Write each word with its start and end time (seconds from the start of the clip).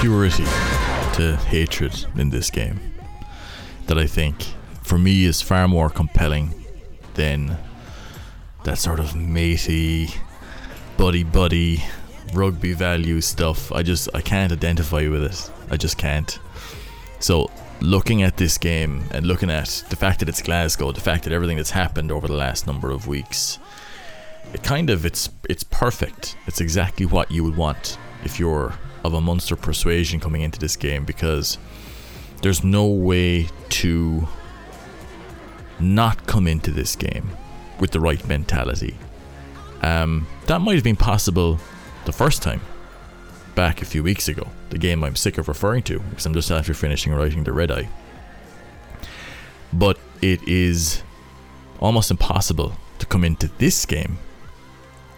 purity 0.00 0.44
to 1.14 1.38
hatred 1.48 2.04
in 2.16 2.28
this 2.28 2.50
game 2.50 2.78
that 3.86 3.96
I 3.96 4.06
think, 4.06 4.42
for 4.82 4.98
me, 4.98 5.24
is 5.24 5.40
far 5.40 5.66
more 5.66 5.88
compelling 5.88 6.54
than 7.14 7.56
that 8.64 8.76
sort 8.76 9.00
of 9.00 9.16
matey, 9.16 10.10
buddy 10.98 11.24
buddy, 11.24 11.82
rugby 12.34 12.74
value 12.74 13.22
stuff. 13.22 13.72
I 13.72 13.82
just 13.82 14.10
I 14.12 14.20
can't 14.20 14.52
identify 14.52 15.08
with 15.08 15.24
it. 15.24 15.50
I 15.70 15.78
just 15.78 15.96
can't. 15.96 16.38
So 17.18 17.50
looking 17.80 18.22
at 18.22 18.36
this 18.36 18.58
game 18.58 19.04
and 19.12 19.26
looking 19.26 19.50
at 19.50 19.82
the 19.88 19.96
fact 19.96 20.18
that 20.20 20.28
it's 20.28 20.42
Glasgow, 20.42 20.92
the 20.92 21.00
fact 21.00 21.24
that 21.24 21.32
everything 21.32 21.56
that's 21.56 21.70
happened 21.70 22.12
over 22.12 22.26
the 22.26 22.34
last 22.34 22.66
number 22.66 22.90
of 22.90 23.06
weeks, 23.06 23.58
it 24.52 24.62
kind 24.62 24.90
of 24.90 25.06
it's 25.06 25.30
it's 25.48 25.64
perfect. 25.64 26.36
It's 26.46 26.60
exactly 26.60 27.06
what 27.06 27.30
you 27.30 27.42
would 27.44 27.56
want 27.56 27.96
if 28.24 28.38
you're 28.38 28.74
of 29.06 29.14
a 29.14 29.20
Munster 29.20 29.56
persuasion 29.56 30.20
coming 30.20 30.42
into 30.42 30.58
this 30.58 30.76
game 30.76 31.04
because 31.04 31.58
there's 32.42 32.62
no 32.62 32.86
way 32.86 33.48
to 33.68 34.26
not 35.78 36.26
come 36.26 36.46
into 36.46 36.70
this 36.70 36.96
game 36.96 37.30
with 37.78 37.90
the 37.90 38.00
right 38.00 38.26
mentality. 38.26 38.96
Um, 39.82 40.26
that 40.46 40.60
might 40.60 40.74
have 40.74 40.84
been 40.84 40.96
possible 40.96 41.58
the 42.04 42.12
first 42.12 42.42
time 42.42 42.60
back 43.54 43.82
a 43.82 43.84
few 43.84 44.02
weeks 44.02 44.28
ago, 44.28 44.48
the 44.70 44.78
game 44.78 45.02
I'm 45.02 45.16
sick 45.16 45.38
of 45.38 45.48
referring 45.48 45.82
to 45.84 45.98
because 46.00 46.26
I'm 46.26 46.34
just 46.34 46.50
after 46.50 46.74
finishing 46.74 47.12
writing 47.12 47.44
the 47.44 47.52
Red 47.52 47.70
Eye. 47.70 47.88
But 49.72 49.98
it 50.22 50.46
is 50.46 51.02
almost 51.80 52.10
impossible 52.10 52.76
to 52.98 53.06
come 53.06 53.24
into 53.24 53.48
this 53.58 53.84
game 53.84 54.18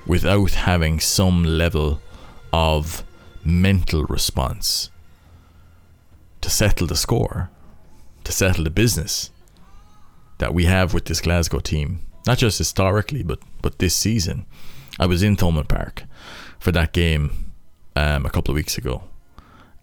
without 0.06 0.52
having 0.52 0.98
some 1.00 1.44
level 1.44 2.00
of 2.52 3.04
mental 3.44 4.04
response 4.04 4.90
to 6.40 6.50
settle 6.50 6.86
the 6.86 6.96
score, 6.96 7.50
to 8.24 8.32
settle 8.32 8.64
the 8.64 8.70
business 8.70 9.30
that 10.38 10.54
we 10.54 10.64
have 10.64 10.94
with 10.94 11.06
this 11.06 11.20
Glasgow 11.20 11.58
team, 11.58 12.00
not 12.26 12.38
just 12.38 12.58
historically, 12.58 13.22
but 13.22 13.40
but 13.62 13.78
this 13.78 13.94
season. 13.94 14.46
I 15.00 15.06
was 15.06 15.22
in 15.22 15.36
Thomond 15.36 15.68
Park 15.68 16.04
for 16.58 16.72
that 16.72 16.92
game 16.92 17.52
um, 17.94 18.26
a 18.26 18.30
couple 18.30 18.52
of 18.52 18.56
weeks 18.56 18.78
ago, 18.78 19.02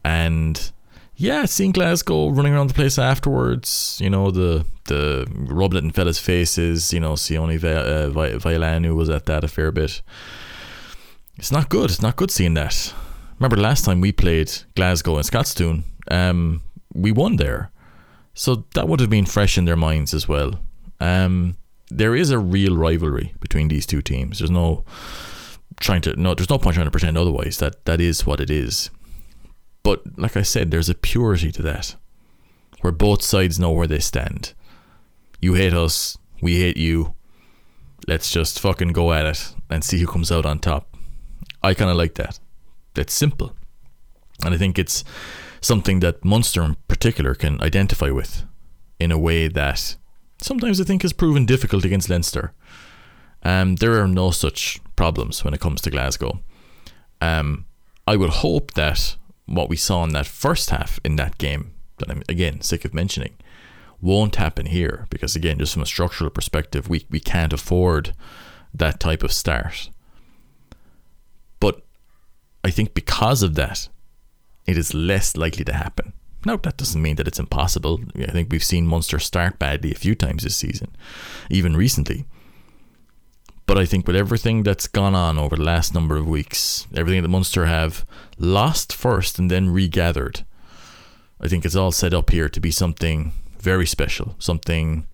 and 0.04 0.72
yeah, 1.18 1.46
seeing 1.46 1.72
Glasgow 1.72 2.30
running 2.30 2.54
around 2.54 2.68
the 2.68 2.74
place 2.74 3.00
afterwards, 3.00 3.98
you 4.02 4.10
know 4.10 4.32
the 4.32 4.66
the 4.86 5.26
rubbing 5.30 5.78
it 5.78 5.84
in 5.84 5.92
fellas' 5.92 6.20
faces, 6.20 6.92
you 6.94 7.00
know 7.00 7.14
Sione 7.14 7.58
uh, 7.58 8.10
Vailanu 8.40 8.96
was 8.96 9.10
at 9.10 9.26
that 9.26 9.44
a 9.44 9.48
fair 9.48 9.72
bit. 9.72 10.02
It's 11.38 11.52
not 11.52 11.70
good. 11.70 11.90
It's 11.90 12.02
not 12.02 12.16
good 12.16 12.32
seeing 12.32 12.54
that. 12.54 12.94
Remember 13.40 13.58
last 13.58 13.86
time 13.86 14.02
we 14.02 14.12
played 14.12 14.52
Glasgow 14.76 15.18
and 15.18 15.26
Scotstoun, 15.26 15.84
um, 16.10 16.62
we 16.94 17.12
won 17.12 17.36
there. 17.36 17.72
So 18.34 18.66
that 18.74 18.88
would 18.88 19.00
have 19.00 19.10
been 19.10 19.26
fresh 19.26 19.58
in 19.58 19.66
their 19.66 19.76
minds 19.76 20.14
as 20.14 20.28
well. 20.28 20.60
Um, 21.00 21.58
there 21.90 22.16
is 22.16 22.32
a 22.32 22.40
real 22.40 22.76
rivalry 22.76 23.34
between 23.40 23.68
these 23.68 23.86
two 23.86 24.02
teams. 24.02 24.40
There's 24.40 24.52
no 24.52 24.84
trying 25.80 26.02
to 26.02 26.16
no 26.20 26.34
there's 26.34 26.50
no 26.50 26.58
point 26.58 26.76
trying 26.76 26.88
to 26.88 26.92
pretend 26.92 27.18
otherwise. 27.18 27.58
That 27.58 27.86
that 27.86 28.02
is 28.02 28.26
what 28.26 28.40
it 28.40 28.50
is. 28.50 28.90
But 29.84 30.18
like 30.18 30.36
I 30.36 30.42
said, 30.42 30.72
there's 30.72 30.90
a 30.90 30.96
purity 30.96 31.52
to 31.52 31.62
that. 31.62 31.96
Where 32.82 32.92
both 32.92 33.22
sides 33.22 33.60
know 33.60 33.72
where 33.72 33.88
they 33.88 34.00
stand. 34.00 34.54
You 35.42 35.54
hate 35.54 35.74
us, 35.74 36.18
we 36.42 36.60
hate 36.60 36.78
you. 36.78 37.14
Let's 38.08 38.32
just 38.32 38.60
fucking 38.60 38.90
go 38.90 39.14
at 39.14 39.26
it 39.26 39.54
and 39.70 39.84
see 39.84 40.00
who 40.00 40.08
comes 40.08 40.32
out 40.32 40.46
on 40.46 40.60
top. 40.60 40.96
I 41.64 41.74
kinda 41.74 41.94
like 41.94 42.16
that. 42.16 42.40
That's 42.96 43.14
simple. 43.14 43.56
And 44.44 44.54
I 44.54 44.58
think 44.58 44.80
it's 44.80 45.04
something 45.62 46.00
that 46.02 46.26
Munster 46.26 46.64
in 46.64 46.76
particular 46.88 47.36
can 47.36 47.62
identify 47.62 48.10
with 48.10 48.44
in 49.00 49.12
a 49.12 49.18
way 49.18 49.48
that 49.48 49.96
sometimes 50.42 50.80
I 50.80 50.84
think 50.84 51.02
has 51.02 51.14
proven 51.14 51.46
difficult 51.46 51.86
against 51.86 52.10
Leinster. 52.10 52.54
Um, 53.44 53.76
there 53.76 54.02
are 54.02 54.08
no 54.08 54.32
such 54.32 54.80
problems 54.96 55.44
when 55.44 55.54
it 55.54 55.60
comes 55.60 55.82
to 55.82 55.92
Glasgow. 55.92 56.42
Um, 57.22 57.66
I 58.08 58.16
would 58.16 58.30
hope 58.30 58.74
that 58.74 59.16
what 59.46 59.70
we 59.70 59.76
saw 59.76 60.04
in 60.04 60.14
that 60.14 60.26
first 60.26 60.70
half 60.70 61.00
in 61.04 61.16
that 61.18 61.38
game, 61.38 61.74
that 61.98 62.10
I'm 62.10 62.24
again 62.28 62.62
sick 62.62 62.86
of 62.86 62.94
mentioning, 62.94 63.36
won't 64.02 64.36
happen 64.36 64.68
here 64.68 65.08
because 65.10 65.36
again, 65.36 65.60
just 65.60 65.74
from 65.74 65.84
a 65.84 65.88
structural 65.88 66.30
perspective, 66.30 66.90
we, 66.90 67.06
we 67.10 67.20
can't 67.20 67.54
afford 67.54 68.14
that 68.74 69.00
type 69.00 69.24
of 69.24 69.32
start. 69.32 69.90
I 72.66 72.72
think 72.72 72.96
because 72.96 73.44
of 73.44 73.54
that, 73.56 73.90
it 74.66 74.76
is 74.76 74.96
less 74.96 75.38
likely 75.38 75.64
to 75.66 75.74
happen. 75.74 76.14
Now, 76.48 76.58
that 76.58 76.78
doesn't 76.78 77.02
mean 77.02 77.16
that 77.18 77.28
it's 77.28 77.40
impossible. 77.40 78.02
I 78.18 78.32
think 78.32 78.52
we've 78.52 78.64
seen 78.64 78.88
Munster 78.88 79.20
start 79.20 79.60
badly 79.60 79.92
a 79.92 80.02
few 80.06 80.16
times 80.16 80.42
this 80.42 80.56
season, 80.56 80.96
even 81.52 81.78
recently. 81.78 82.26
But 83.68 83.78
I 83.78 83.86
think 83.86 84.08
with 84.08 84.16
everything 84.16 84.64
that's 84.64 84.88
gone 84.88 85.14
on 85.14 85.38
over 85.38 85.56
the 85.56 85.64
last 85.64 85.94
number 85.94 86.18
of 86.18 86.28
weeks, 86.28 86.88
everything 86.96 87.22
that 87.22 87.30
Munster 87.30 87.68
have 87.68 88.04
lost 88.40 88.92
first 88.94 89.38
and 89.38 89.52
then 89.52 89.70
regathered, 89.70 90.44
I 91.40 91.48
think 91.48 91.66
it's 91.66 91.76
all 91.76 91.92
set 91.92 92.16
up 92.16 92.32
here 92.32 92.50
to 92.50 92.60
be 92.60 92.72
something 92.72 93.32
very 93.60 93.86
special, 93.86 94.36
something, 94.40 95.06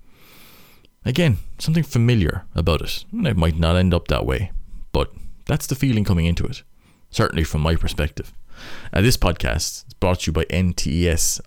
again, 1.03 1.39
something 1.59 1.83
familiar 1.83 2.45
about 2.55 2.81
it. 2.81 3.03
And 3.11 3.27
it 3.27 3.35
might 3.35 3.59
not 3.59 3.75
end 3.75 3.93
up 3.93 4.07
that 4.07 4.25
way, 4.25 4.51
but 4.93 5.11
that's 5.47 5.67
the 5.67 5.75
feeling 5.75 6.05
coming 6.05 6.25
into 6.25 6.45
it, 6.45 6.63
certainly 7.11 7.43
from 7.43 7.61
my 7.61 7.75
perspective. 7.75 8.33
Uh, 8.91 9.01
this 9.01 9.17
podcast 9.17 9.87
is 9.87 9.93
brought 9.99 10.21
to 10.21 10.29
you 10.29 10.33
by 10.33 10.45
NTES. 10.45 11.41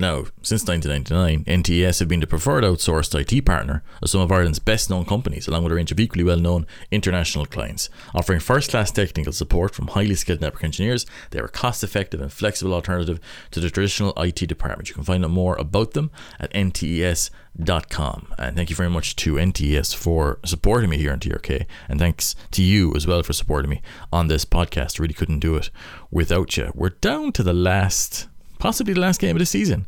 Now, 0.00 0.24
since 0.40 0.66
1999, 0.66 1.44
NTES 1.44 1.98
have 1.98 2.08
been 2.08 2.20
the 2.20 2.26
preferred 2.26 2.64
outsourced 2.64 3.14
IT 3.20 3.44
partner 3.44 3.82
of 4.00 4.08
some 4.08 4.22
of 4.22 4.32
Ireland's 4.32 4.58
best 4.58 4.88
known 4.88 5.04
companies, 5.04 5.46
along 5.46 5.64
with 5.64 5.72
a 5.72 5.76
range 5.76 5.92
of 5.92 6.00
equally 6.00 6.24
well 6.24 6.38
known 6.38 6.66
international 6.90 7.44
clients. 7.44 7.90
Offering 8.14 8.40
first 8.40 8.70
class 8.70 8.90
technical 8.90 9.34
support 9.34 9.74
from 9.74 9.88
highly 9.88 10.14
skilled 10.14 10.40
network 10.40 10.64
engineers, 10.64 11.04
they 11.32 11.38
are 11.38 11.44
a 11.44 11.50
cost 11.50 11.84
effective 11.84 12.22
and 12.22 12.32
flexible 12.32 12.72
alternative 12.72 13.20
to 13.50 13.60
the 13.60 13.68
traditional 13.68 14.14
IT 14.16 14.36
department. 14.36 14.88
You 14.88 14.94
can 14.94 15.04
find 15.04 15.22
out 15.22 15.32
more 15.32 15.56
about 15.56 15.90
them 15.90 16.10
at 16.38 16.50
ntes.com. 16.54 18.34
And 18.38 18.56
thank 18.56 18.70
you 18.70 18.76
very 18.76 18.88
much 18.88 19.16
to 19.16 19.34
NTES 19.34 19.94
for 19.94 20.38
supporting 20.46 20.88
me 20.88 20.96
here 20.96 21.12
on 21.12 21.20
TRK. 21.20 21.66
And 21.90 22.00
thanks 22.00 22.34
to 22.52 22.62
you 22.62 22.94
as 22.96 23.06
well 23.06 23.22
for 23.22 23.34
supporting 23.34 23.70
me 23.70 23.82
on 24.10 24.28
this 24.28 24.46
podcast. 24.46 24.98
really 24.98 25.12
couldn't 25.12 25.40
do 25.40 25.56
it 25.56 25.68
without 26.10 26.56
you. 26.56 26.72
We're 26.74 26.88
down 26.88 27.32
to 27.32 27.42
the 27.42 27.52
last 27.52 28.29
possibly 28.60 28.94
the 28.94 29.00
last 29.00 29.20
game 29.20 29.34
of 29.34 29.40
the 29.40 29.46
season. 29.46 29.86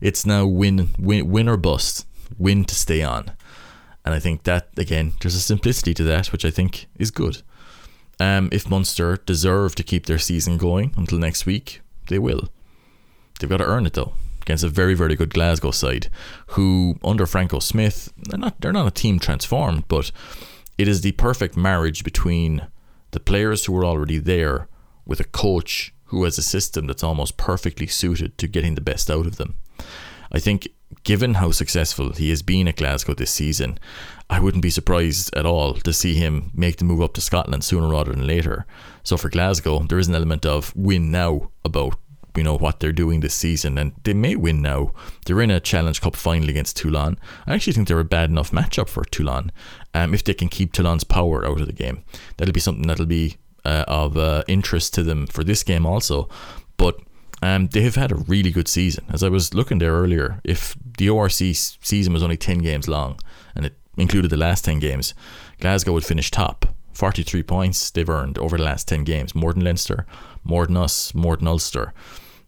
It's 0.00 0.24
now 0.24 0.46
win, 0.46 0.90
win, 0.98 1.30
win 1.30 1.48
or 1.48 1.56
bust, 1.56 2.06
win 2.38 2.64
to 2.64 2.74
stay 2.74 3.02
on. 3.02 3.32
And 4.04 4.14
I 4.14 4.20
think 4.20 4.44
that, 4.44 4.68
again, 4.76 5.12
there's 5.20 5.34
a 5.34 5.40
simplicity 5.40 5.94
to 5.94 6.04
that, 6.04 6.32
which 6.32 6.44
I 6.44 6.50
think 6.50 6.86
is 6.98 7.10
good. 7.10 7.42
Um, 8.20 8.48
if 8.52 8.68
Munster 8.68 9.16
deserve 9.16 9.74
to 9.74 9.82
keep 9.82 10.06
their 10.06 10.18
season 10.18 10.56
going 10.58 10.92
until 10.96 11.18
next 11.18 11.46
week, 11.46 11.80
they 12.08 12.18
will. 12.18 12.48
They've 13.40 13.50
got 13.50 13.56
to 13.58 13.66
earn 13.66 13.86
it, 13.86 13.94
though, 13.94 14.12
against 14.42 14.62
a 14.62 14.68
very, 14.68 14.94
very 14.94 15.16
good 15.16 15.32
Glasgow 15.32 15.70
side, 15.70 16.08
who, 16.48 16.96
under 17.02 17.26
Franco 17.26 17.58
Smith, 17.58 18.12
they're 18.16 18.38
not, 18.38 18.60
they're 18.60 18.72
not 18.72 18.86
a 18.86 18.90
team 18.90 19.18
transformed, 19.18 19.88
but 19.88 20.12
it 20.76 20.86
is 20.86 21.00
the 21.00 21.12
perfect 21.12 21.56
marriage 21.56 22.04
between 22.04 22.66
the 23.12 23.20
players 23.20 23.64
who 23.64 23.76
are 23.76 23.84
already 23.84 24.18
there 24.18 24.68
with 25.06 25.18
a 25.18 25.24
coach 25.24 25.93
who 26.06 26.24
has 26.24 26.38
a 26.38 26.42
system 26.42 26.86
that's 26.86 27.04
almost 27.04 27.36
perfectly 27.36 27.86
suited 27.86 28.36
to 28.38 28.46
getting 28.46 28.74
the 28.74 28.80
best 28.80 29.10
out 29.10 29.26
of 29.26 29.36
them. 29.36 29.54
I 30.32 30.38
think, 30.38 30.68
given 31.04 31.34
how 31.34 31.50
successful 31.50 32.12
he 32.12 32.30
has 32.30 32.42
been 32.42 32.68
at 32.68 32.76
Glasgow 32.76 33.14
this 33.14 33.30
season, 33.30 33.78
I 34.28 34.40
wouldn't 34.40 34.62
be 34.62 34.70
surprised 34.70 35.34
at 35.36 35.46
all 35.46 35.74
to 35.74 35.92
see 35.92 36.14
him 36.14 36.50
make 36.54 36.78
the 36.78 36.84
move 36.84 37.00
up 37.00 37.14
to 37.14 37.20
Scotland 37.20 37.62
sooner 37.62 37.88
rather 37.88 38.12
than 38.12 38.26
later. 38.26 38.66
So 39.02 39.16
for 39.16 39.28
Glasgow, 39.28 39.80
there 39.80 39.98
is 39.98 40.08
an 40.08 40.14
element 40.14 40.44
of 40.44 40.74
win 40.74 41.10
now 41.10 41.50
about 41.64 41.96
you 42.36 42.42
know 42.42 42.56
what 42.56 42.80
they're 42.80 42.92
doing 42.92 43.20
this 43.20 43.34
season, 43.34 43.78
and 43.78 43.92
they 44.02 44.14
may 44.14 44.34
win 44.34 44.60
now. 44.60 44.90
They're 45.24 45.40
in 45.40 45.50
a 45.50 45.60
Challenge 45.60 46.00
Cup 46.00 46.16
final 46.16 46.48
against 46.48 46.76
Toulon. 46.76 47.18
I 47.46 47.54
actually 47.54 47.74
think 47.74 47.86
they're 47.86 48.00
a 48.00 48.04
bad 48.04 48.30
enough 48.30 48.50
matchup 48.50 48.88
for 48.88 49.04
Toulon. 49.04 49.52
Um, 49.94 50.14
if 50.14 50.24
they 50.24 50.34
can 50.34 50.48
keep 50.48 50.72
Toulon's 50.72 51.04
power 51.04 51.46
out 51.46 51.60
of 51.60 51.66
the 51.66 51.72
game, 51.72 52.02
that'll 52.36 52.52
be 52.52 52.60
something 52.60 52.86
that'll 52.86 53.06
be 53.06 53.36
uh, 53.64 53.84
of 53.88 54.16
uh, 54.16 54.42
interest 54.48 54.94
to 54.94 55.02
them 55.02 55.26
for 55.26 55.44
this 55.44 55.62
game 55.62 55.86
also. 55.86 56.28
But 56.76 56.98
um, 57.42 57.68
they 57.68 57.82
have 57.82 57.94
had 57.94 58.12
a 58.12 58.16
really 58.16 58.50
good 58.50 58.68
season. 58.68 59.04
As 59.10 59.22
I 59.22 59.28
was 59.28 59.54
looking 59.54 59.78
there 59.78 59.92
earlier, 59.92 60.40
if 60.44 60.76
the 60.98 61.08
URC 61.08 61.76
season 61.84 62.12
was 62.12 62.22
only 62.22 62.36
10 62.36 62.58
games 62.58 62.88
long 62.88 63.18
and 63.54 63.66
it 63.66 63.74
included 63.96 64.30
the 64.30 64.36
last 64.36 64.64
10 64.64 64.78
games, 64.78 65.14
Glasgow 65.60 65.92
would 65.92 66.04
finish 66.04 66.30
top. 66.30 66.66
43 66.94 67.42
points 67.42 67.90
they've 67.90 68.08
earned 68.08 68.38
over 68.38 68.56
the 68.56 68.62
last 68.62 68.86
10 68.88 69.04
games. 69.04 69.34
More 69.34 69.52
than 69.52 69.64
Leinster, 69.64 70.06
more 70.44 70.66
than 70.66 70.76
us, 70.76 71.14
more 71.14 71.36
than 71.36 71.48
Ulster. 71.48 71.92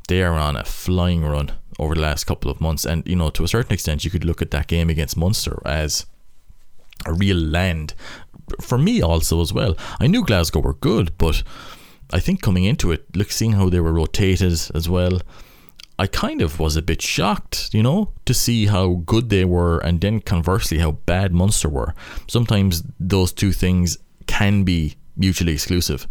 They 0.09 0.23
are 0.23 0.35
on 0.35 0.57
a 0.57 0.65
flying 0.65 1.25
run 1.25 1.53
over 1.79 1.95
the 1.95 2.01
last 2.01 2.25
couple 2.25 2.51
of 2.51 2.61
months. 2.61 2.85
And, 2.85 3.07
you 3.07 3.17
know, 3.17 3.29
to 3.31 3.45
a 3.45 3.49
certain 3.49 3.73
extent, 3.73 4.05
you 4.05 4.11
could 4.11 4.25
look 4.25 4.41
at 4.41 4.53
that 4.53 4.69
game 4.69 4.89
against 4.89 5.17
Munster 5.17 5.61
as 5.65 6.07
a 7.05 7.13
real 7.13 7.37
land 7.37 7.95
for 8.61 8.79
me 8.79 9.03
also 9.03 9.41
as 9.41 9.53
well. 9.53 9.77
I 10.01 10.07
knew 10.07 10.25
Glasgow 10.25 10.61
were 10.61 10.75
good, 10.75 11.17
but 11.19 11.43
I 12.13 12.21
think 12.21 12.43
coming 12.43 12.65
into 12.65 12.93
it, 12.93 13.05
look, 13.17 13.31
seeing 13.31 13.53
how 13.53 13.69
they 13.69 13.81
were 13.81 13.93
rotated 13.93 14.53
as 14.75 14.89
well, 14.89 15.21
I 15.99 16.07
kind 16.07 16.43
of 16.43 16.61
was 16.61 16.77
a 16.77 16.83
bit 16.83 17.01
shocked, 17.01 17.71
you 17.73 17.83
know, 17.83 18.13
to 18.27 18.35
see 18.35 18.67
how 18.67 19.03
good 19.07 19.31
they 19.31 19.45
were, 19.45 19.79
and 19.79 20.01
then 20.01 20.21
conversely 20.21 20.79
how 20.79 20.93
bad 20.93 21.33
Munster 21.33 21.69
were. 21.69 21.95
Sometimes 22.29 22.85
those 23.01 23.33
two 23.33 23.53
things 23.53 23.97
can 24.27 24.63
be 24.63 24.97
mutually 25.17 25.55
exclusive, 25.55 26.07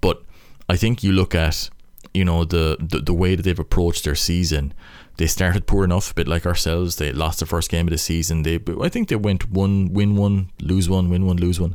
but 0.00 0.22
I 0.68 0.76
think 0.76 1.04
you 1.04 1.12
look 1.12 1.34
at, 1.34 1.70
you 2.16 2.24
know, 2.24 2.44
the 2.44 2.76
the, 2.80 3.00
the 3.00 3.14
way 3.14 3.34
that 3.34 3.42
they've 3.42 3.66
approached 3.66 4.04
their 4.04 4.14
season. 4.14 4.72
They 5.18 5.26
started 5.26 5.66
poor 5.66 5.84
enough, 5.84 6.10
a 6.10 6.14
bit 6.14 6.28
like 6.28 6.44
ourselves. 6.44 6.96
They 6.96 7.10
lost 7.10 7.40
the 7.40 7.46
first 7.46 7.70
game 7.70 7.86
of 7.86 7.90
the 7.90 7.98
season. 7.98 8.42
They, 8.42 8.60
I 8.82 8.90
think 8.90 9.08
they 9.08 9.16
went 9.16 9.50
one, 9.50 9.92
win 9.94 10.14
one, 10.14 10.50
lose 10.60 10.90
one, 10.90 11.08
win 11.08 11.24
one, 11.24 11.38
lose 11.38 11.58
one. 11.58 11.74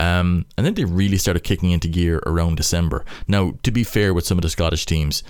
Um, 0.00 0.44
and 0.56 0.66
then 0.66 0.74
they 0.74 0.84
really 0.84 1.18
started 1.18 1.44
kicking 1.44 1.70
into 1.70 1.86
gear 1.86 2.20
around 2.26 2.56
December. 2.56 3.04
Now, 3.28 3.54
to 3.62 3.70
be 3.70 3.84
fair 3.84 4.12
with 4.12 4.26
some 4.26 4.38
of 4.38 4.42
the 4.42 4.50
Scottish 4.50 4.86
teams, 4.86 5.22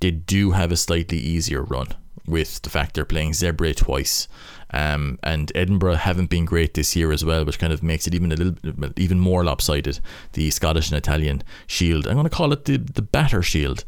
they 0.00 0.10
do 0.10 0.50
have 0.52 0.72
a 0.72 0.76
slightly 0.76 1.18
easier 1.18 1.62
run 1.62 1.88
with 2.26 2.62
the 2.62 2.70
fact 2.70 2.94
they're 2.94 3.04
playing 3.04 3.32
Zebre 3.32 3.76
twice. 3.76 4.26
Um, 4.72 5.18
and 5.22 5.50
Edinburgh 5.54 5.94
haven't 5.94 6.30
been 6.30 6.44
great 6.44 6.74
this 6.74 6.94
year 6.94 7.10
as 7.12 7.24
well, 7.24 7.44
which 7.44 7.58
kind 7.58 7.72
of 7.72 7.82
makes 7.82 8.06
it 8.06 8.14
even 8.14 8.32
a 8.32 8.36
little 8.36 8.92
even 8.96 9.18
more 9.18 9.44
lopsided. 9.44 10.00
The 10.32 10.50
Scottish 10.50 10.90
and 10.90 10.98
Italian 10.98 11.42
shield. 11.66 12.06
I'm 12.06 12.14
going 12.14 12.24
to 12.24 12.30
call 12.30 12.52
it 12.52 12.66
the 12.66 12.76
the 12.76 13.02
batter 13.02 13.42
shield, 13.42 13.84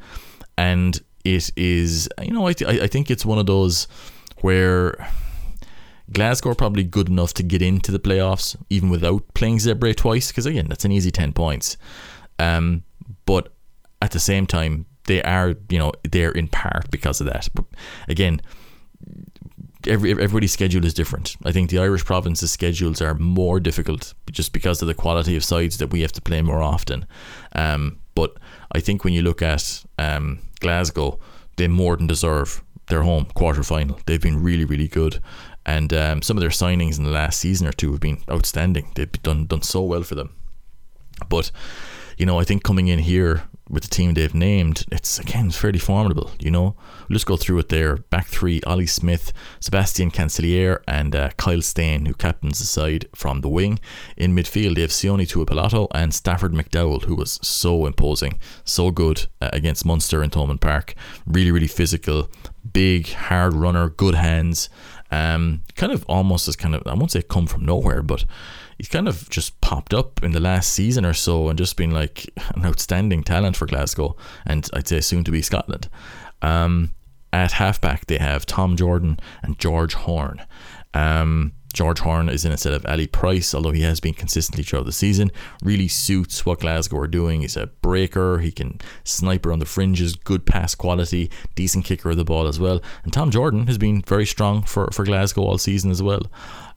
and 0.56 1.00
it 1.24 1.50
is 1.56 2.08
you 2.22 2.32
know 2.32 2.46
I 2.46 2.52
th- 2.52 2.80
I 2.80 2.86
think 2.86 3.10
it's 3.10 3.26
one 3.26 3.38
of 3.38 3.46
those 3.46 3.88
where 4.40 5.06
Glasgow 6.12 6.50
are 6.50 6.54
probably 6.54 6.82
good 6.82 7.08
enough 7.08 7.34
to 7.34 7.42
get 7.42 7.62
into 7.62 7.92
the 7.92 8.00
playoffs 8.00 8.56
even 8.70 8.88
without 8.88 9.22
playing 9.34 9.58
Zebre 9.58 9.94
twice 9.94 10.28
because 10.28 10.46
again 10.46 10.66
that's 10.68 10.84
an 10.84 10.92
easy 10.92 11.10
ten 11.10 11.32
points. 11.32 11.76
Um, 12.38 12.84
but 13.26 13.52
at 14.00 14.12
the 14.12 14.20
same 14.20 14.46
time, 14.46 14.86
they 15.04 15.22
are 15.22 15.54
you 15.68 15.78
know 15.78 15.92
they're 16.10 16.32
in 16.32 16.48
part 16.48 16.90
because 16.90 17.20
of 17.20 17.26
that. 17.26 17.48
But 17.54 17.66
again, 18.08 18.40
every 19.86 20.10
everybody's 20.10 20.52
schedule 20.52 20.84
is 20.84 20.94
different. 20.94 21.36
I 21.44 21.52
think 21.52 21.70
the 21.70 21.78
Irish 21.78 22.04
provinces' 22.04 22.52
schedules 22.52 23.00
are 23.00 23.14
more 23.14 23.60
difficult 23.60 24.14
just 24.30 24.52
because 24.52 24.82
of 24.82 24.88
the 24.88 24.94
quality 24.94 25.36
of 25.36 25.44
sides 25.44 25.78
that 25.78 25.90
we 25.90 26.02
have 26.02 26.12
to 26.12 26.20
play 26.20 26.42
more 26.42 26.62
often. 26.62 27.06
Um, 27.52 27.98
but 28.14 28.36
I 28.72 28.80
think 28.80 29.04
when 29.04 29.12
you 29.12 29.22
look 29.22 29.42
at 29.42 29.84
um, 29.98 30.40
Glasgow, 30.60 31.18
they 31.56 31.68
more 31.68 31.96
than 31.96 32.06
deserve 32.06 32.62
their 32.88 33.02
home 33.02 33.26
quarter 33.34 33.62
final. 33.62 33.98
They've 34.06 34.20
been 34.20 34.42
really 34.42 34.64
really 34.64 34.88
good. 34.88 35.20
And 35.66 35.92
um, 35.92 36.22
some 36.22 36.36
of 36.36 36.40
their 36.40 36.50
signings 36.50 36.98
in 36.98 37.04
the 37.04 37.10
last 37.10 37.38
season 37.38 37.66
or 37.66 37.72
two 37.72 37.92
have 37.92 38.00
been 38.00 38.22
outstanding. 38.30 38.90
They've 38.94 39.22
done 39.22 39.46
done 39.46 39.62
so 39.62 39.82
well 39.82 40.02
for 40.02 40.14
them. 40.14 40.34
But 41.28 41.50
you 42.20 42.26
know, 42.26 42.38
I 42.38 42.44
think 42.44 42.62
coming 42.62 42.88
in 42.88 42.98
here 42.98 43.44
with 43.70 43.84
the 43.84 43.88
team 43.88 44.12
they've 44.12 44.34
named, 44.34 44.84
it's 44.92 45.18
again 45.18 45.50
fairly 45.50 45.78
formidable. 45.78 46.30
You 46.38 46.50
know, 46.50 46.76
we'll 47.08 47.14
just 47.14 47.24
go 47.24 47.38
through 47.38 47.60
it 47.60 47.70
there. 47.70 47.96
Back 47.96 48.26
three: 48.26 48.60
Ollie 48.66 48.86
Smith, 48.86 49.32
Sebastian 49.58 50.10
Cancelliere, 50.10 50.82
and 50.86 51.16
uh, 51.16 51.30
Kyle 51.38 51.62
Steyn, 51.62 52.04
who 52.04 52.12
captains 52.12 52.58
the 52.58 52.66
side 52.66 53.08
from 53.14 53.40
the 53.40 53.48
wing. 53.48 53.80
In 54.18 54.36
midfield, 54.36 54.74
they 54.74 54.82
have 54.82 54.90
Sione 54.90 55.26
Tuipulotu 55.26 55.86
and 55.94 56.12
Stafford 56.12 56.52
McDowell, 56.52 57.04
who 57.04 57.14
was 57.14 57.40
so 57.42 57.86
imposing, 57.86 58.38
so 58.64 58.90
good 58.90 59.26
uh, 59.40 59.48
against 59.54 59.86
Munster 59.86 60.22
in 60.22 60.28
Thomond 60.28 60.60
Park. 60.60 60.94
Really, 61.24 61.52
really 61.52 61.68
physical, 61.68 62.28
big, 62.70 63.08
hard 63.08 63.54
runner, 63.54 63.88
good 63.88 64.14
hands. 64.14 64.68
Um, 65.10 65.62
kind 65.74 65.90
of 65.90 66.04
almost 66.06 66.48
as 66.48 66.54
kind 66.54 66.74
of 66.74 66.82
I 66.86 66.92
won't 66.92 67.12
say 67.12 67.22
come 67.22 67.46
from 67.46 67.64
nowhere, 67.64 68.02
but 68.02 68.26
he's 68.80 68.88
kind 68.88 69.08
of 69.08 69.28
just 69.28 69.60
popped 69.60 69.92
up 69.92 70.22
in 70.22 70.30
the 70.32 70.40
last 70.40 70.72
season 70.72 71.04
or 71.04 71.12
so 71.12 71.50
and 71.50 71.58
just 71.58 71.76
been 71.76 71.90
like 71.90 72.30
an 72.54 72.64
outstanding 72.64 73.22
talent 73.22 73.54
for 73.54 73.66
Glasgow 73.66 74.16
and 74.46 74.66
I'd 74.72 74.88
say 74.88 75.02
soon 75.02 75.22
to 75.24 75.30
be 75.30 75.42
Scotland. 75.42 75.90
Um, 76.40 76.94
at 77.30 77.52
halfback 77.52 78.06
they 78.06 78.16
have 78.16 78.46
Tom 78.46 78.76
Jordan 78.76 79.20
and 79.42 79.58
George 79.58 79.92
Horne. 79.92 80.46
Um, 80.94 81.52
George 81.74 81.98
Horne 81.98 82.30
is 82.30 82.46
in 82.46 82.52
instead 82.52 82.72
of 82.72 82.86
Ali 82.86 83.06
Price, 83.06 83.54
although 83.54 83.70
he 83.70 83.82
has 83.82 84.00
been 84.00 84.14
consistently 84.14 84.64
throughout 84.64 84.86
the 84.86 84.92
season. 84.92 85.30
Really 85.62 85.86
suits 85.86 86.46
what 86.46 86.60
Glasgow 86.60 86.96
are 87.00 87.06
doing. 87.06 87.42
He's 87.42 87.58
a 87.58 87.66
breaker, 87.66 88.38
he 88.38 88.50
can 88.50 88.80
sniper 89.04 89.52
on 89.52 89.58
the 89.58 89.66
fringes, 89.66 90.16
good 90.16 90.46
pass 90.46 90.74
quality, 90.74 91.30
decent 91.54 91.84
kicker 91.84 92.08
of 92.08 92.16
the 92.16 92.24
ball 92.24 92.46
as 92.46 92.58
well. 92.58 92.80
And 93.04 93.12
Tom 93.12 93.30
Jordan 93.30 93.66
has 93.66 93.76
been 93.76 94.00
very 94.00 94.24
strong 94.24 94.62
for, 94.62 94.88
for 94.90 95.04
Glasgow 95.04 95.42
all 95.42 95.58
season 95.58 95.90
as 95.90 96.02
well. 96.02 96.22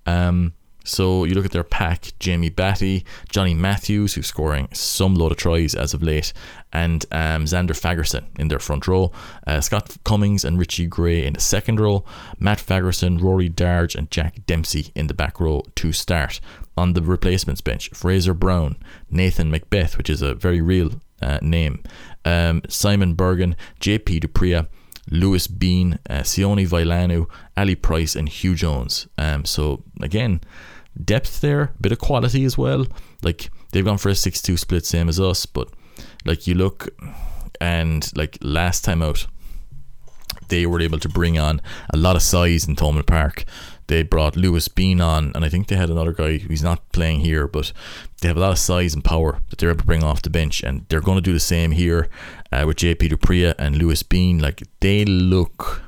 Um, 0.06 0.54
so 0.84 1.24
you 1.24 1.34
look 1.34 1.46
at 1.46 1.52
their 1.52 1.63
pack 1.63 2.12
Jamie 2.20 2.50
Bhatti, 2.50 3.04
Johnny 3.30 3.54
Matthews, 3.54 4.13
who's 4.13 4.28
scoring 4.28 4.68
some 4.74 5.16
load 5.16 5.32
of 5.32 5.38
tries 5.38 5.75
as 5.75 5.94
of 5.94 6.04
late, 6.04 6.34
and 6.72 7.06
um, 7.12 7.46
Zander 7.46 7.70
Fagerson 7.72 8.25
in 8.38 8.50
their 8.50 8.60
front 8.60 8.88
row, 8.88 9.12
uh, 9.48 9.62
Scott 9.62 9.96
Cummings 10.04 10.44
and 10.44 10.60
Richie 10.60 10.88
Gray 10.88 11.25
in 11.25 11.34
the 11.34 11.40
second 11.40 11.80
row, 11.80 12.04
Matt 12.40 12.60
Fagerson, 12.60 13.22
Rory 13.22 13.50
Darge, 13.50 13.96
and 13.96 14.12
Jack 14.12 14.46
Dempsey 14.46 14.92
in 14.96 15.08
the 15.08 15.13
back 15.13 15.40
row 15.40 15.63
to 15.75 15.92
start. 15.92 16.40
On 16.75 16.94
the 16.94 17.04
replacements 17.04 17.62
bench, 17.62 17.90
Fraser 17.94 18.34
Brown, 18.34 18.78
Nathan 19.10 19.52
McBeth, 19.52 19.96
which 19.98 20.10
is 20.10 20.24
a 20.24 20.34
very 20.34 20.60
real 20.60 20.90
uh, 21.22 21.38
name, 21.42 21.84
um, 22.25 22.62
Simon 22.68 23.13
Berghan, 23.13 23.56
JP 23.80 24.22
du 24.22 24.28
Preez, 24.28 24.68
Lewis 25.10 25.48
Bean, 25.48 26.00
uh, 26.10 26.22
Sione 26.22 26.68
Vailanu, 26.68 27.30
Ali 27.56 27.75
Price, 27.75 28.16
and 28.16 28.30
Hugh 28.30 28.56
Jones. 28.56 29.08
Um, 29.18 29.46
so 29.46 29.84
again, 30.02 30.42
depth 31.02 31.42
there, 31.42 31.74
bit 31.80 31.92
of 31.92 32.00
quality 32.00 32.46
as 32.46 32.58
well. 32.58 32.86
Like 33.22 33.50
they've 33.72 33.86
gone 33.86 33.98
for 33.98 34.10
a 34.10 34.16
six-two 34.16 34.58
split, 34.58 34.86
same 34.86 35.10
as 35.10 35.20
us. 35.20 35.46
But 35.46 35.70
like 36.26 36.48
you 36.48 36.56
look, 36.56 36.90
and 37.60 38.10
like 38.16 38.38
last 38.42 38.84
time 38.84 39.02
out, 39.02 39.28
they 40.50 40.66
were 40.66 40.82
able 40.82 41.00
to 41.00 41.10
bring 41.10 41.40
on 41.40 41.62
a 41.94 41.98
lot 41.98 42.16
of 42.16 42.22
size 42.22 42.68
in 42.68 42.76
Thomond 42.76 43.08
Park. 43.08 43.46
They 43.88 44.04
brought 44.04 44.38
Lewis 44.38 44.68
Bean 44.70 45.02
on, 45.02 45.32
and 45.36 45.44
I 45.44 45.50
think 45.50 45.68
they 45.68 45.76
had 45.76 45.90
another 45.90 46.14
guy 46.14 46.38
who's 46.38 46.64
not 46.64 46.90
playing 46.94 47.20
here, 47.20 47.48
but 47.48 47.74
they 48.22 48.30
have 48.30 48.38
a 48.38 48.40
lot 48.40 48.52
of 48.52 48.58
size 48.58 48.94
and 48.94 49.04
power 49.04 49.40
that 49.50 49.60
they're 49.60 49.70
able 49.70 49.82
to 49.82 49.86
bring 49.86 50.04
off 50.04 50.22
the 50.22 50.30
bench, 50.30 50.64
and 50.64 50.86
they're 50.88 51.02
going 51.02 51.18
to 51.18 51.22
do 51.22 51.34
the 51.34 51.40
same 51.40 51.72
here 51.72 52.08
uh, 52.52 52.64
with 52.66 52.78
JP 52.78 53.10
du 53.10 53.18
Preez 53.18 53.56
and 53.60 53.78
Lewis 53.78 54.02
Bean. 54.02 54.40
Like 54.40 54.64
they 54.80 55.04
look 55.04 55.82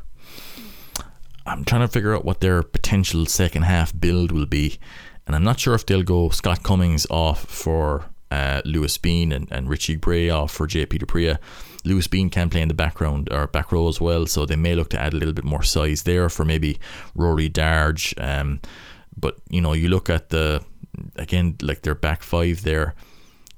I'm 1.46 1.64
trying 1.64 1.82
to 1.82 1.88
figure 1.88 2.16
out 2.16 2.25
what 2.25 2.40
their 2.42 2.64
potential 2.64 3.25
second 3.25 3.64
half 3.64 3.98
build 3.98 4.32
will 4.32 4.46
be, 4.46 4.80
and 5.28 5.36
I'm 5.36 5.44
not 5.44 5.60
sure 5.60 5.75
if 5.75 5.86
they'll 5.86 6.04
go 6.04 6.30
Scott 6.30 6.64
Cummings 6.64 7.06
off 7.10 7.46
for 7.46 8.06
uh, 8.32 8.62
Lewis 8.66 8.98
Bean 8.98 9.32
and, 9.32 9.52
and 9.52 9.70
Richie 9.70 9.96
Gray 9.96 10.30
off 10.30 10.52
for 10.52 10.68
JP 10.68 11.00
du 11.00 11.06
Preez. 11.06 11.38
Lewis 11.84 12.08
Bean 12.08 12.30
can 12.30 12.50
play 12.50 12.62
in 12.62 12.68
the 12.68 12.74
background 12.74 13.32
or 13.32 13.48
back 13.48 13.72
row 13.72 13.88
as 13.88 14.02
well, 14.02 14.25
so 14.25 14.46
they 14.46 14.56
may 14.56 14.75
look 14.75 14.90
to 14.90 15.00
add 15.00 15.14
a 15.14 15.18
little 15.18 15.34
bit 15.34 15.46
more 15.46 15.64
size 15.64 16.04
there 16.04 16.30
for 16.30 16.44
maybe 16.44 16.80
Rory 17.14 17.48
Darge. 17.48 18.14
Um, 18.18 18.60
but 19.16 19.38
you 19.50 19.62
know, 19.62 19.74
you 19.74 19.90
look 19.90 20.10
at 20.10 20.30
the 20.30 20.64
again 21.16 21.58
like 21.62 21.84
their 21.84 21.96
back 21.96 22.24
five 22.24 22.64
there. 22.64 22.96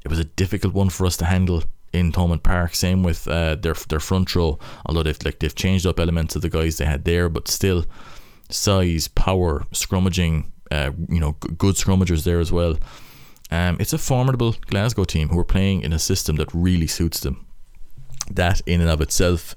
It 0.04 0.10
was 0.10 0.20
a 0.20 0.26
difficult 0.26 0.74
one 0.74 0.90
for 0.90 1.06
us 1.06 1.18
to 1.18 1.26
handle 1.26 1.64
in 1.94 2.12
Thomond 2.12 2.44
Park. 2.44 2.76
Same 2.76 3.04
with 3.04 3.28
uh, 3.28 3.56
their 3.56 3.74
their 3.90 4.00
front 4.00 4.36
row. 4.36 4.60
Although 4.86 5.04
they've 5.04 5.26
like 5.26 5.40
they've 5.40 5.56
changed 5.56 5.86
up 5.86 6.00
elements 6.00 6.36
of 6.36 6.42
the 6.42 6.50
guys 6.50 6.78
they 6.78 6.86
had 6.86 7.06
there, 7.06 7.30
but 7.30 7.48
still 7.48 7.86
size, 8.50 9.08
power, 9.08 9.66
scrummaging. 9.72 10.52
Uh, 10.70 10.92
you 11.08 11.20
know, 11.20 11.38
g- 11.42 11.54
good 11.58 11.76
scrummagers 11.76 12.24
there 12.24 12.40
as 12.40 12.52
well. 12.52 12.78
Um, 13.50 13.78
it's 13.80 13.94
a 13.94 13.98
formidable 13.98 14.56
Glasgow 14.66 15.06
team 15.06 15.30
who 15.30 15.40
are 15.40 15.46
playing 15.46 15.82
in 15.82 15.94
a 15.94 16.00
system 16.00 16.36
that 16.36 16.54
really 16.54 16.88
suits 16.88 17.22
them. 17.22 17.46
That 18.30 18.62
in 18.66 18.82
and 18.82 18.90
of 18.90 19.00
itself 19.00 19.56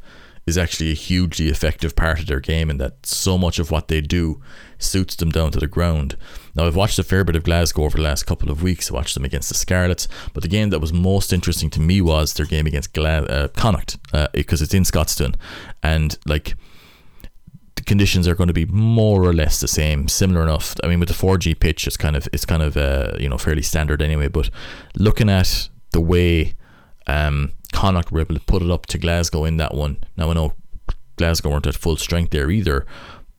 is 0.51 0.59
actually 0.59 0.91
a 0.91 0.95
hugely 0.95 1.49
effective 1.49 1.97
part 1.97 2.21
of 2.21 2.27
their 2.27 2.41
game, 2.41 2.69
and 2.69 2.79
that 2.81 3.07
so 3.07 3.39
much 3.39 3.59
of 3.59 3.71
what 3.71 3.89
they 3.89 4.01
do 4.01 4.41
suits 4.79 5.17
them 5.17 5.31
down 5.31 5.51
to 5.53 5.59
the 5.59 5.67
ground. 5.67 6.17
Now, 6.55 6.67
I've 6.67 6.77
watched 6.77 6.99
a 6.99 7.05
fair 7.05 7.25
bit 7.25 7.37
of 7.37 7.45
Glasgow 7.45 7.85
over 7.85 7.97
the 7.97 8.03
last 8.03 8.25
couple 8.25 8.51
of 8.51 8.63
weeks. 8.63 8.91
I 8.91 8.95
watched 8.95 9.15
them 9.15 9.25
against 9.25 9.49
the 9.49 9.55
Scarlets, 9.55 10.09
but 10.35 10.43
the 10.43 10.49
game 10.49 10.71
that 10.71 10.81
was 10.81 10.93
most 10.93 11.33
interesting 11.33 11.71
to 11.71 11.81
me 11.81 12.01
was 12.01 12.35
their 12.35 12.47
game 12.47 12.67
against 12.67 12.93
Gla- 12.93 13.25
uh, 13.25 13.49
Connacht 13.49 13.97
uh, 14.13 14.29
because 14.33 14.61
it's 14.61 14.75
in 14.75 14.83
Scotstoun, 14.83 15.37
and 15.83 16.19
like 16.27 16.55
the 17.77 17.83
conditions 17.83 18.29
are 18.29 18.35
going 18.35 18.49
to 18.49 18.53
be 18.53 18.67
more 18.67 19.23
or 19.23 19.33
less 19.33 19.61
the 19.61 19.69
same, 19.69 20.09
similar 20.09 20.43
enough. 20.43 20.75
I 20.85 20.89
mean, 20.89 21.01
with 21.01 21.09
the 21.09 21.15
4G 21.15 21.59
pitch, 21.59 21.87
it's 21.87 21.97
kind 21.97 22.17
of 22.17 22.29
it's 22.33 22.45
kind 22.45 22.63
of 22.63 22.77
uh, 22.77 23.13
you 23.19 23.29
know 23.29 23.39
fairly 23.39 23.63
standard 23.63 24.03
anyway. 24.03 24.29
But 24.29 24.51
looking 24.97 25.31
at 25.31 25.69
the 25.93 26.01
way 26.01 26.55
um, 27.07 27.53
Connacht 27.73 28.11
were 28.11 28.21
able 28.21 28.35
to 28.35 28.41
put 28.41 28.63
it 28.63 28.71
up 28.71 28.87
to 28.87 28.99
Glasgow 28.99 29.45
in 29.45 29.57
that 29.59 29.75
one. 29.75 29.99
Now 30.17 30.31
I 30.31 30.35
know 30.35 30.55
Glasgow 31.17 31.51
weren't 31.51 31.67
at 31.67 31.77
full 31.77 31.97
strength 31.97 32.31
there 32.31 32.51
either, 32.51 32.87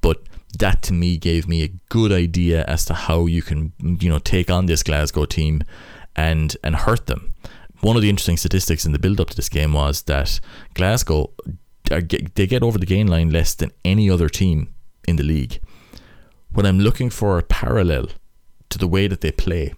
but 0.01 0.21
that 0.59 0.81
to 0.83 0.93
me 0.93 1.17
gave 1.17 1.47
me 1.47 1.63
a 1.63 1.73
good 1.89 2.11
idea 2.11 2.63
as 2.65 2.85
to 2.85 2.93
how 2.93 3.25
you 3.25 3.41
can 3.41 3.73
you 3.79 4.09
know 4.09 4.19
take 4.19 4.49
on 4.49 4.65
this 4.65 4.83
Glasgow 4.83 5.25
team 5.25 5.61
and 6.15 6.55
and 6.63 6.75
hurt 6.75 7.07
them. 7.07 7.33
One 7.81 7.95
of 7.95 8.01
the 8.01 8.09
interesting 8.09 8.37
statistics 8.37 8.85
in 8.85 8.91
the 8.91 8.99
build 8.99 9.19
up 9.19 9.29
to 9.31 9.35
this 9.35 9.49
game 9.49 9.73
was 9.73 10.03
that 10.03 10.39
Glasgow 10.75 11.33
uh, 11.89 12.01
they 12.35 12.47
get 12.47 12.63
over 12.63 12.77
the 12.77 12.85
gain 12.85 13.07
line 13.07 13.31
less 13.31 13.55
than 13.55 13.71
any 13.83 14.09
other 14.09 14.29
team 14.29 14.73
in 15.07 15.15
the 15.15 15.23
league. 15.23 15.59
When 16.53 16.65
I'm 16.65 16.79
looking 16.79 17.09
for 17.09 17.37
a 17.37 17.43
parallel 17.43 18.09
to 18.69 18.77
the 18.77 18.87
way 18.87 19.07
that 19.07 19.21
they 19.21 19.31
play, 19.31 19.73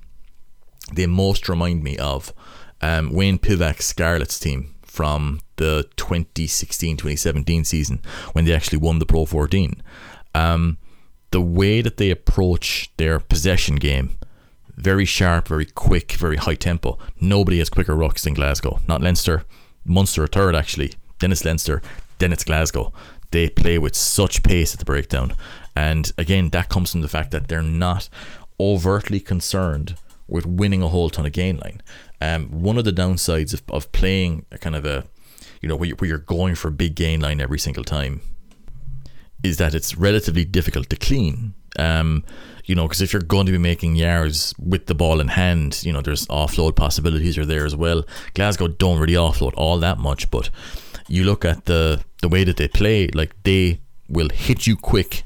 they 0.91 1.07
most 1.07 1.47
remind 1.47 1.83
me 1.83 1.97
of 1.97 2.33
um, 2.83 3.13
Wayne 3.13 3.39
Pivac 3.39 3.81
Scarlets 3.81 4.37
team 4.37 4.75
from 4.81 5.39
the 5.55 5.87
2016-2017 5.95 7.65
season 7.65 8.01
when 8.33 8.43
they 8.43 8.53
actually 8.53 8.77
won 8.77 8.99
the 8.99 9.05
Pro 9.05 9.25
14. 9.25 9.81
Um, 10.35 10.77
the 11.31 11.39
way 11.39 11.81
that 11.81 11.95
they 11.95 12.11
approach 12.11 12.91
their 12.97 13.19
possession 13.19 13.77
game, 13.77 14.17
very 14.75 15.05
sharp, 15.05 15.47
very 15.47 15.65
quick, 15.65 16.11
very 16.11 16.35
high 16.35 16.55
tempo. 16.55 16.97
Nobody 17.21 17.59
has 17.59 17.69
quicker 17.69 17.95
rucks 17.95 18.23
than 18.23 18.33
Glasgow. 18.33 18.81
Not 18.85 19.01
Leinster, 19.01 19.45
Munster 19.85 20.25
a 20.25 20.27
third 20.27 20.53
actually. 20.53 20.93
Then 21.19 21.31
it's 21.31 21.45
Leinster, 21.45 21.81
then 22.19 22.33
it's 22.33 22.43
Glasgow. 22.43 22.91
They 23.31 23.49
play 23.49 23.77
with 23.79 23.95
such 23.95 24.43
pace 24.43 24.73
at 24.73 24.79
the 24.79 24.85
breakdown, 24.85 25.35
and 25.73 26.11
again 26.17 26.49
that 26.49 26.67
comes 26.67 26.91
from 26.91 27.01
the 27.01 27.07
fact 27.07 27.31
that 27.31 27.47
they're 27.47 27.63
not 27.63 28.09
overtly 28.59 29.21
concerned 29.21 29.95
with 30.33 30.45
winning 30.45 30.81
a 30.81 30.89
whole 30.89 31.09
ton 31.09 31.25
of 31.25 31.31
gain 31.31 31.57
line. 31.57 31.81
Um, 32.19 32.47
one 32.49 32.77
of 32.77 32.85
the 32.85 32.91
downsides 32.91 33.53
of, 33.53 33.61
of 33.69 33.91
playing 33.91 34.45
a 34.51 34.57
kind 34.57 34.75
of 34.75 34.85
a, 34.85 35.05
you 35.61 35.69
know, 35.69 35.77
where, 35.77 35.89
you, 35.89 35.95
where 35.95 36.09
you're 36.09 36.17
going 36.17 36.55
for 36.55 36.69
a 36.69 36.71
big 36.71 36.95
gain 36.95 37.21
line 37.21 37.39
every 37.39 37.59
single 37.59 37.83
time, 37.83 38.21
is 39.43 39.57
that 39.57 39.75
it's 39.75 39.95
relatively 39.95 40.43
difficult 40.43 40.89
to 40.89 40.95
clean. 40.95 41.53
Um, 41.77 42.23
you 42.65 42.75
know, 42.75 42.83
because 42.83 43.01
if 43.01 43.13
you're 43.13 43.21
going 43.21 43.45
to 43.45 43.51
be 43.51 43.57
making 43.57 43.95
yards 43.95 44.55
with 44.57 44.87
the 44.87 44.95
ball 44.95 45.19
in 45.19 45.27
hand, 45.27 45.83
you 45.83 45.93
know, 45.93 46.01
there's 46.01 46.25
offload 46.27 46.75
possibilities 46.75 47.37
are 47.37 47.45
there 47.45 47.65
as 47.65 47.75
well. 47.75 48.03
Glasgow 48.33 48.67
don't 48.67 48.99
really 48.99 49.13
offload 49.13 49.53
all 49.55 49.77
that 49.79 49.97
much, 49.97 50.31
but 50.31 50.49
you 51.07 51.23
look 51.23 51.45
at 51.45 51.65
the 51.65 52.03
the 52.21 52.29
way 52.29 52.43
that 52.45 52.57
they 52.57 52.67
play, 52.67 53.07
like 53.07 53.35
they 53.43 53.81
will 54.07 54.29
hit 54.29 54.65
you 54.65 54.77
quick. 54.77 55.23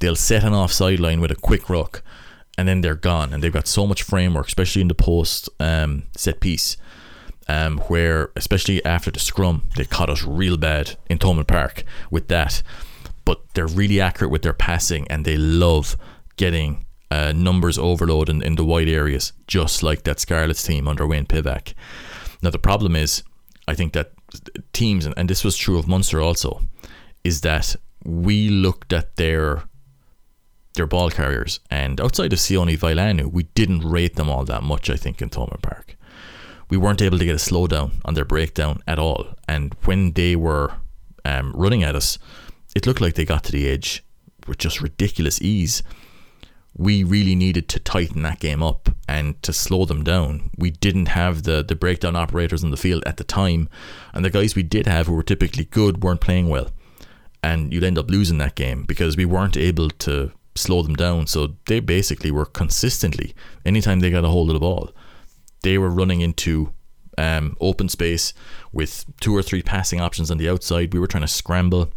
They'll 0.00 0.16
set 0.16 0.44
an 0.44 0.52
offside 0.52 1.00
line 1.00 1.20
with 1.20 1.30
a 1.30 1.36
quick 1.36 1.70
ruck, 1.70 2.02
and 2.60 2.68
then 2.68 2.82
they're 2.82 2.94
gone. 2.94 3.32
And 3.32 3.42
they've 3.42 3.50
got 3.50 3.66
so 3.66 3.86
much 3.86 4.02
framework, 4.02 4.46
especially 4.46 4.82
in 4.82 4.88
the 4.88 4.94
post 4.94 5.48
um, 5.58 6.02
set 6.14 6.40
piece, 6.40 6.76
um, 7.48 7.78
where 7.88 8.32
especially 8.36 8.84
after 8.84 9.10
the 9.10 9.18
scrum, 9.18 9.62
they 9.76 9.86
caught 9.86 10.10
us 10.10 10.24
real 10.24 10.58
bad 10.58 10.98
in 11.08 11.16
Thomond 11.16 11.46
Park 11.46 11.84
with 12.10 12.28
that. 12.28 12.62
But 13.24 13.40
they're 13.54 13.66
really 13.66 13.98
accurate 13.98 14.30
with 14.30 14.42
their 14.42 14.52
passing, 14.52 15.08
and 15.08 15.24
they 15.24 15.38
love 15.38 15.96
getting 16.36 16.84
uh, 17.10 17.32
numbers 17.32 17.78
overload 17.78 18.28
in, 18.28 18.42
in 18.42 18.56
the 18.56 18.64
wide 18.64 18.88
areas, 18.88 19.32
just 19.46 19.82
like 19.82 20.04
that 20.04 20.20
Scarlets 20.20 20.62
team 20.62 20.86
under 20.86 21.06
Wayne 21.06 21.24
Pivac. 21.24 21.72
Now 22.42 22.50
the 22.50 22.58
problem 22.58 22.94
is, 22.94 23.22
I 23.66 23.74
think 23.74 23.94
that 23.94 24.12
teams, 24.74 25.06
and, 25.06 25.14
and 25.16 25.30
this 25.30 25.44
was 25.44 25.56
true 25.56 25.78
of 25.78 25.88
Munster 25.88 26.20
also, 26.20 26.60
is 27.24 27.40
that 27.40 27.74
we 28.04 28.50
looked 28.50 28.92
at 28.92 29.16
their 29.16 29.62
their 30.74 30.86
ball 30.86 31.10
carriers, 31.10 31.60
and 31.70 32.00
outside 32.00 32.32
of 32.32 32.38
Sione 32.38 32.78
Vailanu, 32.78 33.30
we 33.30 33.44
didn't 33.54 33.80
rate 33.80 34.16
them 34.16 34.30
all 34.30 34.44
that 34.44 34.62
much. 34.62 34.88
I 34.88 34.96
think 34.96 35.20
in 35.20 35.28
Thomond 35.28 35.62
Park, 35.62 35.96
we 36.68 36.76
weren't 36.76 37.02
able 37.02 37.18
to 37.18 37.24
get 37.24 37.34
a 37.34 37.38
slowdown 37.38 37.92
on 38.04 38.14
their 38.14 38.24
breakdown 38.24 38.80
at 38.86 38.98
all, 38.98 39.34
and 39.48 39.74
when 39.84 40.12
they 40.12 40.36
were 40.36 40.72
um, 41.24 41.52
running 41.54 41.82
at 41.82 41.96
us, 41.96 42.18
it 42.74 42.86
looked 42.86 43.00
like 43.00 43.14
they 43.14 43.24
got 43.24 43.44
to 43.44 43.52
the 43.52 43.68
edge 43.68 44.04
with 44.46 44.58
just 44.58 44.80
ridiculous 44.80 45.40
ease. 45.42 45.82
We 46.76 47.02
really 47.02 47.34
needed 47.34 47.68
to 47.70 47.80
tighten 47.80 48.22
that 48.22 48.38
game 48.38 48.62
up 48.62 48.90
and 49.08 49.42
to 49.42 49.52
slow 49.52 49.84
them 49.84 50.04
down. 50.04 50.50
We 50.56 50.70
didn't 50.70 51.06
have 51.06 51.42
the 51.42 51.64
the 51.64 51.74
breakdown 51.74 52.14
operators 52.14 52.62
on 52.62 52.70
the 52.70 52.76
field 52.76 53.02
at 53.06 53.16
the 53.16 53.24
time, 53.24 53.68
and 54.14 54.24
the 54.24 54.30
guys 54.30 54.54
we 54.54 54.62
did 54.62 54.86
have 54.86 55.08
who 55.08 55.14
were 55.14 55.24
typically 55.24 55.64
good 55.64 56.04
weren't 56.04 56.20
playing 56.20 56.48
well, 56.48 56.70
and 57.42 57.72
you'd 57.72 57.84
end 57.84 57.98
up 57.98 58.08
losing 58.08 58.38
that 58.38 58.54
game 58.54 58.84
because 58.84 59.16
we 59.16 59.24
weren't 59.24 59.56
able 59.56 59.90
to 59.90 60.30
slow 60.54 60.82
them 60.82 60.94
down. 60.94 61.26
So 61.26 61.56
they 61.66 61.80
basically 61.80 62.30
were 62.30 62.46
consistently 62.46 63.34
anytime 63.64 64.00
they 64.00 64.10
got 64.10 64.24
a 64.24 64.28
hold 64.28 64.50
of 64.50 64.54
the 64.54 64.60
ball, 64.60 64.90
they 65.62 65.78
were 65.78 65.90
running 65.90 66.20
into 66.20 66.72
um, 67.18 67.56
open 67.60 67.88
space 67.88 68.32
with 68.72 69.04
two 69.20 69.36
or 69.36 69.42
three 69.42 69.62
passing 69.62 70.00
options 70.00 70.30
on 70.30 70.38
the 70.38 70.48
outside. 70.48 70.92
We 70.92 71.00
were 71.00 71.06
trying 71.06 71.22
to 71.22 71.28
scramble, 71.28 71.92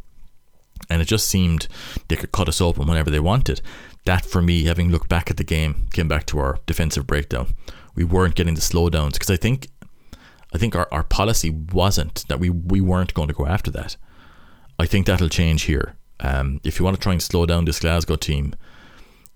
and 0.90 1.02
it 1.02 1.06
just 1.06 1.28
seemed 1.28 1.68
they 2.08 2.16
could 2.16 2.32
cut 2.32 2.50
us 2.50 2.62
open 2.62 2.88
whenever 2.88 3.10
they 3.10 3.20
wanted 3.20 3.62
that 4.06 4.26
for 4.26 4.42
me, 4.42 4.64
having 4.66 4.92
looked 4.92 5.10
back 5.10 5.30
at 5.30 5.38
the 5.38 5.44
game, 5.44 5.88
came 5.94 6.08
back 6.08 6.26
to 6.28 6.40
our 6.40 6.60
defensive 6.66 7.08
breakdown. 7.08 7.56
We 7.96 8.04
weren't 8.04 8.36
getting 8.36 8.56
the 8.56 8.62
slowdowns 8.62 9.14
because 9.14 9.30
I 9.30 9.38
think, 9.38 9.70
I 10.54 10.58
think 10.58 10.76
our, 10.76 10.88
our 10.92 11.04
policy 11.04 11.50
wasn't 11.50 12.28
that 12.28 12.40
we 12.40 12.50
we 12.50 12.82
weren't 12.82 13.14
going 13.14 13.28
to 13.28 13.34
go 13.34 13.46
after 13.46 13.72
that. 13.72 13.98
I 14.78 14.86
think 14.86 15.06
that'll 15.06 15.30
change 15.30 15.64
here. 15.64 15.96
Um, 16.24 16.62
if 16.64 16.80
you 16.80 16.86
want 16.86 16.98
to 16.98 17.02
try 17.02 17.12
and 17.12 17.22
slow 17.22 17.46
down 17.46 17.66
this 17.66 17.82
Glasgow 17.82 18.16
team, 18.16 18.56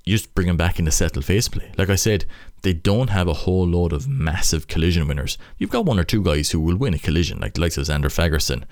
you 0.05 0.13
just 0.15 0.33
bring 0.33 0.47
them 0.47 0.55
back 0.55 0.79
into 0.79 0.89
settled 0.89 1.25
phase 1.25 1.49
play. 1.49 1.69
Like 1.77 1.89
I 1.89 1.95
said, 1.95 2.23
they 2.61 2.71
don't 2.71 3.09
have 3.09 3.27
a 3.27 3.33
whole 3.33 3.67
load 3.67 3.91
of 3.91 4.07
massive 4.07 4.67
collision 4.67 5.05
winners. 5.05 5.37
You've 5.57 5.69
got 5.69 5.85
one 5.85 5.99
or 5.99 6.05
two 6.05 6.23
guys 6.23 6.51
who 6.51 6.61
will 6.61 6.77
win 6.77 6.93
a 6.93 6.99
collision, 6.99 7.39
like 7.39 7.53
the 7.53 7.61
likes 7.61 7.77
of 7.77 7.85
Zander 7.85 8.05
Fagerson, 8.05 8.63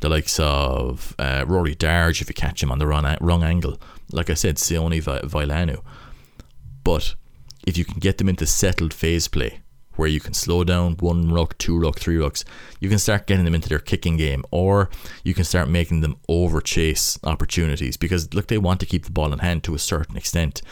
the 0.00 0.08
likes 0.08 0.38
of 0.38 1.16
uh, 1.18 1.44
Rory 1.48 1.74
Darge 1.74 2.22
if 2.22 2.28
you 2.28 2.34
catch 2.34 2.62
him 2.62 2.70
on 2.70 2.78
the 2.78 2.86
wrong, 2.86 3.16
wrong 3.20 3.42
angle. 3.42 3.80
Like 4.12 4.30
I 4.30 4.34
said, 4.34 4.56
Sione 4.56 5.02
Vailanu. 5.02 5.82
But 6.84 7.16
if 7.66 7.76
you 7.76 7.84
can 7.84 7.98
get 7.98 8.18
them 8.18 8.28
into 8.28 8.46
settled 8.46 8.94
phase 8.94 9.26
play, 9.26 9.60
where 9.96 10.08
you 10.08 10.20
can 10.20 10.34
slow 10.34 10.64
down 10.64 10.96
one 11.00 11.32
ruck, 11.32 11.56
two 11.58 11.78
ruck, 11.78 11.98
three 11.98 12.16
rucks, 12.16 12.44
you 12.80 12.88
can 12.88 12.98
start 12.98 13.26
getting 13.26 13.44
them 13.44 13.54
into 13.54 13.68
their 13.68 13.78
kicking 13.78 14.16
game, 14.16 14.44
or 14.50 14.90
you 15.22 15.34
can 15.34 15.44
start 15.44 15.68
making 15.68 16.00
them 16.00 16.16
over 16.28 16.60
chase 16.60 17.18
opportunities 17.24 17.96
because 17.96 18.32
look, 18.34 18.48
they 18.48 18.58
want 18.58 18.80
to 18.80 18.86
keep 18.86 19.04
the 19.04 19.12
ball 19.12 19.32
in 19.32 19.38
hand 19.38 19.62
to 19.64 19.74
a 19.74 19.78
certain 19.78 20.16
extent, 20.16 20.62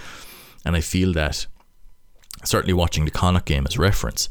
and 0.64 0.76
I 0.76 0.80
feel 0.80 1.12
that 1.14 1.46
certainly 2.44 2.74
watching 2.74 3.04
the 3.04 3.10
Connacht 3.10 3.46
game 3.46 3.66
as 3.66 3.78
reference, 3.78 4.28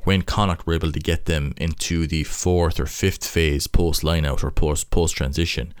when 0.00 0.22
Connacht 0.22 0.66
were 0.66 0.74
able 0.74 0.92
to 0.92 1.00
get 1.00 1.24
them 1.24 1.54
into 1.56 2.06
the 2.06 2.24
fourth 2.24 2.78
or 2.78 2.86
fifth 2.86 3.26
phase 3.26 3.66
post 3.66 4.04
line 4.04 4.26
out 4.26 4.44
or 4.44 4.50
post 4.50 4.90
post 4.90 5.16
transition, 5.16 5.72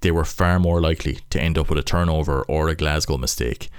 they 0.00 0.10
were 0.10 0.24
far 0.24 0.58
more 0.58 0.80
likely 0.80 1.20
to 1.30 1.40
end 1.40 1.56
up 1.56 1.70
with 1.70 1.78
a 1.78 1.82
turnover 1.82 2.42
or 2.42 2.68
a 2.68 2.74
Glasgow 2.74 3.16
mistake 3.16 3.70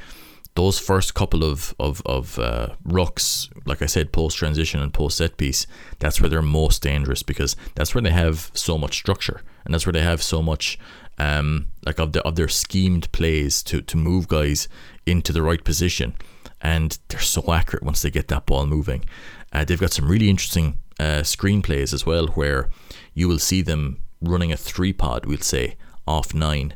those 0.55 0.79
first 0.79 1.13
couple 1.13 1.43
of 1.43 1.75
of 1.79 2.01
of 2.05 2.39
uh, 2.39 2.69
rucks, 2.87 3.49
like 3.65 3.81
I 3.81 3.85
said, 3.85 4.11
post 4.11 4.37
transition 4.37 4.81
and 4.81 4.93
post 4.93 5.17
set 5.17 5.37
piece, 5.37 5.67
that's 5.99 6.19
where 6.19 6.29
they're 6.29 6.41
most 6.41 6.81
dangerous 6.81 7.23
because 7.23 7.55
that's 7.75 7.93
where 7.93 8.01
they 8.01 8.11
have 8.11 8.51
so 8.53 8.77
much 8.77 8.95
structure 8.95 9.41
and 9.65 9.73
that's 9.73 9.85
where 9.85 9.93
they 9.93 10.01
have 10.01 10.23
so 10.23 10.41
much 10.41 10.79
um, 11.17 11.67
like 11.85 11.99
of 11.99 12.13
the 12.13 12.21
of 12.23 12.35
their 12.35 12.47
schemed 12.47 13.11
plays 13.11 13.63
to 13.63 13.81
to 13.81 13.97
move 13.97 14.27
guys 14.27 14.67
into 15.05 15.33
the 15.33 15.41
right 15.41 15.63
position, 15.63 16.15
and 16.61 16.97
they're 17.09 17.19
so 17.19 17.53
accurate 17.53 17.83
once 17.83 18.01
they 18.01 18.11
get 18.11 18.27
that 18.29 18.45
ball 18.45 18.65
moving. 18.65 19.05
Uh, 19.51 19.63
they've 19.63 19.79
got 19.79 19.93
some 19.93 20.09
really 20.09 20.29
interesting 20.29 20.79
uh, 20.99 21.21
screenplays 21.21 21.93
as 21.93 22.05
well, 22.05 22.27
where 22.29 22.69
you 23.13 23.27
will 23.27 23.39
see 23.39 23.61
them 23.61 24.01
running 24.21 24.51
a 24.51 24.57
three 24.57 24.93
pod, 24.93 25.25
we'll 25.25 25.37
say 25.39 25.75
off 26.07 26.33
nine, 26.33 26.73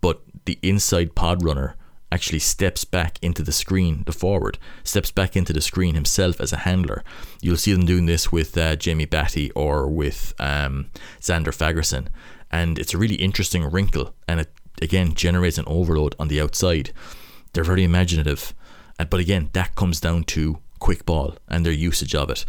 but 0.00 0.22
the 0.44 0.58
inside 0.62 1.14
pod 1.14 1.42
runner 1.42 1.76
actually 2.10 2.38
steps 2.38 2.84
back 2.84 3.18
into 3.22 3.42
the 3.42 3.52
screen, 3.52 4.02
the 4.06 4.12
forward, 4.12 4.58
steps 4.84 5.10
back 5.10 5.36
into 5.36 5.52
the 5.52 5.60
screen 5.60 5.94
himself 5.94 6.40
as 6.40 6.52
a 6.52 6.58
handler. 6.58 7.04
You'll 7.42 7.56
see 7.56 7.72
them 7.72 7.86
doing 7.86 8.06
this 8.06 8.32
with 8.32 8.56
uh, 8.56 8.76
Jamie 8.76 9.06
Bhatti 9.06 9.50
or 9.54 9.86
with 9.86 10.34
um, 10.38 10.90
Zander 11.20 11.54
Fagerson. 11.54 12.08
And 12.50 12.78
it's 12.78 12.94
a 12.94 12.98
really 12.98 13.16
interesting 13.16 13.64
wrinkle, 13.64 14.14
and 14.26 14.40
it 14.40 14.50
again 14.80 15.14
generates 15.14 15.58
an 15.58 15.64
overload 15.66 16.14
on 16.18 16.28
the 16.28 16.40
outside. 16.40 16.92
They're 17.52 17.64
very 17.64 17.84
imaginative, 17.84 18.54
but 18.96 19.20
again, 19.20 19.50
that 19.52 19.74
comes 19.74 20.00
down 20.00 20.24
to 20.24 20.60
quick 20.78 21.04
ball 21.04 21.36
and 21.48 21.66
their 21.66 21.72
usage 21.72 22.14
of 22.14 22.30
it. 22.30 22.44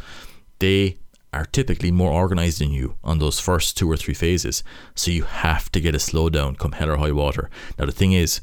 They 0.60 0.98
are 1.34 1.46
typically 1.46 1.92
more 1.92 2.12
organized 2.12 2.60
than 2.60 2.72
you 2.72 2.96
on 3.04 3.20
those 3.20 3.39
first 3.39 3.78
two 3.78 3.89
or 3.89 3.98
three 3.98 4.13
phases, 4.13 4.63
so 4.96 5.12
you 5.12 5.24
have 5.24 5.72
to 5.72 5.82
get 5.82 5.96
a 5.96 6.00
slowdown 6.00 6.58
come 6.58 6.72
hell 6.72 6.92
or 6.92 6.98
high 6.98 7.12
water. 7.12 7.50
Now, 7.78 7.86
the 7.86 7.92
thing 7.92 8.13
is, 8.13 8.42